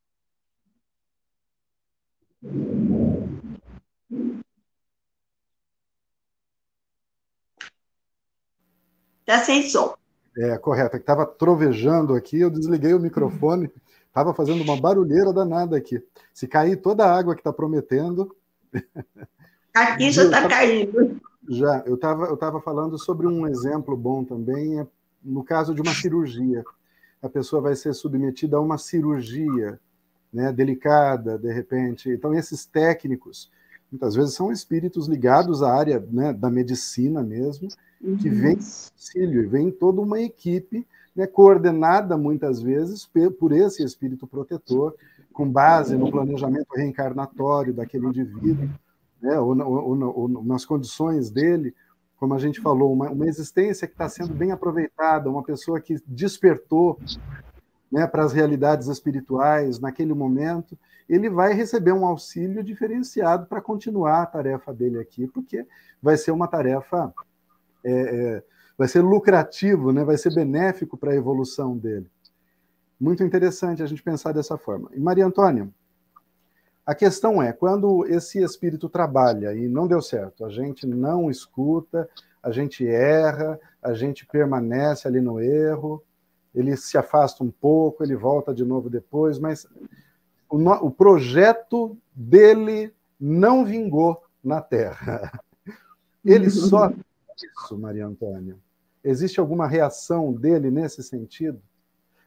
Está 9.20 9.42
sem 9.42 9.70
som. 9.70 9.96
É, 10.36 10.58
correto. 10.58 10.98
Estava 10.98 11.24
trovejando 11.24 12.14
aqui, 12.14 12.40
eu 12.40 12.50
desliguei 12.50 12.92
o 12.92 13.00
microfone, 13.00 13.72
estava 14.06 14.34
fazendo 14.34 14.62
uma 14.62 14.78
barulheira 14.78 15.32
danada 15.32 15.78
aqui. 15.78 16.04
Se 16.34 16.46
cair 16.46 16.76
toda 16.76 17.06
a 17.06 17.18
água 17.18 17.34
que 17.34 17.40
está 17.40 17.54
prometendo. 17.54 18.36
Aqui 19.74 20.10
já 20.10 20.24
está 20.24 20.48
caindo. 20.48 21.20
Já, 21.48 21.82
eu 21.86 21.94
estava 21.94 22.26
eu 22.26 22.36
tava 22.36 22.60
falando 22.60 22.98
sobre 22.98 23.26
um 23.26 23.46
exemplo 23.46 23.96
bom 23.96 24.22
também, 24.22 24.80
é 24.80 24.86
no 25.24 25.42
caso 25.42 25.74
de 25.74 25.80
uma 25.80 25.92
cirurgia. 25.92 26.62
A 27.22 27.28
pessoa 27.28 27.62
vai 27.62 27.74
ser 27.76 27.94
submetida 27.94 28.56
a 28.56 28.60
uma 28.60 28.78
cirurgia 28.78 29.78
né, 30.32 30.52
delicada, 30.52 31.38
de 31.38 31.52
repente. 31.52 32.10
Então, 32.10 32.34
esses 32.34 32.64
técnicos, 32.64 33.50
muitas 33.90 34.14
vezes, 34.14 34.34
são 34.34 34.50
espíritos 34.50 35.06
ligados 35.06 35.62
à 35.62 35.72
área 35.72 36.04
né, 36.10 36.32
da 36.32 36.50
medicina 36.50 37.22
mesmo, 37.22 37.68
que 38.20 38.28
uhum. 38.28 38.40
vem 38.40 38.58
auxílio, 38.58 39.48
vem 39.48 39.70
toda 39.70 40.00
uma 40.00 40.20
equipe 40.20 40.86
né, 41.14 41.26
coordenada, 41.26 42.16
muitas 42.16 42.60
vezes, 42.60 43.08
por 43.38 43.52
esse 43.52 43.84
espírito 43.84 44.26
protetor, 44.26 44.96
com 45.32 45.48
base 45.48 45.96
no 45.96 46.10
planejamento 46.10 46.74
reencarnatório 46.74 47.72
daquele 47.72 48.06
indivíduo 48.06 48.68
né, 49.22 49.38
ou, 49.38 49.56
ou, 49.56 50.18
ou, 50.18 50.28
nas 50.44 50.64
condições 50.64 51.30
dele, 51.30 51.74
como 52.16 52.34
a 52.34 52.38
gente 52.38 52.60
falou, 52.60 52.92
uma, 52.92 53.10
uma 53.10 53.26
existência 53.26 53.86
que 53.86 53.94
está 53.94 54.08
sendo 54.08 54.34
bem 54.34 54.50
aproveitada, 54.50 55.30
uma 55.30 55.42
pessoa 55.42 55.80
que 55.80 55.96
despertou 56.06 56.98
né, 57.90 58.06
para 58.06 58.24
as 58.24 58.32
realidades 58.32 58.88
espirituais 58.88 59.78
naquele 59.78 60.14
momento, 60.14 60.78
ele 61.08 61.28
vai 61.28 61.52
receber 61.52 61.92
um 61.92 62.06
auxílio 62.06 62.62
diferenciado 62.62 63.46
para 63.46 63.60
continuar 63.60 64.22
a 64.22 64.26
tarefa 64.26 64.72
dele 64.72 64.98
aqui, 64.98 65.26
porque 65.26 65.66
vai 66.00 66.16
ser 66.16 66.30
uma 66.30 66.48
tarefa, 66.48 67.12
é, 67.84 67.92
é, 67.92 68.42
vai 68.78 68.88
ser 68.88 69.02
lucrativo, 69.02 69.92
né, 69.92 70.04
vai 70.04 70.16
ser 70.16 70.34
benéfico 70.34 70.96
para 70.96 71.12
a 71.12 71.16
evolução 71.16 71.76
dele. 71.76 72.10
Muito 72.98 73.22
interessante 73.22 73.82
a 73.82 73.86
gente 73.86 74.02
pensar 74.02 74.32
dessa 74.32 74.56
forma. 74.56 74.88
E 74.94 75.00
Maria 75.00 75.26
Antônia, 75.26 75.68
a 76.84 76.94
questão 76.94 77.42
é, 77.42 77.52
quando 77.52 78.04
esse 78.06 78.42
espírito 78.42 78.88
trabalha 78.88 79.54
e 79.54 79.68
não 79.68 79.86
deu 79.86 80.02
certo, 80.02 80.44
a 80.44 80.50
gente 80.50 80.86
não 80.86 81.30
escuta, 81.30 82.08
a 82.42 82.50
gente 82.50 82.86
erra, 82.86 83.58
a 83.80 83.94
gente 83.94 84.26
permanece 84.26 85.06
ali 85.06 85.20
no 85.20 85.40
erro, 85.40 86.02
ele 86.54 86.76
se 86.76 86.98
afasta 86.98 87.44
um 87.44 87.50
pouco, 87.50 88.02
ele 88.02 88.16
volta 88.16 88.52
de 88.52 88.64
novo 88.64 88.90
depois, 88.90 89.38
mas 89.38 89.66
o, 90.50 90.58
o 90.58 90.90
projeto 90.90 91.96
dele 92.12 92.92
não 93.18 93.64
vingou 93.64 94.22
na 94.42 94.60
Terra. 94.60 95.40
Ele 96.24 96.50
só 96.50 96.92
isso, 97.36 97.78
Maria 97.78 98.06
Antônia. 98.06 98.56
Existe 99.02 99.40
alguma 99.40 99.66
reação 99.66 100.32
dele 100.32 100.70
nesse 100.70 101.02
sentido? 101.02 101.60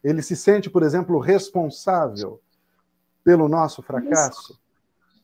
Ele 0.04 0.22
se 0.22 0.36
sente, 0.36 0.70
por 0.70 0.84
exemplo, 0.84 1.20
responsável 1.20 2.42
pelo 3.26 3.50
nosso 3.50 3.82
fracasso? 3.82 4.58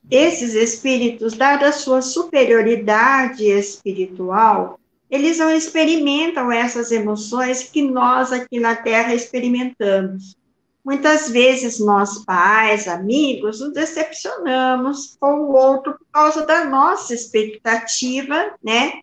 Esses 0.10 0.56
espíritos, 0.56 1.36
dada 1.36 1.70
a 1.70 1.72
sua 1.72 2.02
superioridade 2.02 3.46
espiritual, 3.46 4.80
eles 5.10 5.38
não 5.38 5.52
experimentam 5.52 6.52
essas 6.52 6.92
emoções 6.92 7.64
que 7.64 7.84
nós 7.84 8.32
aqui 8.32 8.60
na 8.60 8.76
Terra 8.76 9.14
experimentamos. 9.14 10.36
Muitas 10.84 11.30
vezes 11.30 11.80
nós, 11.80 12.26
pais, 12.26 12.88
amigos, 12.88 13.60
nos 13.60 13.72
decepcionamos 13.72 15.16
com 15.20 15.42
o 15.42 15.54
outro 15.54 15.94
por 15.94 16.08
causa 16.12 16.44
da 16.44 16.66
nossa 16.66 17.14
expectativa, 17.14 18.56
né, 18.64 19.02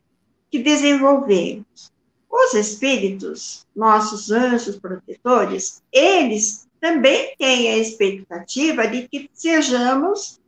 que 0.50 0.58
desenvolvemos. 0.58 1.92
Os 2.28 2.54
espíritos, 2.54 3.64
nossos 3.74 4.30
anjos 4.30 4.76
protetores, 4.76 5.80
eles 5.92 6.67
também 6.80 7.34
têm 7.38 7.70
a 7.70 7.78
expectativa 7.78 8.86
de 8.86 9.08
que 9.08 9.30
sejamos 9.32 10.40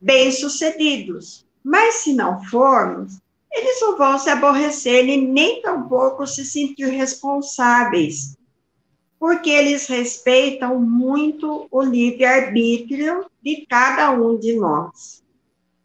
bem-sucedidos. 0.00 1.44
Mas 1.62 1.96
se 1.96 2.12
não 2.12 2.42
formos, 2.44 3.18
eles 3.50 3.80
não 3.80 3.96
vão 3.96 4.18
se 4.18 4.28
aborrecer 4.28 5.08
e 5.08 5.16
nem 5.16 5.62
tampouco 5.62 6.26
se 6.26 6.44
sentir 6.44 6.88
responsáveis, 6.88 8.36
porque 9.18 9.48
eles 9.48 9.86
respeitam 9.86 10.80
muito 10.80 11.66
o 11.70 11.80
livre-arbítrio 11.80 13.26
de 13.42 13.64
cada 13.68 14.10
um 14.10 14.36
de 14.36 14.54
nós. 14.54 15.22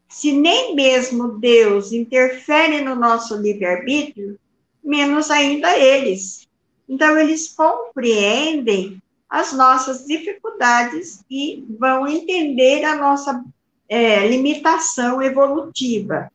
Se 0.09 0.31
nem 0.31 0.75
mesmo 0.75 1.39
Deus 1.39 1.91
interfere 1.91 2.81
no 2.81 2.95
nosso 2.95 3.35
livre-arbítrio, 3.35 4.39
menos 4.83 5.29
ainda 5.29 5.77
eles. 5.77 6.47
Então, 6.87 7.17
eles 7.19 7.53
compreendem 7.53 8.99
as 9.29 9.53
nossas 9.53 10.05
dificuldades 10.05 11.23
e 11.29 11.63
vão 11.79 12.07
entender 12.07 12.83
a 12.83 12.95
nossa 12.95 13.43
é, 13.87 14.27
limitação 14.27 15.21
evolutiva. 15.21 16.31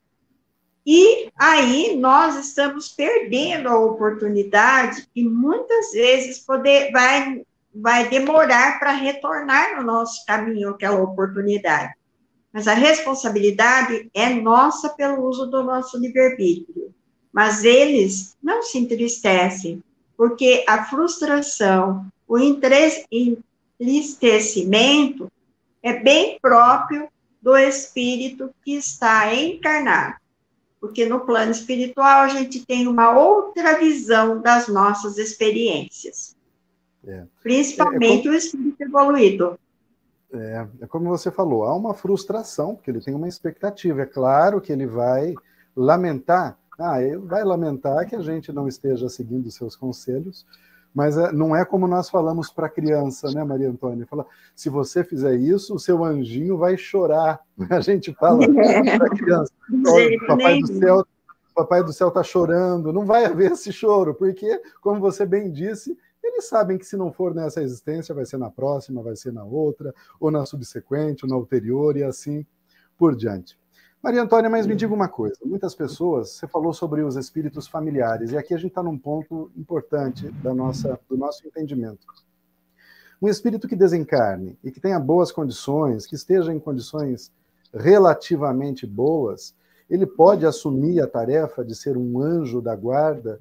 E 0.86 1.30
aí 1.36 1.96
nós 1.96 2.36
estamos 2.36 2.88
perdendo 2.88 3.68
a 3.68 3.78
oportunidade 3.78 5.08
e 5.16 5.24
muitas 5.24 5.92
vezes 5.92 6.38
poder, 6.38 6.92
vai, 6.92 7.42
vai 7.74 8.08
demorar 8.08 8.78
para 8.78 8.92
retornar 8.92 9.76
no 9.76 9.82
nosso 9.82 10.24
caminho 10.26 10.70
aquela 10.70 11.02
oportunidade. 11.02 11.94
Mas 12.52 12.68
a 12.68 12.74
responsabilidade 12.74 14.08
é 14.14 14.28
nossa 14.28 14.90
pelo 14.90 15.26
uso 15.26 15.46
do 15.46 15.64
nosso 15.64 15.98
livre-arbítrio. 15.98 16.94
Mas 17.32 17.64
eles 17.64 18.36
não 18.40 18.62
se 18.62 18.78
entristecem, 18.78 19.82
porque 20.16 20.64
a 20.68 20.84
frustração, 20.84 22.06
o 22.26 22.38
entristecimento 22.38 25.30
é 25.82 25.92
bem 25.92 26.38
próprio 26.40 27.08
do 27.40 27.56
espírito 27.56 28.50
que 28.64 28.76
está 28.76 29.34
encarnado 29.34 30.16
porque 30.84 31.06
no 31.06 31.20
plano 31.20 31.50
espiritual 31.50 32.24
a 32.24 32.28
gente 32.28 32.62
tem 32.66 32.86
uma 32.86 33.18
outra 33.18 33.78
visão 33.78 34.42
das 34.42 34.68
nossas 34.68 35.16
experiências. 35.16 36.36
É. 37.06 37.24
Principalmente 37.42 38.04
é, 38.04 38.18
é 38.18 38.18
como, 38.18 38.34
o 38.34 38.36
espírito 38.36 38.82
evoluído. 38.82 39.58
É, 40.30 40.66
é 40.82 40.86
como 40.86 41.08
você 41.08 41.30
falou, 41.30 41.64
há 41.64 41.74
uma 41.74 41.94
frustração, 41.94 42.74
porque 42.74 42.90
ele 42.90 43.00
tem 43.00 43.14
uma 43.14 43.26
expectativa. 43.26 44.02
É 44.02 44.06
claro 44.06 44.60
que 44.60 44.70
ele 44.70 44.86
vai 44.86 45.34
lamentar, 45.74 46.58
ah, 46.78 47.02
ele 47.02 47.16
vai 47.16 47.42
lamentar 47.44 48.06
que 48.06 48.14
a 48.14 48.20
gente 48.20 48.52
não 48.52 48.68
esteja 48.68 49.08
seguindo 49.08 49.50
seus 49.50 49.74
conselhos, 49.74 50.44
mas 50.94 51.18
é, 51.18 51.32
não 51.32 51.56
é 51.56 51.64
como 51.64 51.88
nós 51.88 52.08
falamos 52.08 52.50
para 52.50 52.66
a 52.66 52.70
criança, 52.70 53.30
né, 53.32 53.42
Maria 53.42 53.68
Antônia? 53.68 54.06
Fala, 54.06 54.24
se 54.54 54.68
você 54.68 55.02
fizer 55.02 55.34
isso, 55.34 55.74
o 55.74 55.78
seu 55.78 56.04
anjinho 56.04 56.56
vai 56.56 56.76
chorar. 56.76 57.40
A 57.68 57.80
gente 57.80 58.14
fala 58.14 58.38
para 58.46 59.06
a 59.06 59.10
criança, 59.10 59.52
o 59.68 60.26
papai 60.26 60.60
do 60.60 60.78
céu, 60.78 61.06
papai 61.54 61.82
do 61.82 61.92
céu 61.92 62.08
está 62.08 62.22
chorando. 62.22 62.92
Não 62.92 63.04
vai 63.04 63.24
haver 63.24 63.52
esse 63.52 63.72
choro, 63.72 64.14
porque, 64.14 64.60
como 64.80 65.00
você 65.00 65.26
bem 65.26 65.50
disse, 65.50 65.96
eles 66.22 66.48
sabem 66.48 66.78
que 66.78 66.86
se 66.86 66.96
não 66.96 67.12
for 67.12 67.34
nessa 67.34 67.62
existência, 67.62 68.14
vai 68.14 68.24
ser 68.24 68.38
na 68.38 68.50
próxima, 68.50 69.02
vai 69.02 69.16
ser 69.16 69.32
na 69.32 69.44
outra, 69.44 69.92
ou 70.20 70.30
na 70.30 70.46
subsequente, 70.46 71.24
ou 71.24 71.30
na 71.30 71.36
ulterior, 71.36 71.96
e 71.96 72.04
assim 72.04 72.46
por 72.96 73.16
diante. 73.16 73.58
Maria 74.04 74.20
Antônia, 74.20 74.50
mas 74.50 74.66
me 74.66 74.76
diga 74.76 74.92
uma 74.92 75.08
coisa: 75.08 75.38
muitas 75.46 75.74
pessoas, 75.74 76.32
você 76.32 76.46
falou 76.46 76.74
sobre 76.74 77.00
os 77.00 77.16
espíritos 77.16 77.66
familiares, 77.66 78.32
e 78.32 78.36
aqui 78.36 78.52
a 78.52 78.58
gente 78.58 78.68
está 78.68 78.82
num 78.82 78.98
ponto 78.98 79.50
importante 79.56 80.28
da 80.42 80.52
nossa, 80.52 81.00
do 81.08 81.16
nosso 81.16 81.46
entendimento. 81.46 82.06
Um 83.22 83.30
espírito 83.30 83.66
que 83.66 83.74
desencarne 83.74 84.58
e 84.62 84.70
que 84.70 84.78
tenha 84.78 85.00
boas 85.00 85.32
condições, 85.32 86.06
que 86.06 86.16
esteja 86.16 86.52
em 86.52 86.60
condições 86.60 87.32
relativamente 87.72 88.86
boas, 88.86 89.54
ele 89.88 90.04
pode 90.04 90.44
assumir 90.44 91.00
a 91.00 91.06
tarefa 91.06 91.64
de 91.64 91.74
ser 91.74 91.96
um 91.96 92.20
anjo 92.20 92.60
da 92.60 92.76
guarda 92.76 93.40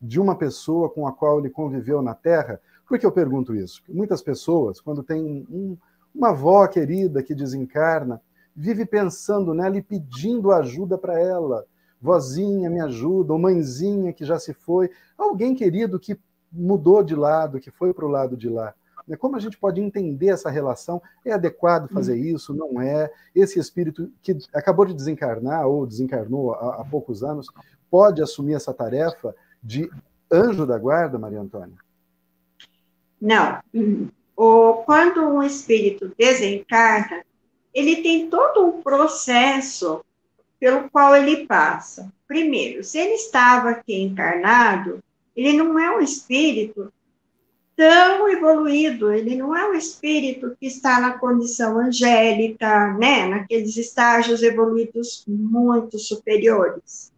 de 0.00 0.20
uma 0.20 0.38
pessoa 0.38 0.88
com 0.88 1.08
a 1.08 1.12
qual 1.12 1.40
ele 1.40 1.50
conviveu 1.50 2.00
na 2.00 2.14
Terra? 2.14 2.60
Por 2.86 3.00
que 3.00 3.04
eu 3.04 3.10
pergunto 3.10 3.52
isso? 3.52 3.82
Muitas 3.88 4.22
pessoas, 4.22 4.80
quando 4.80 5.02
tem 5.02 5.44
um, 5.50 5.76
uma 6.14 6.28
avó 6.28 6.68
querida 6.68 7.20
que 7.20 7.34
desencarna, 7.34 8.22
vive 8.54 8.86
pensando 8.86 9.52
nela 9.54 9.76
e 9.76 9.82
pedindo 9.82 10.52
ajuda 10.52 10.96
para 10.96 11.18
ela. 11.18 11.64
Vozinha, 12.00 12.68
me 12.68 12.80
ajuda, 12.80 13.32
ou 13.32 13.38
mãezinha 13.38 14.12
que 14.12 14.24
já 14.24 14.38
se 14.38 14.52
foi, 14.52 14.90
alguém 15.16 15.54
querido 15.54 15.98
que 15.98 16.18
mudou 16.52 17.02
de 17.02 17.14
lado, 17.14 17.58
que 17.58 17.70
foi 17.70 17.92
para 17.92 18.04
o 18.04 18.10
lado 18.10 18.36
de 18.36 18.48
lá. 18.48 18.74
Né? 19.06 19.16
Como 19.16 19.36
a 19.36 19.40
gente 19.40 19.58
pode 19.58 19.80
entender 19.80 20.28
essa 20.28 20.50
relação? 20.50 21.00
É 21.24 21.32
adequado 21.32 21.88
fazer 21.88 22.16
isso? 22.16 22.54
Não 22.54 22.80
é? 22.80 23.10
Esse 23.34 23.58
espírito 23.58 24.10
que 24.22 24.36
acabou 24.54 24.84
de 24.84 24.94
desencarnar 24.94 25.66
ou 25.66 25.86
desencarnou 25.86 26.52
há, 26.52 26.80
há 26.80 26.84
poucos 26.84 27.22
anos 27.22 27.48
pode 27.90 28.22
assumir 28.22 28.54
essa 28.54 28.72
tarefa 28.72 29.34
de 29.62 29.90
anjo 30.30 30.66
da 30.66 30.78
guarda, 30.78 31.18
Maria 31.18 31.40
Antônia? 31.40 31.76
Não. 33.20 33.60
O, 34.36 34.82
quando 34.84 35.20
um 35.22 35.42
espírito 35.42 36.12
desencarna, 36.18 37.24
ele 37.74 37.96
tem 37.96 38.30
todo 38.30 38.64
um 38.64 38.80
processo 38.80 40.04
pelo 40.60 40.88
qual 40.88 41.16
ele 41.16 41.46
passa. 41.46 42.10
Primeiro, 42.26 42.84
se 42.84 42.98
ele 42.98 43.14
estava 43.14 43.70
aqui 43.70 44.00
encarnado, 44.00 45.02
ele 45.36 45.52
não 45.52 45.78
é 45.78 45.94
um 45.94 46.00
espírito 46.00 46.92
tão 47.76 48.28
evoluído, 48.28 49.12
ele 49.12 49.34
não 49.34 49.54
é 49.56 49.68
um 49.68 49.74
espírito 49.74 50.56
que 50.58 50.66
está 50.66 51.00
na 51.00 51.18
condição 51.18 51.78
angélica, 51.78 52.94
né, 52.94 53.26
naqueles 53.26 53.76
estágios 53.76 54.42
evoluídos 54.42 55.24
muito 55.26 55.98
superiores. 55.98 57.12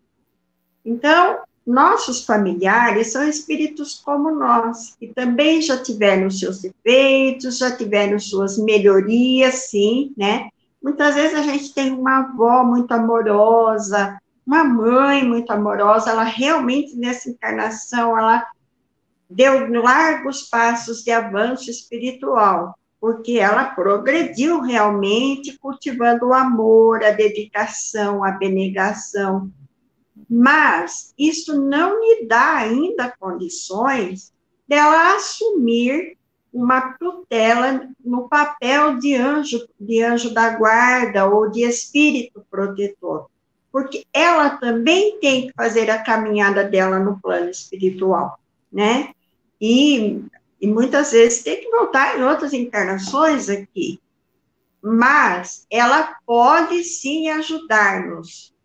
Então, 0.82 1.40
nossos 1.66 2.24
familiares 2.24 3.10
são 3.10 3.28
espíritos 3.28 4.00
como 4.04 4.30
nós, 4.30 4.94
que 5.00 5.08
também 5.08 5.60
já 5.60 5.76
tiveram 5.76 6.30
seus 6.30 6.62
defeitos, 6.62 7.58
já 7.58 7.76
tiveram 7.76 8.18
suas 8.20 8.56
melhorias, 8.56 9.68
sim, 9.70 10.14
né? 10.16 10.48
Muitas 10.80 11.16
vezes 11.16 11.36
a 11.36 11.42
gente 11.42 11.74
tem 11.74 11.90
uma 11.92 12.18
avó 12.18 12.62
muito 12.62 12.92
amorosa, 12.92 14.16
uma 14.46 14.62
mãe 14.62 15.24
muito 15.24 15.50
amorosa, 15.50 16.10
ela 16.10 16.22
realmente 16.22 16.94
nessa 16.96 17.28
encarnação, 17.28 18.16
ela 18.16 18.46
deu 19.28 19.68
largos 19.82 20.42
passos 20.42 21.02
de 21.02 21.10
avanço 21.10 21.68
espiritual, 21.68 22.78
porque 23.00 23.38
ela 23.40 23.64
progrediu 23.64 24.60
realmente 24.60 25.58
cultivando 25.58 26.26
o 26.26 26.32
amor, 26.32 27.02
a 27.02 27.10
dedicação, 27.10 28.22
a 28.22 28.28
abnegação, 28.28 29.50
mas 30.28 31.14
isso 31.18 31.60
não 31.60 32.00
lhe 32.00 32.26
dá 32.26 32.56
ainda 32.56 33.14
condições 33.18 34.32
dela 34.66 35.14
assumir 35.14 36.16
uma 36.52 36.92
tutela 36.94 37.88
no 38.02 38.28
papel 38.28 38.98
de 38.98 39.14
anjo, 39.14 39.68
de 39.78 40.02
anjo 40.02 40.32
da 40.32 40.56
guarda 40.56 41.26
ou 41.26 41.50
de 41.50 41.62
espírito 41.62 42.44
protetor, 42.50 43.28
porque 43.70 44.06
ela 44.12 44.50
também 44.50 45.18
tem 45.20 45.46
que 45.46 45.52
fazer 45.52 45.90
a 45.90 46.02
caminhada 46.02 46.64
dela 46.64 46.98
no 46.98 47.20
plano 47.20 47.50
espiritual, 47.50 48.40
né? 48.72 49.12
E, 49.60 50.24
e 50.60 50.66
muitas 50.66 51.12
vezes 51.12 51.42
tem 51.42 51.60
que 51.60 51.70
voltar 51.70 52.18
em 52.18 52.22
outras 52.22 52.54
encarnações 52.54 53.50
aqui, 53.50 54.00
mas 54.82 55.66
ela 55.70 56.16
pode 56.24 56.82
sim 56.84 57.28
ajudar-nos. 57.28 58.55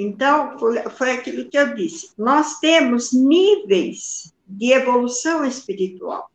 Então, 0.00 0.58
foi, 0.96 1.10
aquilo 1.10 1.50
que 1.50 1.58
eu 1.58 1.74
disse. 1.74 2.12
Nós 2.16 2.58
temos 2.58 3.12
níveis 3.12 4.32
de 4.46 4.72
evolução 4.72 5.44
espiritual. 5.44 6.30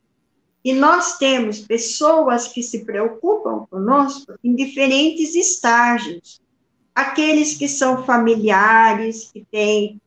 E 0.64 0.72
nós 0.72 1.18
temos 1.18 1.62
pessoas 1.62 2.48
que 2.48 2.62
se 2.62 2.86
preocupam 2.86 3.66
conosco 3.66 4.34
em 4.44 4.56
diferentes 4.56 5.34
estágios. 5.34 6.40
Aqueles 6.94 7.58
que 7.58 7.68
são 7.68 8.06
familiares, 8.06 9.32
que 9.34 9.44
têm 9.52 10.00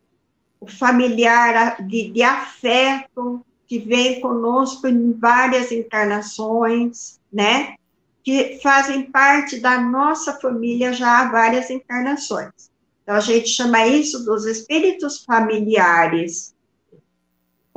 o 0.60 0.68
familiar 0.68 1.84
de, 1.84 2.12
de 2.12 2.22
afeto, 2.22 3.44
que 3.66 3.80
vem 3.80 4.20
conosco 4.20 4.86
em 4.86 5.12
várias 5.12 5.72
encarnações, 5.72 7.18
né? 7.32 7.74
Que 8.22 8.60
fazem 8.62 9.10
parte 9.10 9.58
da 9.58 9.80
nossa 9.80 10.34
família 10.34 10.92
já 10.92 11.22
há 11.22 11.28
várias 11.28 11.70
encarnações. 11.70 12.68
Então, 13.08 13.16
a 13.16 13.20
gente 13.20 13.48
chama 13.48 13.86
isso 13.86 14.22
dos 14.22 14.44
espíritos 14.44 15.24
familiares 15.24 16.54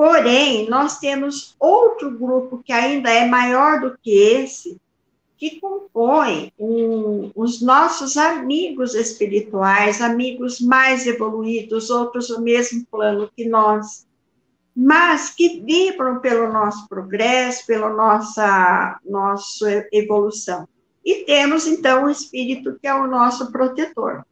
Porém, 0.02 0.68
nós 0.68 0.98
temos 0.98 1.56
outro 1.60 2.10
grupo 2.10 2.64
que 2.66 2.74
ainda 2.74 3.12
é 3.12 3.28
maior 3.28 3.82
do 3.82 3.96
que 4.02 4.10
esse, 4.10 4.82
que 5.38 5.60
compõe 5.60 6.52
um, 6.58 7.30
os 7.36 7.62
nossos 7.62 8.18
amigos 8.18 8.96
espirituais, 8.96 10.02
amigos 10.02 10.60
mais 10.60 11.06
evoluídos, 11.06 11.92
outros 11.92 12.30
do 12.30 12.42
mesmo 12.42 12.84
plano 12.90 13.30
que 13.38 13.48
nós, 13.48 14.08
mas 14.76 15.30
que 15.30 15.62
vibram 15.62 16.20
pelo 16.20 16.52
nosso 16.52 16.90
progresso, 16.90 17.68
pela 17.68 17.94
nossa, 17.94 19.00
nossa 19.08 19.88
evolução. 19.94 20.68
E 21.06 21.26
temos, 21.26 21.68
então, 21.68 22.06
o 22.06 22.10
espírito 22.10 22.76
que 22.82 22.88
é 22.88 22.96
o 22.96 23.06
nosso 23.06 23.52
protetor. 23.52 24.26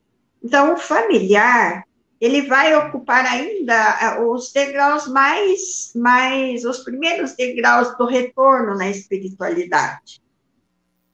Então, 0.43 0.73
o 0.73 0.77
familiar 0.77 1.83
ele 2.19 2.41
vai 2.41 2.75
ocupar 2.75 3.25
ainda 3.25 3.73
eh, 3.73 4.21
os 4.21 4.51
degraus 4.51 5.07
mais, 5.07 5.91
mais, 5.95 6.65
os 6.65 6.79
primeiros 6.79 7.33
degraus 7.33 7.97
do 7.97 8.05
retorno 8.05 8.75
na 8.75 8.89
espiritualidade. 8.89 10.21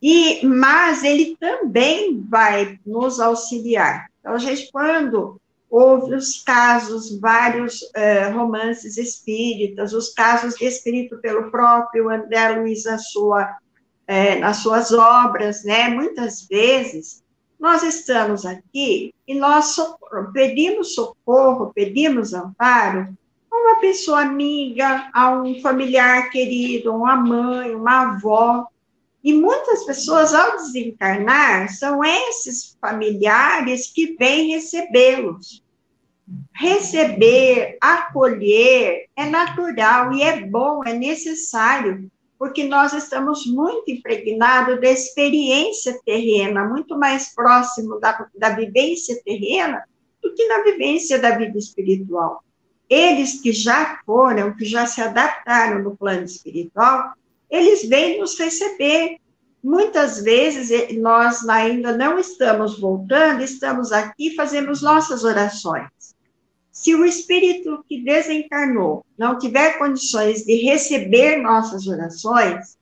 E, 0.01 0.45
mas 0.45 1.03
ele 1.03 1.37
também 1.39 2.23
vai 2.27 2.79
nos 2.85 3.19
auxiliar. 3.19 4.07
Então, 4.19 4.33
a 4.33 4.37
gente, 4.39 4.71
quando 4.71 5.39
houve 5.69 6.15
os 6.15 6.41
casos, 6.41 7.19
vários 7.19 7.81
uh, 7.81 8.33
romances 8.33 8.97
espíritas, 8.97 9.93
os 9.93 10.13
casos 10.13 10.55
descritos 10.55 11.19
pelo 11.21 11.51
próprio 11.51 12.09
André 12.09 12.49
Luiz 12.49 12.85
na 12.85 12.97
sua, 12.97 13.43
uh, 13.43 14.39
nas 14.39 14.57
suas 14.57 14.91
obras, 14.91 15.63
né, 15.63 15.89
muitas 15.89 16.47
vezes, 16.47 17.23
nós 17.59 17.83
estamos 17.83 18.45
aqui 18.45 19.13
e 19.27 19.33
nós 19.33 19.75
pedimos 20.33 20.93
socorro, 20.93 21.71
pedimos 21.73 22.33
amparo 22.33 23.17
a 23.51 23.55
uma 23.55 23.79
pessoa 23.79 24.21
amiga, 24.21 25.09
a 25.13 25.31
um 25.31 25.59
familiar 25.61 26.29
querido, 26.29 26.93
uma 26.93 27.15
mãe, 27.15 27.73
uma 27.73 28.13
avó. 28.13 28.67
E 29.23 29.33
muitas 29.33 29.83
pessoas, 29.85 30.35
ao 30.35 30.57
desencarnar, 30.57 31.73
são 31.73 32.03
esses 32.03 32.77
familiares 32.79 33.91
que 33.91 34.15
vêm 34.19 34.51
recebê-los. 34.51 35.63
Receber, 36.53 37.77
acolher 37.81 39.07
é 39.15 39.25
natural 39.25 40.13
e 40.13 40.21
é 40.21 40.41
bom, 40.41 40.83
é 40.83 40.93
necessário, 40.93 42.11
porque 42.37 42.65
nós 42.65 42.93
estamos 42.93 43.45
muito 43.45 43.89
impregnados 43.89 44.79
da 44.79 44.89
experiência 44.89 45.99
terrena, 46.05 46.65
muito 46.65 46.97
mais 46.97 47.33
próximo 47.33 47.99
da, 47.99 48.27
da 48.35 48.49
vivência 48.49 49.21
terrena 49.23 49.83
do 50.21 50.33
que 50.33 50.47
na 50.47 50.63
vivência 50.63 51.19
da 51.19 51.37
vida 51.37 51.57
espiritual. 51.57 52.43
Eles 52.89 53.41
que 53.41 53.51
já 53.51 53.99
foram, 54.05 54.55
que 54.55 54.65
já 54.65 54.85
se 54.85 55.01
adaptaram 55.01 55.81
no 55.81 55.95
plano 55.95 56.23
espiritual, 56.23 57.13
eles 57.49 57.87
vêm 57.87 58.19
nos 58.19 58.37
receber. 58.37 59.17
Muitas 59.63 60.21
vezes 60.21 60.95
nós 60.97 61.47
ainda 61.49 61.97
não 61.97 62.19
estamos 62.19 62.79
voltando, 62.79 63.41
estamos 63.41 63.91
aqui, 63.91 64.35
fazemos 64.35 64.81
nossas 64.81 65.23
orações. 65.23 65.87
Se 66.75 66.93
o 66.93 67.05
espírito 67.05 67.85
que 67.87 68.03
desencarnou 68.03 69.05
não 69.17 69.39
tiver 69.39 69.77
condições 69.77 70.43
de 70.43 70.55
receber 70.57 71.37
nossas 71.37 71.87
orações, 71.87 72.77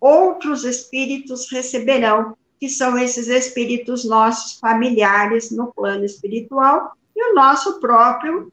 outros 0.00 0.64
espíritos 0.64 1.48
receberão, 1.48 2.36
que 2.58 2.68
são 2.68 2.98
esses 2.98 3.28
espíritos 3.28 4.04
nossos 4.04 4.58
familiares 4.58 5.52
no 5.52 5.72
plano 5.72 6.04
espiritual 6.04 6.92
e 7.14 7.30
o 7.30 7.34
nosso 7.34 7.78
próprio 7.78 8.52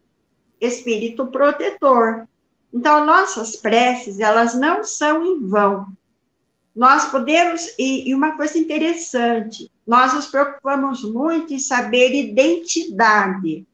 espírito 0.62 1.26
protetor. 1.28 2.28
Então, 2.72 3.04
nossas 3.08 3.56
preces, 3.56 4.20
elas 4.20 4.54
não 4.54 4.84
são 4.84 5.26
em 5.26 5.48
vão. 5.48 5.88
Nós 6.76 7.06
podemos, 7.06 7.74
e, 7.80 8.14
uma 8.14 8.38
coisa 8.38 8.60
interessante, 8.60 9.72
nós 9.86 10.14
nos 10.14 10.28
preocupamos 10.28 11.04
muito 11.04 11.56
em 11.56 11.60
saber 11.60 12.14
identidade 12.14 13.66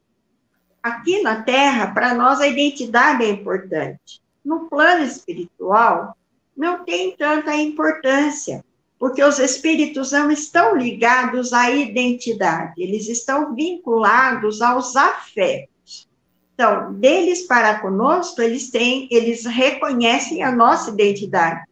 aqui 0.82 1.22
na 1.22 1.42
Terra, 1.42 1.88
para 1.88 2.14
nós 2.14 2.40
a 2.40 2.48
identidade 2.48 3.24
é 3.24 3.30
importante. 3.30 4.20
No 4.44 4.68
plano 4.68 5.04
espiritual, 5.04 6.16
não 6.56 6.84
tem 6.84 7.16
tanta 7.16 7.54
importância, 7.54 8.64
porque 8.98 9.22
os 9.22 9.38
espíritos 9.38 10.12
não 10.12 10.30
estão 10.30 10.76
ligados 10.76 11.52
à 11.52 11.70
identidade, 11.70 12.74
eles 12.76 13.08
estão 13.08 13.54
vinculados 13.54 14.60
aos 14.60 14.96
afetos. 14.96 16.08
Então, 16.54 16.92
deles 16.94 17.46
para 17.46 17.80
conosco, 17.80 18.42
eles 18.42 18.70
têm, 18.70 19.08
eles 19.10 19.44
reconhecem 19.46 20.42
a 20.42 20.52
nossa 20.52 20.90
identidade. 20.90 21.64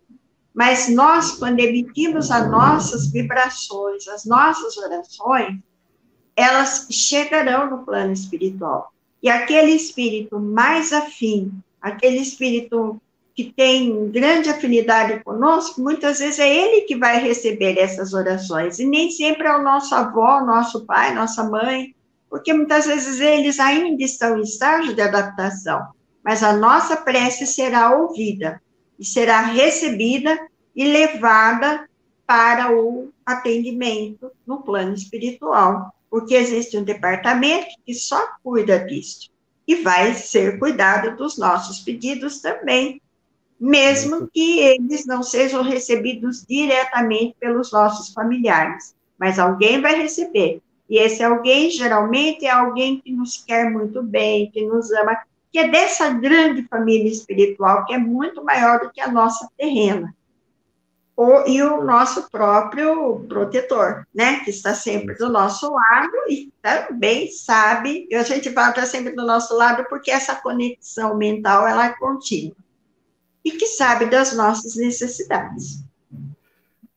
Mas 0.54 0.88
nós, 0.88 1.32
quando 1.32 1.60
emitimos 1.60 2.30
as 2.30 2.50
nossas 2.50 3.10
vibrações, 3.10 4.08
as 4.08 4.24
nossas 4.24 4.76
orações, 4.76 5.60
elas 6.34 6.88
chegarão 6.90 7.70
no 7.70 7.84
plano 7.84 8.12
espiritual. 8.12 8.92
E 9.22 9.28
aquele 9.28 9.72
espírito 9.72 10.38
mais 10.40 10.92
afim, 10.92 11.52
aquele 11.80 12.18
espírito 12.18 13.00
que 13.34 13.52
tem 13.52 14.10
grande 14.10 14.50
afinidade 14.50 15.22
conosco, 15.22 15.80
muitas 15.80 16.18
vezes 16.18 16.38
é 16.38 16.48
ele 16.48 16.82
que 16.82 16.96
vai 16.96 17.20
receber 17.20 17.78
essas 17.78 18.12
orações, 18.12 18.78
e 18.78 18.86
nem 18.86 19.10
sempre 19.10 19.46
é 19.46 19.56
o 19.56 19.62
nosso 19.62 19.94
avô, 19.94 20.40
nosso 20.40 20.84
pai, 20.84 21.14
nossa 21.14 21.44
mãe, 21.44 21.94
porque 22.28 22.52
muitas 22.52 22.86
vezes 22.86 23.20
eles 23.20 23.58
ainda 23.58 24.02
estão 24.02 24.38
em 24.38 24.42
estágio 24.42 24.94
de 24.94 25.00
adaptação, 25.00 25.88
mas 26.22 26.42
a 26.42 26.52
nossa 26.52 26.96
prece 26.96 27.46
será 27.46 27.96
ouvida, 27.96 28.60
e 28.98 29.04
será 29.04 29.40
recebida 29.40 30.38
e 30.76 30.84
levada 30.84 31.88
para 32.26 32.72
o 32.72 33.10
atendimento 33.24 34.30
no 34.46 34.62
plano 34.62 34.94
espiritual 34.94 35.92
porque 36.10 36.34
existe 36.34 36.76
um 36.76 36.82
departamento 36.82 37.68
que 37.86 37.94
só 37.94 38.20
cuida 38.42 38.78
disso. 38.80 39.30
E 39.66 39.76
vai 39.76 40.12
ser 40.14 40.58
cuidado 40.58 41.16
dos 41.16 41.38
nossos 41.38 41.78
pedidos 41.80 42.40
também, 42.40 43.00
mesmo 43.58 44.28
que 44.28 44.58
eles 44.58 45.06
não 45.06 45.22
sejam 45.22 45.62
recebidos 45.62 46.44
diretamente 46.44 47.36
pelos 47.38 47.70
nossos 47.70 48.12
familiares. 48.12 48.94
Mas 49.16 49.38
alguém 49.38 49.80
vai 49.80 49.94
receber. 49.94 50.60
E 50.88 50.98
esse 50.98 51.22
alguém, 51.22 51.70
geralmente, 51.70 52.44
é 52.44 52.50
alguém 52.50 53.00
que 53.00 53.12
nos 53.12 53.36
quer 53.44 53.70
muito 53.70 54.02
bem, 54.02 54.50
que 54.50 54.66
nos 54.66 54.90
ama, 54.90 55.16
que 55.52 55.58
é 55.58 55.68
dessa 55.68 56.10
grande 56.10 56.66
família 56.66 57.08
espiritual, 57.08 57.84
que 57.86 57.94
é 57.94 57.98
muito 57.98 58.42
maior 58.42 58.80
do 58.80 58.90
que 58.90 59.00
a 59.00 59.10
nossa 59.10 59.48
terrena 59.56 60.12
e 61.46 61.62
o 61.62 61.84
nosso 61.84 62.30
próprio 62.30 63.20
protetor, 63.28 64.06
né, 64.14 64.40
que 64.40 64.50
está 64.50 64.74
sempre 64.74 65.14
do 65.16 65.28
nosso 65.28 65.70
lado 65.70 66.16
e 66.28 66.50
também 66.62 67.30
sabe, 67.30 68.06
e 68.10 68.14
a 68.14 68.22
gente 68.22 68.48
vai 68.48 68.70
estar 68.70 68.86
sempre 68.86 69.14
do 69.14 69.26
nosso 69.26 69.54
lado 69.54 69.84
porque 69.88 70.10
essa 70.10 70.34
conexão 70.36 71.16
mental 71.16 71.66
ela 71.66 71.86
é 71.86 71.98
contínua 71.98 72.56
e 73.44 73.52
que 73.52 73.66
sabe 73.66 74.06
das 74.06 74.34
nossas 74.34 74.76
necessidades. 74.76 75.84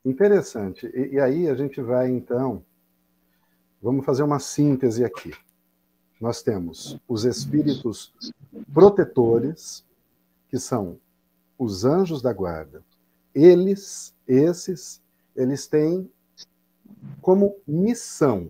Interessante. 0.06 0.88
E, 0.94 1.16
e 1.16 1.20
aí 1.20 1.50
a 1.50 1.56
gente 1.56 1.82
vai 1.82 2.10
então, 2.10 2.64
vamos 3.82 4.06
fazer 4.06 4.24
uma 4.24 4.40
síntese 4.40 5.04
aqui. 5.04 5.34
Nós 6.20 6.42
temos 6.42 6.98
os 7.08 7.26
espíritos 7.26 8.14
protetores, 8.74 9.84
que 10.50 10.58
são 10.58 10.98
os 11.58 11.84
anjos 11.84 12.22
da 12.22 12.32
guarda, 12.32 12.82
eles, 13.34 14.13
esses, 14.28 15.02
eles 15.36 15.68
têm 15.68 16.10
como 17.22 17.56
missão 17.68 18.50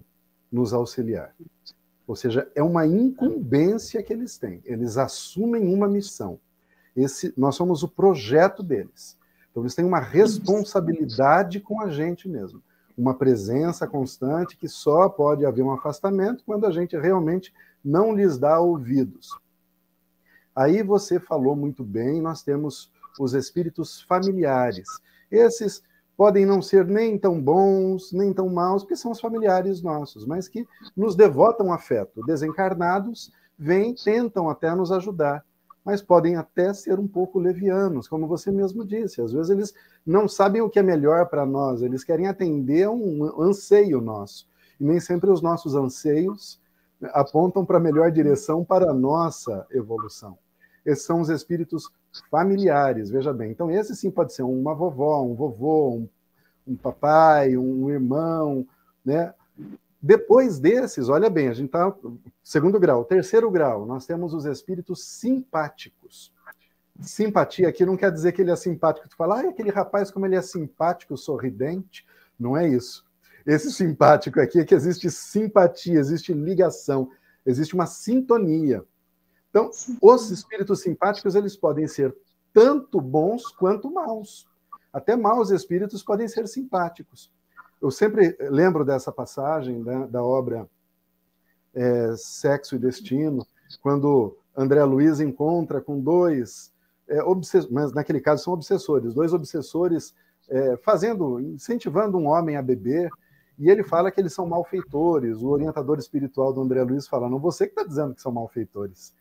nos 0.52 0.74
auxiliar. 0.74 1.34
Ou 2.06 2.16
seja, 2.16 2.50
é 2.54 2.62
uma 2.62 2.86
incumbência 2.86 4.04
que 4.04 4.12
eles 4.12 4.38
têm. 4.38 4.62
Eles 4.66 4.98
assumem 4.98 5.74
uma 5.74 5.88
missão. 5.88 6.40
Esse, 6.96 7.34
nós 7.36 7.56
somos 7.56 7.82
o 7.82 7.88
projeto 7.88 8.62
deles. 8.62 9.18
Então, 9.50 9.64
eles 9.64 9.76
têm 9.76 9.86
uma 9.86 10.00
responsabilidade 10.00 11.60
com 11.60 11.82
a 11.82 11.90
gente 11.90 12.28
mesmo. 12.28 12.62
Uma 12.98 13.16
presença 13.16 13.88
constante 13.88 14.58
que 14.58 14.68
só 14.68 15.10
pode 15.10 15.46
haver 15.46 15.64
um 15.64 15.72
afastamento 15.72 16.44
quando 16.46 16.66
a 16.66 16.72
gente 16.72 16.98
realmente 16.98 17.54
não 17.84 18.16
lhes 18.16 18.38
dá 18.38 18.60
ouvidos. 18.60 19.30
Aí 20.56 20.84
você 20.84 21.20
falou 21.20 21.56
muito 21.56 21.84
bem, 21.84 22.22
nós 22.22 22.44
temos 22.44 22.92
os 23.20 23.34
espíritos 23.34 24.02
familiares. 24.02 24.88
Esses 25.34 25.82
podem 26.16 26.46
não 26.46 26.62
ser 26.62 26.86
nem 26.86 27.18
tão 27.18 27.42
bons, 27.42 28.12
nem 28.12 28.32
tão 28.32 28.48
maus, 28.48 28.84
porque 28.84 28.96
são 28.96 29.12
os 29.12 29.20
familiares 29.20 29.82
nossos, 29.82 30.26
mas 30.26 30.48
que 30.48 30.68
nos 30.96 31.16
devotam 31.16 31.74
afeto. 31.74 32.24
Desencarnados 32.24 33.32
vêm, 33.58 33.96
tentam 33.96 34.48
até 34.48 34.74
nos 34.76 34.92
ajudar, 34.92 35.44
mas 35.84 36.04
podem 36.04 36.36
até 36.36 36.72
ser 36.72 37.00
um 37.00 37.08
pouco 37.08 37.40
levianos, 37.40 38.08
como 38.08 38.28
você 38.28 38.52
mesmo 38.52 38.86
disse. 38.86 39.22
Às 39.22 39.34
vezes 39.34 39.50
eles 39.50 39.74
não 40.06 40.28
sabem 40.28 40.62
o 40.62 40.70
que 40.70 40.78
é 40.78 40.84
melhor 40.84 41.26
para 41.26 41.48
nós, 41.48 41.82
eles 41.82 42.04
querem 42.04 42.28
atender 42.28 42.88
um 42.88 43.42
anseio 43.42 44.00
nosso. 44.00 44.48
E 44.80 44.84
nem 44.84 45.00
sempre 45.00 45.32
os 45.32 45.42
nossos 45.42 45.74
anseios 45.76 46.62
apontam 47.12 47.66
para 47.66 47.78
a 47.78 47.82
melhor 47.82 48.12
direção 48.12 48.64
para 48.64 48.92
a 48.92 48.94
nossa 48.94 49.66
evolução. 49.72 50.38
Esses 50.86 51.06
são 51.06 51.22
os 51.22 51.30
espíritos 51.30 51.90
familiares, 52.30 53.10
veja 53.10 53.34
bem. 53.34 53.52
Então, 53.52 53.72
esse 53.72 53.96
sim 53.96 54.12
pode 54.12 54.34
ser 54.34 54.44
uma 54.44 54.74
vovó, 54.74 55.22
um 55.24 55.34
vovô, 55.34 55.96
um, 55.96 56.10
um 56.68 56.76
papai, 56.76 57.58
um 57.58 57.90
irmão, 57.90 58.68
né? 59.04 59.34
Depois 60.02 60.60
desses, 60.60 61.08
olha 61.08 61.30
bem, 61.30 61.48
a 61.48 61.54
gente 61.54 61.68
está 61.68 61.94
segundo 62.44 62.78
grau, 62.78 63.06
terceiro 63.06 63.50
grau, 63.50 63.86
nós 63.86 64.06
temos 64.06 64.34
os 64.34 64.44
espíritos 64.46 65.06
simpáticos. 65.06 66.34
Simpatia 67.00 67.70
aqui 67.70 67.86
não 67.86 67.96
quer 67.96 68.12
dizer 68.12 68.34
que 68.34 68.42
ele 68.42 68.52
é 68.52 68.56
simpático. 68.56 69.08
Tu 69.08 69.16
fala, 69.16 69.40
ah, 69.40 69.50
aquele 69.50 69.72
rapaz 69.72 70.12
como 70.12 70.26
ele 70.26 70.36
é 70.36 70.42
simpático, 70.42 71.18
sorridente. 71.18 72.06
Não 72.38 72.56
é 72.56 72.68
isso. 72.68 73.06
Esse 73.46 73.72
simpático 73.72 74.40
aqui 74.40 74.60
é 74.60 74.66
que 74.66 74.76
existe 74.76 75.10
simpatia, 75.10 76.00
existe 76.00 76.34
ligação, 76.34 77.10
existe 77.46 77.74
uma 77.74 77.86
sintonia. 77.86 78.84
Então, 79.54 79.70
os 80.02 80.32
espíritos 80.32 80.82
simpáticos, 80.82 81.36
eles 81.36 81.56
podem 81.56 81.88
ser 81.88 82.16
tanto 82.52 83.00
bons 83.00 83.50
quanto 83.50 83.92
maus. 83.92 84.48
Até 84.92 85.16
maus 85.16 85.52
espíritos 85.52 86.02
podem 86.02 86.28
ser 86.28 86.48
simpáticos. 86.48 87.32
Eu 87.80 87.92
sempre 87.92 88.36
lembro 88.50 88.84
dessa 88.84 89.12
passagem 89.12 89.84
né, 89.84 90.08
da 90.10 90.24
obra 90.24 90.68
é, 91.72 92.16
Sexo 92.18 92.76
e 92.76 92.80
Destino, 92.80 93.46
quando 93.80 94.36
André 94.58 94.84
Luiz 94.84 95.20
encontra 95.20 95.80
com 95.80 96.00
dois, 96.00 96.74
é, 97.08 97.20
mas 97.70 97.94
naquele 97.94 98.22
caso 98.22 98.44
são 98.44 98.54
obsessores, 98.54 99.14
dois 99.14 99.34
obsessores 99.34 100.16
é, 100.50 100.78
fazendo, 100.78 101.40
incentivando 101.40 102.18
um 102.18 102.26
homem 102.26 102.56
a 102.56 102.62
beber, 102.62 103.12
e 103.60 103.70
ele 103.70 103.84
fala 103.84 104.10
que 104.10 104.20
eles 104.20 104.34
são 104.34 104.48
malfeitores. 104.48 105.44
O 105.44 105.50
orientador 105.50 106.00
espiritual 106.00 106.52
do 106.52 106.62
André 106.62 106.82
Luiz 106.82 107.08
fala: 107.08 107.30
não, 107.30 107.38
você 107.38 107.68
que 107.68 107.74
está 107.74 107.84
dizendo 107.84 108.16
que 108.16 108.22
são 108.22 108.32
malfeitores. 108.32 109.14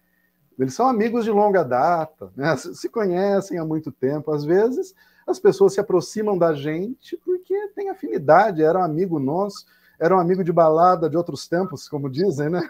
Eles 0.58 0.74
são 0.74 0.86
amigos 0.86 1.24
de 1.24 1.30
longa 1.30 1.62
data, 1.62 2.30
né? 2.36 2.56
se 2.56 2.88
conhecem 2.88 3.58
há 3.58 3.64
muito 3.64 3.90
tempo. 3.90 4.32
Às 4.32 4.44
vezes, 4.44 4.94
as 5.26 5.38
pessoas 5.38 5.74
se 5.74 5.80
aproximam 5.80 6.36
da 6.36 6.54
gente 6.54 7.16
porque 7.24 7.68
têm 7.74 7.88
afinidade, 7.88 8.62
eram 8.62 8.82
amigo 8.82 9.18
nosso, 9.18 9.64
eram 9.98 10.18
amigo 10.18 10.42
de 10.42 10.52
balada 10.52 11.08
de 11.08 11.16
outros 11.16 11.48
tempos, 11.48 11.88
como 11.88 12.10
dizem, 12.10 12.50
né? 12.50 12.68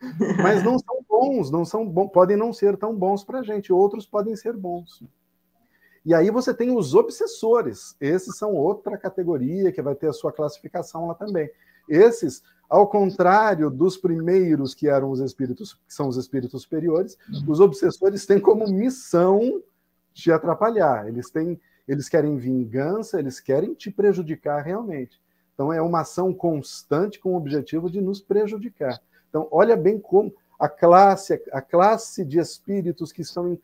Mas 0.42 0.62
não 0.62 0.78
são 0.78 1.04
bons, 1.08 1.50
não 1.50 1.64
são 1.64 1.88
bons, 1.88 2.08
podem 2.08 2.36
não 2.36 2.52
ser 2.52 2.76
tão 2.76 2.94
bons 2.94 3.24
para 3.24 3.40
a 3.40 3.42
gente, 3.42 3.72
outros 3.72 4.06
podem 4.06 4.36
ser 4.36 4.52
bons. 4.54 5.02
E 6.04 6.14
aí 6.14 6.30
você 6.30 6.54
tem 6.54 6.76
os 6.76 6.94
obsessores, 6.94 7.96
esses 8.00 8.36
são 8.36 8.54
outra 8.54 8.96
categoria 8.96 9.72
que 9.72 9.82
vai 9.82 9.94
ter 9.94 10.08
a 10.08 10.12
sua 10.12 10.30
classificação 10.30 11.08
lá 11.08 11.14
também. 11.14 11.50
Esses 11.88 12.42
ao 12.68 12.86
contrário 12.86 13.70
dos 13.70 13.96
primeiros, 13.96 14.74
que 14.74 14.88
eram 14.88 15.10
os 15.10 15.20
espíritos, 15.20 15.74
que 15.74 15.94
são 15.94 16.08
os 16.08 16.16
espíritos 16.16 16.62
superiores, 16.62 17.16
os 17.46 17.60
obsessores 17.60 18.26
têm 18.26 18.40
como 18.40 18.66
missão 18.68 19.62
te 20.12 20.32
atrapalhar. 20.32 21.06
Eles 21.06 21.30
têm, 21.30 21.60
eles 21.86 22.08
querem 22.08 22.36
vingança, 22.36 23.18
eles 23.18 23.38
querem 23.38 23.74
te 23.74 23.90
prejudicar 23.90 24.62
realmente. 24.62 25.20
Então 25.54 25.72
é 25.72 25.80
uma 25.80 26.00
ação 26.00 26.34
constante 26.34 27.18
com 27.18 27.32
o 27.32 27.36
objetivo 27.36 27.88
de 27.88 28.00
nos 28.00 28.20
prejudicar. 28.20 29.00
Então 29.28 29.48
olha 29.50 29.76
bem 29.76 29.98
como 29.98 30.34
a 30.58 30.68
classe, 30.68 31.42
a 31.52 31.60
classe 31.60 32.24
de 32.24 32.38
espíritos 32.38 33.12
que 33.12 33.22
estão 33.22 33.52
em, 33.52 33.60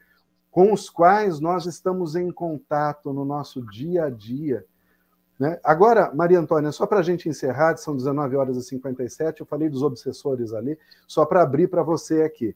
com 0.50 0.72
os 0.72 0.88
quais 0.88 1.40
nós 1.40 1.66
estamos 1.66 2.14
em 2.14 2.30
contato 2.30 3.12
no 3.12 3.24
nosso 3.24 3.62
dia 3.70 4.04
a 4.04 4.10
dia, 4.10 4.64
né? 5.42 5.58
Agora, 5.64 6.14
Maria 6.14 6.38
Antônia, 6.38 6.70
só 6.70 6.86
para 6.86 7.00
a 7.00 7.02
gente 7.02 7.28
encerrar, 7.28 7.76
são 7.76 7.96
19 7.96 8.36
horas 8.36 8.56
e 8.56 8.62
57, 8.62 9.40
eu 9.40 9.46
falei 9.46 9.68
dos 9.68 9.82
obsessores 9.82 10.52
ali, 10.52 10.78
só 11.04 11.26
para 11.26 11.42
abrir 11.42 11.66
para 11.66 11.82
você 11.82 12.22
aqui. 12.22 12.54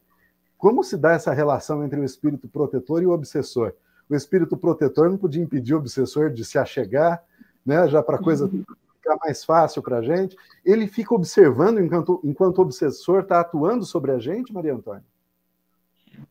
Como 0.57 0.85
se 0.85 0.97
dá 0.97 1.11
essa 1.11 1.33
relação 1.33 1.85
entre 1.85 1.99
o 1.99 2.05
espírito 2.05 2.47
protetor 2.47 3.03
e 3.03 3.07
o 3.07 3.11
obsessor? 3.11 3.73
O 4.09 4.15
espírito 4.15 4.57
protetor 4.57 5.11
não 5.11 5.19
podia 5.19 5.43
impedir 5.43 5.75
o 5.75 5.79
obsessor 5.79 6.31
de 6.31 6.45
se 6.45 6.59
achegar, 6.59 7.25
né, 7.65 7.89
já 7.89 8.01
para 8.05 8.19
a 8.19 8.23
coisa 8.23 8.45
uhum. 8.45 8.63
ficar 9.03 9.17
mais 9.17 9.45
fácil 9.45 9.83
para 9.83 9.99
a 9.99 10.03
gente. 10.03 10.37
Ele 10.65 10.87
fica 10.87 11.13
observando 11.13 11.81
enquanto, 11.81 12.21
enquanto 12.23 12.59
o 12.59 12.63
obsessor 12.63 13.23
está 13.23 13.41
atuando 13.41 13.85
sobre 13.85 14.13
a 14.13 14.21
gente, 14.21 14.55
Maria 14.55 14.75
Antônia? 14.75 15.03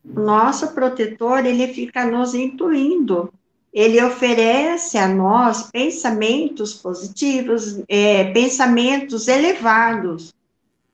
Nosso 0.02 0.72
protetor, 0.72 1.44
ele 1.44 1.68
fica 1.74 2.06
nos 2.06 2.32
intuindo 2.34 3.30
ele 3.76 4.02
oferece 4.02 4.96
a 4.96 5.06
nós 5.06 5.70
pensamentos 5.70 6.72
positivos, 6.72 7.82
é, 7.86 8.32
pensamentos 8.32 9.28
elevados. 9.28 10.32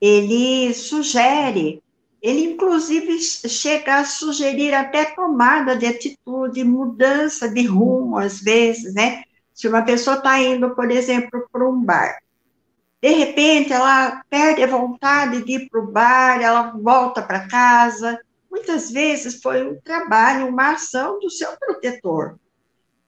Ele 0.01 0.75
sugere, 0.75 1.81
ele 2.21 2.41
inclusive 2.41 3.21
chega 3.21 4.01
a 4.01 4.05
sugerir 4.05 4.75
até 4.75 5.05
tomada 5.05 5.77
de 5.77 5.87
atitude, 5.87 6.65
mudança 6.65 7.49
de 7.49 7.65
rumo, 7.65 8.19
às 8.19 8.41
vezes, 8.41 8.93
né? 8.95 9.23
Se 9.55 9.69
uma 9.69 9.83
pessoa 9.83 10.17
está 10.17 10.41
indo, 10.41 10.71
por 10.71 10.91
exemplo, 10.91 11.49
para 11.53 11.69
um 11.69 11.81
bar, 11.85 12.19
de 13.01 13.11
repente 13.11 13.73
ela 13.73 14.25
perde 14.29 14.61
a 14.61 14.67
vontade 14.67 15.45
de 15.45 15.53
ir 15.53 15.69
para 15.71 15.81
o 15.81 15.87
bar, 15.87 16.43
ela 16.43 16.73
volta 16.73 17.23
para 17.23 17.47
casa. 17.47 18.19
Muitas 18.51 18.91
vezes 18.91 19.41
foi 19.41 19.65
um 19.65 19.81
trabalho, 19.81 20.49
uma 20.49 20.73
ação 20.73 21.21
do 21.21 21.31
seu 21.31 21.57
protetor 21.57 22.35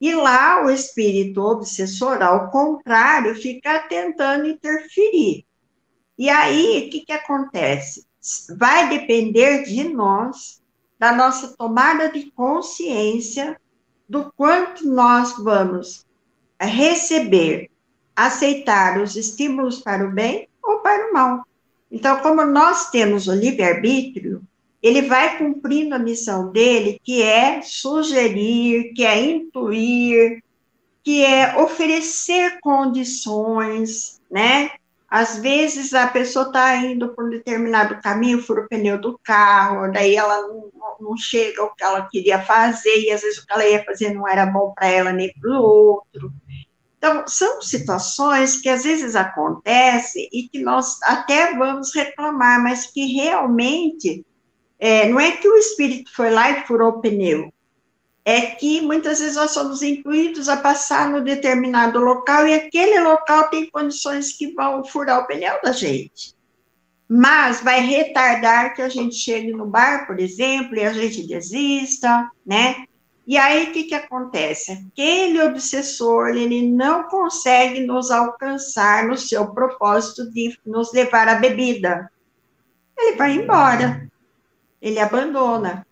e 0.05 0.15
lá 0.15 0.63
o 0.63 0.69
espírito 0.69 1.41
obsessor, 1.41 2.23
ao 2.23 2.51
contrário, 2.51 3.35
fica 3.35 3.79
tentando 3.89 4.47
interferir. 4.47 5.47
E 6.19 6.29
aí, 6.29 6.87
o 6.87 6.91
que, 6.91 7.07
que 7.07 7.13
acontece? 7.13 8.07
Vai 8.55 8.91
depender 8.91 9.63
de 9.63 9.85
nós, 9.85 10.63
da 10.99 11.11
nossa 11.11 11.57
tomada 11.57 12.11
de 12.11 12.31
consciência, 12.33 13.59
do 14.07 14.31
quanto 14.37 14.87
nós 14.87 15.39
vamos 15.39 16.05
receber, 16.61 17.71
aceitar 18.15 19.01
os 19.01 19.17
estímulos 19.17 19.81
para 19.81 20.07
o 20.07 20.13
bem 20.13 20.51
ou 20.63 20.81
para 20.81 21.09
o 21.09 21.15
mal. 21.15 21.47
Então, 21.91 22.21
como 22.21 22.45
nós 22.45 22.91
temos 22.91 23.27
o 23.27 23.33
livre-arbítrio, 23.33 24.43
ele 24.85 25.01
vai 25.01 25.39
cumprindo 25.39 25.95
a 25.95 25.99
missão 25.99 26.53
dele, 26.53 27.01
que 27.03 27.23
é 27.23 27.63
sugerir, 27.63 28.93
que 28.93 29.03
é 29.03 29.19
intuir, 29.19 30.45
que 31.03 31.25
é 31.25 31.57
oferecer 31.57 32.59
condições, 32.61 34.21
né? 34.31 34.73
Às 35.09 35.39
vezes 35.39 35.95
a 35.95 36.07
pessoa 36.07 36.49
está 36.49 36.77
indo 36.77 37.15
por 37.15 37.25
um 37.25 37.31
determinado 37.31 37.99
caminho, 38.03 38.43
fura 38.43 38.61
o 38.61 38.69
pneu 38.69 39.01
do 39.01 39.19
carro, 39.25 39.91
daí 39.91 40.17
ela 40.17 40.43
não, 40.43 40.71
não 41.01 41.17
chega 41.17 41.63
ao 41.63 41.75
que 41.75 41.83
ela 41.83 42.07
queria 42.11 42.43
fazer, 42.43 42.95
e 43.01 43.11
às 43.11 43.23
vezes 43.23 43.39
o 43.39 43.47
que 43.47 43.53
ela 43.55 43.67
ia 43.67 43.83
fazer 43.85 44.13
não 44.13 44.29
era 44.29 44.45
bom 44.45 44.75
para 44.75 44.89
ela 44.89 45.13
nem 45.15 45.33
para 45.33 45.51
o 45.51 45.63
outro. 45.63 46.31
Então, 46.99 47.27
são 47.27 47.63
situações 47.63 48.61
que 48.61 48.69
às 48.69 48.85
vezes 48.85 49.17
acontecem 49.17 50.29
e 50.31 50.47
que 50.47 50.59
nós 50.59 51.03
até 51.03 51.57
vamos 51.57 51.95
reclamar, 51.95 52.63
mas 52.63 52.87
que 52.87 53.07
realmente 53.07 54.27
é, 54.79 55.09
não 55.09 55.21
é 55.21 55.33
que 55.33 55.49
o 55.49 55.57
espírito 55.57 56.15
foi 56.15 56.31
lá 56.31 56.51
e 56.51 56.67
furou 56.67 56.91
o 56.91 57.01
pneu, 57.01 57.53
é 58.25 58.41
que 58.41 58.81
muitas 58.81 59.19
vezes 59.21 59.37
nós 59.37 59.51
somos 59.51 59.83
intuídos 59.83 60.49
a 60.49 60.57
passar 60.57 61.11
no 61.11 61.23
determinado 61.23 61.99
local 62.01 62.49
e 62.49 62.55
aquele 62.55 62.99
local 63.01 63.51
tem 63.51 63.69
condições 63.71 64.33
que 64.33 64.53
vão 64.55 64.85
furar 64.85 65.21
o 65.21 65.27
pneu 65.27 65.61
da 65.63 65.73
gente. 65.73 66.35
Mas 67.07 67.61
vai 67.61 67.81
retardar 67.81 68.75
que 68.75 68.81
a 68.81 68.89
gente 68.89 69.15
chegue 69.15 69.53
no 69.53 69.67
bar, 69.67 70.07
por 70.07 70.19
exemplo, 70.19 70.75
e 70.75 70.85
a 70.85 70.93
gente 70.93 71.27
desista, 71.27 72.31
né? 72.47 72.87
E 73.27 73.39
aí, 73.39 73.69
o 73.69 73.73
que, 73.73 73.85
que 73.85 73.95
acontece? 73.95 74.73
Aquele 74.73 75.43
obsessor, 75.43 76.29
ele 76.29 76.69
não 76.69 77.05
consegue 77.05 77.81
nos 77.81 78.11
alcançar 78.11 79.07
no 79.07 79.17
seu 79.17 79.51
propósito 79.53 80.31
de 80.31 80.59
nos 80.65 80.93
levar 80.93 81.29
à 81.29 81.37
bebida. 81.37 82.11
Ele 82.97 83.17
vai 83.17 83.33
embora, 83.33 84.07
ele 84.85 85.01
abandona. 85.01 85.87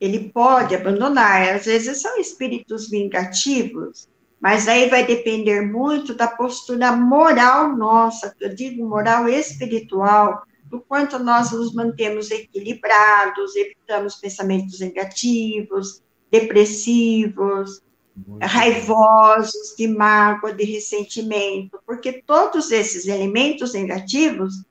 Ele 0.00 0.30
pode 0.30 0.74
abandonar, 0.74 1.56
às 1.56 1.66
vezes 1.66 2.00
são 2.00 2.18
espíritos 2.18 2.88
vingativos, 2.88 4.08
mas 4.40 4.66
aí 4.66 4.88
vai 4.88 5.06
depender 5.06 5.60
muito 5.60 6.14
da 6.14 6.26
postura 6.26 6.90
moral 6.92 7.76
nossa, 7.76 8.34
eu 8.40 8.54
digo 8.54 8.88
moral 8.88 9.28
espiritual, 9.28 10.42
do 10.64 10.80
quanto 10.80 11.18
nós 11.18 11.52
nos 11.52 11.74
mantemos 11.74 12.30
equilibrados, 12.30 13.54
evitamos 13.56 14.14
pensamentos 14.14 14.80
negativos, 14.80 16.02
depressivos, 16.30 17.82
muito 18.26 18.46
raivosos, 18.46 19.74
de 19.76 19.86
mágoa, 19.86 20.54
de 20.54 20.64
ressentimento, 20.64 21.78
porque 21.84 22.22
todos 22.26 22.70
esses 22.70 23.06
elementos 23.06 23.74
negativos 23.74 24.62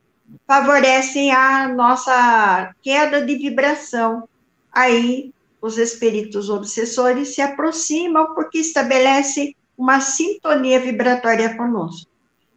favorecem 0.47 1.32
a 1.32 1.67
nossa 1.67 2.73
queda 2.82 3.25
de 3.25 3.36
vibração. 3.36 4.27
Aí 4.71 5.34
os 5.61 5.77
espíritos 5.77 6.49
obsessores 6.49 7.36
se 7.36 7.41
aproximam 7.41 8.34
porque 8.34 8.59
estabelecem 8.59 9.55
uma 9.77 9.99
sintonia 9.99 10.80
vibratória 10.80 11.55
conosco. 11.55 12.09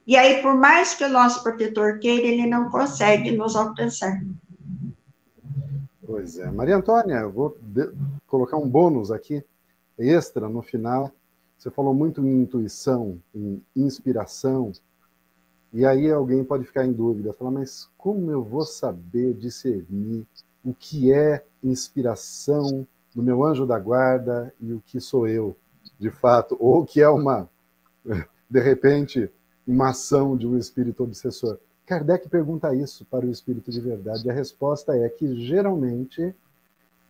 E 0.07 0.17
aí, 0.17 0.43
por 0.43 0.55
mais 0.55 0.95
que 0.95 1.05
o 1.05 1.09
nosso 1.09 1.43
protetor 1.43 1.99
queira, 2.01 2.27
ele 2.27 2.47
não 2.47 2.69
consegue 2.69 3.31
nos 3.31 3.55
alcançar. 3.55 4.21
Pois 6.05 6.39
é. 6.39 6.51
Maria 6.51 6.77
Antônia, 6.77 7.21
eu 7.21 7.31
vou 7.31 7.57
colocar 8.27 8.57
um 8.57 8.69
bônus 8.69 9.13
aqui, 9.13 9.45
extra, 9.97 10.49
no 10.49 10.61
final. 10.61 11.13
Você 11.57 11.71
falou 11.71 11.95
muito 11.95 12.21
em 12.27 12.43
intuição, 12.43 13.21
em 13.33 13.63
inspiração. 13.77 14.73
E 15.73 15.87
aí 15.87 16.11
alguém 16.11 16.45
pode 16.45 16.65
ficar 16.65 16.85
em 16.85 16.93
dúvida, 16.93 17.33
falar, 17.33 17.51
mas 17.51 17.89
como 17.97 18.31
eu 18.31 18.45
vou 18.45 18.63
saber 18.63 19.33
discernir 19.33 20.27
o 20.63 20.75
que 20.75 21.13
é 21.13 21.45
inspiração 21.65 22.87
do 23.15 23.23
meu 23.23 23.43
anjo 23.43 23.67
da 23.67 23.79
guarda 23.79 24.53
e 24.61 24.73
o 24.73 24.83
que 24.85 25.01
sou 25.01 25.27
eu, 25.27 25.57
de 25.99 26.11
fato, 26.11 26.57
ou 26.61 26.85
que 26.85 27.01
é 27.01 27.09
uma, 27.09 27.49
de 28.51 28.61
repente, 28.61 29.31
uma 29.67 29.91
ação 29.91 30.37
de 30.37 30.47
um 30.47 30.59
espírito 30.59 31.03
obsessor? 31.05 31.59
Kardec 31.87 32.29
pergunta 32.29 32.75
isso 32.75 33.05
para 33.07 33.25
o 33.25 33.31
espírito 33.31 33.71
de 33.71 33.81
verdade. 33.81 34.29
A 34.29 34.33
resposta 34.33 34.97
é 34.97 35.09
que, 35.09 35.37
geralmente, 35.41 36.35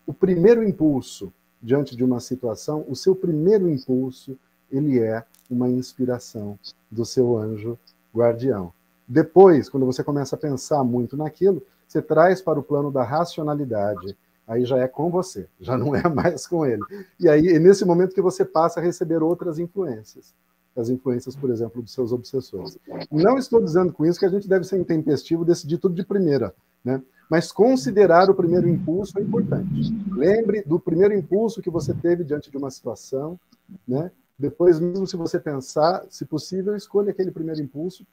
o 0.07 0.15
primeiro 0.15 0.63
impulso 0.63 1.33
diante 1.61 1.97
de 1.97 2.03
uma 2.03 2.21
situação, 2.21 2.85
o 2.89 2.97
seu 2.97 3.15
primeiro 3.15 3.69
impulso, 3.69 4.37
ele 4.71 4.99
é 4.99 5.25
uma 5.51 5.69
inspiração 5.69 6.59
do 6.91 7.05
seu 7.05 7.37
anjo 7.37 7.79
guardião. 8.15 8.73
Depois, 9.07 9.69
quando 9.69 9.87
você 9.87 10.03
começa 10.03 10.37
a 10.37 10.39
pensar 10.39 10.83
muito 10.85 11.17
naquilo, 11.17 11.63
você 11.87 12.01
traz 12.01 12.41
para 12.41 12.59
o 12.59 12.63
plano 12.63 12.91
da 12.91 13.03
racionalidade. 13.03 14.17
Aí 14.47 14.65
já 14.65 14.79
é 14.79 14.89
com 14.89 15.11
você, 15.11 15.49
já 15.61 15.77
não 15.77 15.95
é 15.95 16.09
mais 16.09 16.47
com 16.47 16.65
ele. 16.67 16.83
E 17.19 17.29
aí 17.29 17.49
é 17.49 17.59
nesse 17.59 17.85
momento 17.85 18.15
que 18.15 18.23
você 18.23 18.45
passa 18.45 18.81
a 18.81 18.83
receber 18.83 19.23
outras 19.23 19.59
influências 19.59 20.35
as 20.77 20.89
influências, 20.89 21.37
por 21.37 21.51
exemplo, 21.51 21.83
dos 21.83 21.93
seus 21.93 22.13
obsessores. 22.13 22.79
Não 23.11 23.37
estou 23.37 23.63
dizendo 23.63 23.93
com 23.93 24.07
isso 24.07 24.19
que 24.19 24.27
a 24.27 24.31
gente 24.31 24.49
deve 24.49 24.65
ser 24.65 24.79
intempestivo, 24.79 25.45
decidir 25.45 25.79
tudo 25.79 25.95
de 25.95 26.05
primeira, 26.05 26.55
né? 26.85 27.03
Mas 27.31 27.51
considerar 27.51 28.29
o 28.29 28.35
primeiro 28.35 28.69
impulso 28.69 29.19
é 29.19 29.23
importante. 29.23 29.95
Lembre 30.11 30.63
do 30.63 30.79
primeiro 30.79 31.15
impulso 31.15 31.63
que 31.63 31.71
você 31.71 31.95
teve 31.95 32.25
diante 32.25 32.51
de 32.51 32.57
uma 32.57 32.71
situação, 32.71 33.39
né? 33.87 34.11
Depois, 34.43 34.81
mesmo 34.81 35.07
se 35.07 35.17
você 35.17 35.39
pensar, 35.39 36.05
se 36.11 36.25
possível, 36.25 36.75
escolha 36.75 37.13
aquele 37.13 37.31
primeiro 37.31 37.63
impulso. 37.63 38.05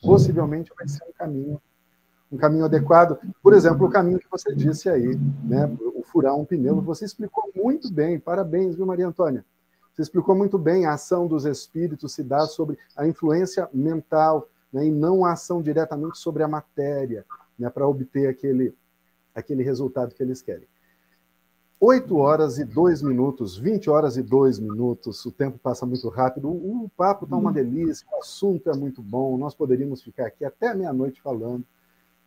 Possivelmente 0.00 0.70
vai 0.78 0.86
ser 0.86 1.02
um 1.02 1.12
caminho, 1.12 1.60
um 2.30 2.36
caminho 2.36 2.64
adequado. 2.64 3.18
Por 3.42 3.52
exemplo, 3.52 3.88
o 3.88 3.90
caminho 3.90 4.20
que 4.20 4.30
você 4.30 4.54
disse 4.54 4.88
aí, 4.88 5.18
né? 5.42 5.66
O 5.96 6.04
furar 6.04 6.36
um 6.36 6.44
pneu. 6.44 6.80
Você 6.82 7.04
explicou 7.04 7.50
muito 7.56 7.92
bem. 7.92 8.20
Parabéns, 8.20 8.76
viu, 8.76 8.86
Maria 8.86 9.08
Antônia? 9.08 9.44
Você 9.92 10.02
explicou 10.02 10.36
muito 10.36 10.56
bem, 10.56 10.86
a 10.86 10.92
ação 10.92 11.26
dos 11.26 11.44
espíritos 11.44 12.14
se 12.14 12.22
dá 12.22 12.46
sobre 12.46 12.78
a 12.96 13.04
influência 13.04 13.68
mental, 13.74 14.48
né, 14.72 14.86
e 14.86 14.90
não 14.92 15.24
a 15.24 15.32
ação 15.32 15.60
diretamente 15.60 16.18
sobre 16.18 16.44
a 16.44 16.48
matéria, 16.48 17.24
né, 17.58 17.68
para 17.68 17.86
obter 17.86 18.28
aquele, 18.28 18.76
aquele 19.34 19.62
resultado 19.64 20.14
que 20.14 20.22
eles 20.22 20.40
querem. 20.40 20.66
8 21.80 22.16
horas 22.16 22.58
e 22.58 22.64
2 22.64 23.02
minutos, 23.02 23.56
20 23.56 23.90
horas 23.90 24.16
e 24.16 24.22
2 24.22 24.58
minutos, 24.58 25.24
o 25.26 25.30
tempo 25.30 25.58
passa 25.58 25.84
muito 25.84 26.08
rápido, 26.08 26.48
o, 26.48 26.90
papo 26.96 27.24
está 27.24 27.36
uma 27.36 27.50
uhum. 27.50 27.54
delícia, 27.54 28.06
o 28.12 28.20
assunto 28.20 28.70
é 28.70 28.76
muito 28.76 29.02
bom, 29.02 29.36
nós 29.36 29.54
poderíamos 29.54 30.02
ficar 30.02 30.26
aqui 30.26 30.44
até 30.44 30.72
meia-noite 30.72 31.20
falando, 31.20 31.64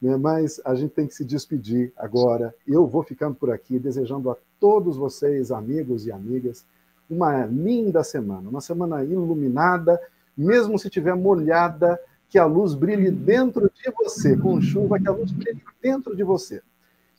né, 0.02 0.16
mas 0.16 0.62
a 0.64 0.76
gente 0.76 0.92
tem 0.92 1.08
que 1.08 1.16
se 1.16 1.26
despedir 1.26 1.92
agora. 1.98 2.54
Eu 2.68 2.86
vou 2.86 3.02
ficando 3.02 3.36
por 3.36 3.50
aqui, 3.50 3.80
desejando 3.80 4.30
a 4.30 4.38
todos 4.60 4.96
vocês, 4.96 5.52
amigos 5.52 6.06
e 6.06 6.12
amigas, 6.12 6.66
uma 7.10 7.46
linda 7.46 8.04
semana, 8.04 8.50
uma 8.50 8.62
semana 8.62 9.04
iluminada, 9.04 10.00
mesmo 10.38 10.78
se 10.78 10.90
tiver 10.90 11.16
molhada, 11.16 12.00
que 12.30 12.38
a 12.38 12.46
luz 12.46 12.74
brilhe 12.74 13.10
dentro 13.10 13.72
de 13.74 13.92
você, 13.92 14.36
com 14.36 14.62
chuva, 14.62 15.00
que 15.00 15.08
a 15.08 15.12
luz 15.12 15.32
brilhe 15.32 15.64
dentro 15.82 16.16
de 16.16 16.24
você. 16.24 16.62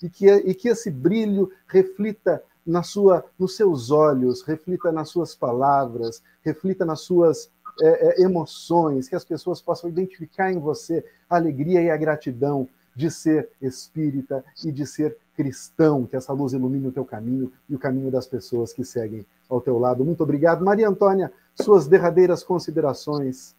E 0.02 0.08
que, 0.08 0.26
e 0.28 0.54
que 0.54 0.68
esse 0.68 0.90
brilho 0.90 1.50
reflita 1.66 2.42
na 2.64 2.82
sua, 2.82 3.24
nos 3.38 3.56
seus 3.56 3.90
olhos, 3.90 4.42
reflita 4.42 4.92
nas 4.92 5.08
suas 5.08 5.34
palavras, 5.34 6.22
reflita 6.42 6.84
nas 6.84 7.00
suas 7.00 7.50
é, 7.80 8.20
é, 8.20 8.22
emoções, 8.22 9.08
que 9.08 9.16
as 9.16 9.24
pessoas 9.24 9.60
possam 9.60 9.88
identificar 9.88 10.52
em 10.52 10.58
você 10.58 11.04
a 11.28 11.36
alegria 11.36 11.80
e 11.80 11.90
a 11.90 11.96
gratidão 11.96 12.68
de 12.94 13.10
ser 13.10 13.48
espírita 13.62 14.44
e 14.64 14.72
de 14.72 14.84
ser 14.84 15.16
cristão, 15.36 16.04
que 16.04 16.16
essa 16.16 16.32
luz 16.32 16.52
ilumine 16.52 16.88
o 16.88 16.92
teu 16.92 17.04
caminho 17.04 17.52
e 17.68 17.74
o 17.76 17.78
caminho 17.78 18.10
das 18.10 18.26
pessoas 18.26 18.72
que 18.72 18.84
seguem 18.84 19.24
ao 19.48 19.60
teu 19.60 19.78
lado. 19.78 20.04
Muito 20.04 20.22
obrigado. 20.22 20.64
Maria 20.64 20.88
Antônia, 20.88 21.32
suas 21.54 21.86
derradeiras 21.86 22.42
considerações. 22.42 23.54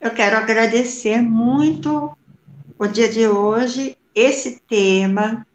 Eu 0.00 0.10
quero 0.10 0.36
agradecer 0.36 1.22
muito 1.22 2.16
o 2.76 2.86
dia 2.86 3.08
de 3.08 3.28
hoje, 3.28 3.96
esse 4.14 4.60
tema 4.68 5.46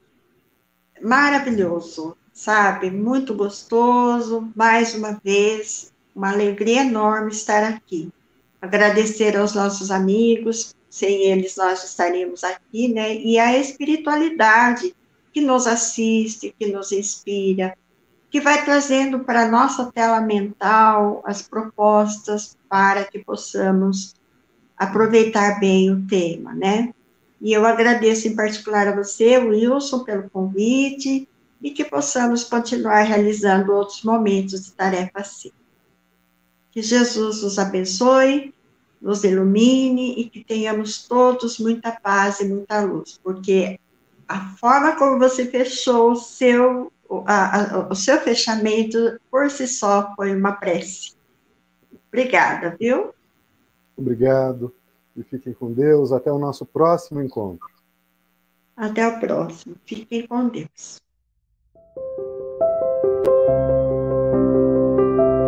maravilhoso, 1.01 2.15
sabe? 2.33 2.89
Muito 2.89 3.33
gostoso. 3.33 4.51
Mais 4.55 4.95
uma 4.95 5.19
vez, 5.23 5.93
uma 6.15 6.31
alegria 6.31 6.81
enorme 6.81 7.31
estar 7.31 7.63
aqui. 7.63 8.11
Agradecer 8.61 9.35
aos 9.35 9.53
nossos 9.53 9.91
amigos, 9.91 10.73
sem 10.89 11.23
eles 11.23 11.57
nós 11.57 11.83
estaríamos 11.83 12.43
aqui, 12.43 12.87
né? 12.87 13.15
E 13.15 13.37
a 13.37 13.57
espiritualidade 13.57 14.95
que 15.33 15.41
nos 15.41 15.67
assiste, 15.67 16.55
que 16.57 16.71
nos 16.71 16.91
inspira, 16.91 17.75
que 18.29 18.39
vai 18.39 18.63
trazendo 18.63 19.19
para 19.19 19.43
a 19.43 19.47
nossa 19.49 19.91
tela 19.91 20.21
mental 20.21 21.21
as 21.25 21.41
propostas 21.41 22.57
para 22.69 23.03
que 23.03 23.19
possamos 23.19 24.15
aproveitar 24.77 25.59
bem 25.59 25.91
o 25.91 26.07
tema, 26.07 26.53
né? 26.53 26.93
E 27.43 27.51
eu 27.51 27.65
agradeço 27.65 28.25
em 28.25 28.37
particular 28.37 28.87
a 28.87 28.95
você, 28.95 29.37
Wilson, 29.37 30.05
pelo 30.05 30.29
convite 30.29 31.27
e 31.61 31.71
que 31.71 31.83
possamos 31.83 32.45
continuar 32.45 33.01
realizando 33.01 33.73
outros 33.73 34.01
momentos 34.01 34.63
de 34.63 34.71
tarefa 34.71 35.19
assim. 35.19 35.51
Que 36.71 36.81
Jesus 36.81 37.43
nos 37.43 37.59
abençoe, 37.59 38.53
nos 39.01 39.25
ilumine 39.25 40.21
e 40.21 40.29
que 40.29 40.41
tenhamos 40.41 41.05
todos 41.05 41.59
muita 41.59 41.91
paz 41.91 42.39
e 42.39 42.47
muita 42.47 42.79
luz, 42.79 43.19
porque 43.21 43.77
a 44.25 44.47
forma 44.55 44.95
como 44.95 45.19
você 45.19 45.45
fechou 45.45 46.13
o 46.13 46.15
seu 46.15 46.93
a, 47.25 47.75
a, 47.75 47.87
o 47.89 47.95
seu 47.95 48.21
fechamento 48.21 49.19
por 49.29 49.51
si 49.51 49.67
só 49.67 50.15
foi 50.15 50.33
uma 50.33 50.53
prece. 50.53 51.11
Obrigada, 52.07 52.77
viu? 52.79 53.13
Obrigado 53.97 54.73
e 55.15 55.23
fiquem 55.23 55.53
com 55.53 55.71
Deus. 55.71 56.11
Até 56.11 56.31
o 56.31 56.39
nosso 56.39 56.65
próximo 56.65 57.21
encontro. 57.21 57.67
Até 58.75 59.07
o 59.07 59.19
próximo. 59.19 59.75
Fiquem 59.85 60.27
com 60.27 60.49
Deus. 60.49 61.01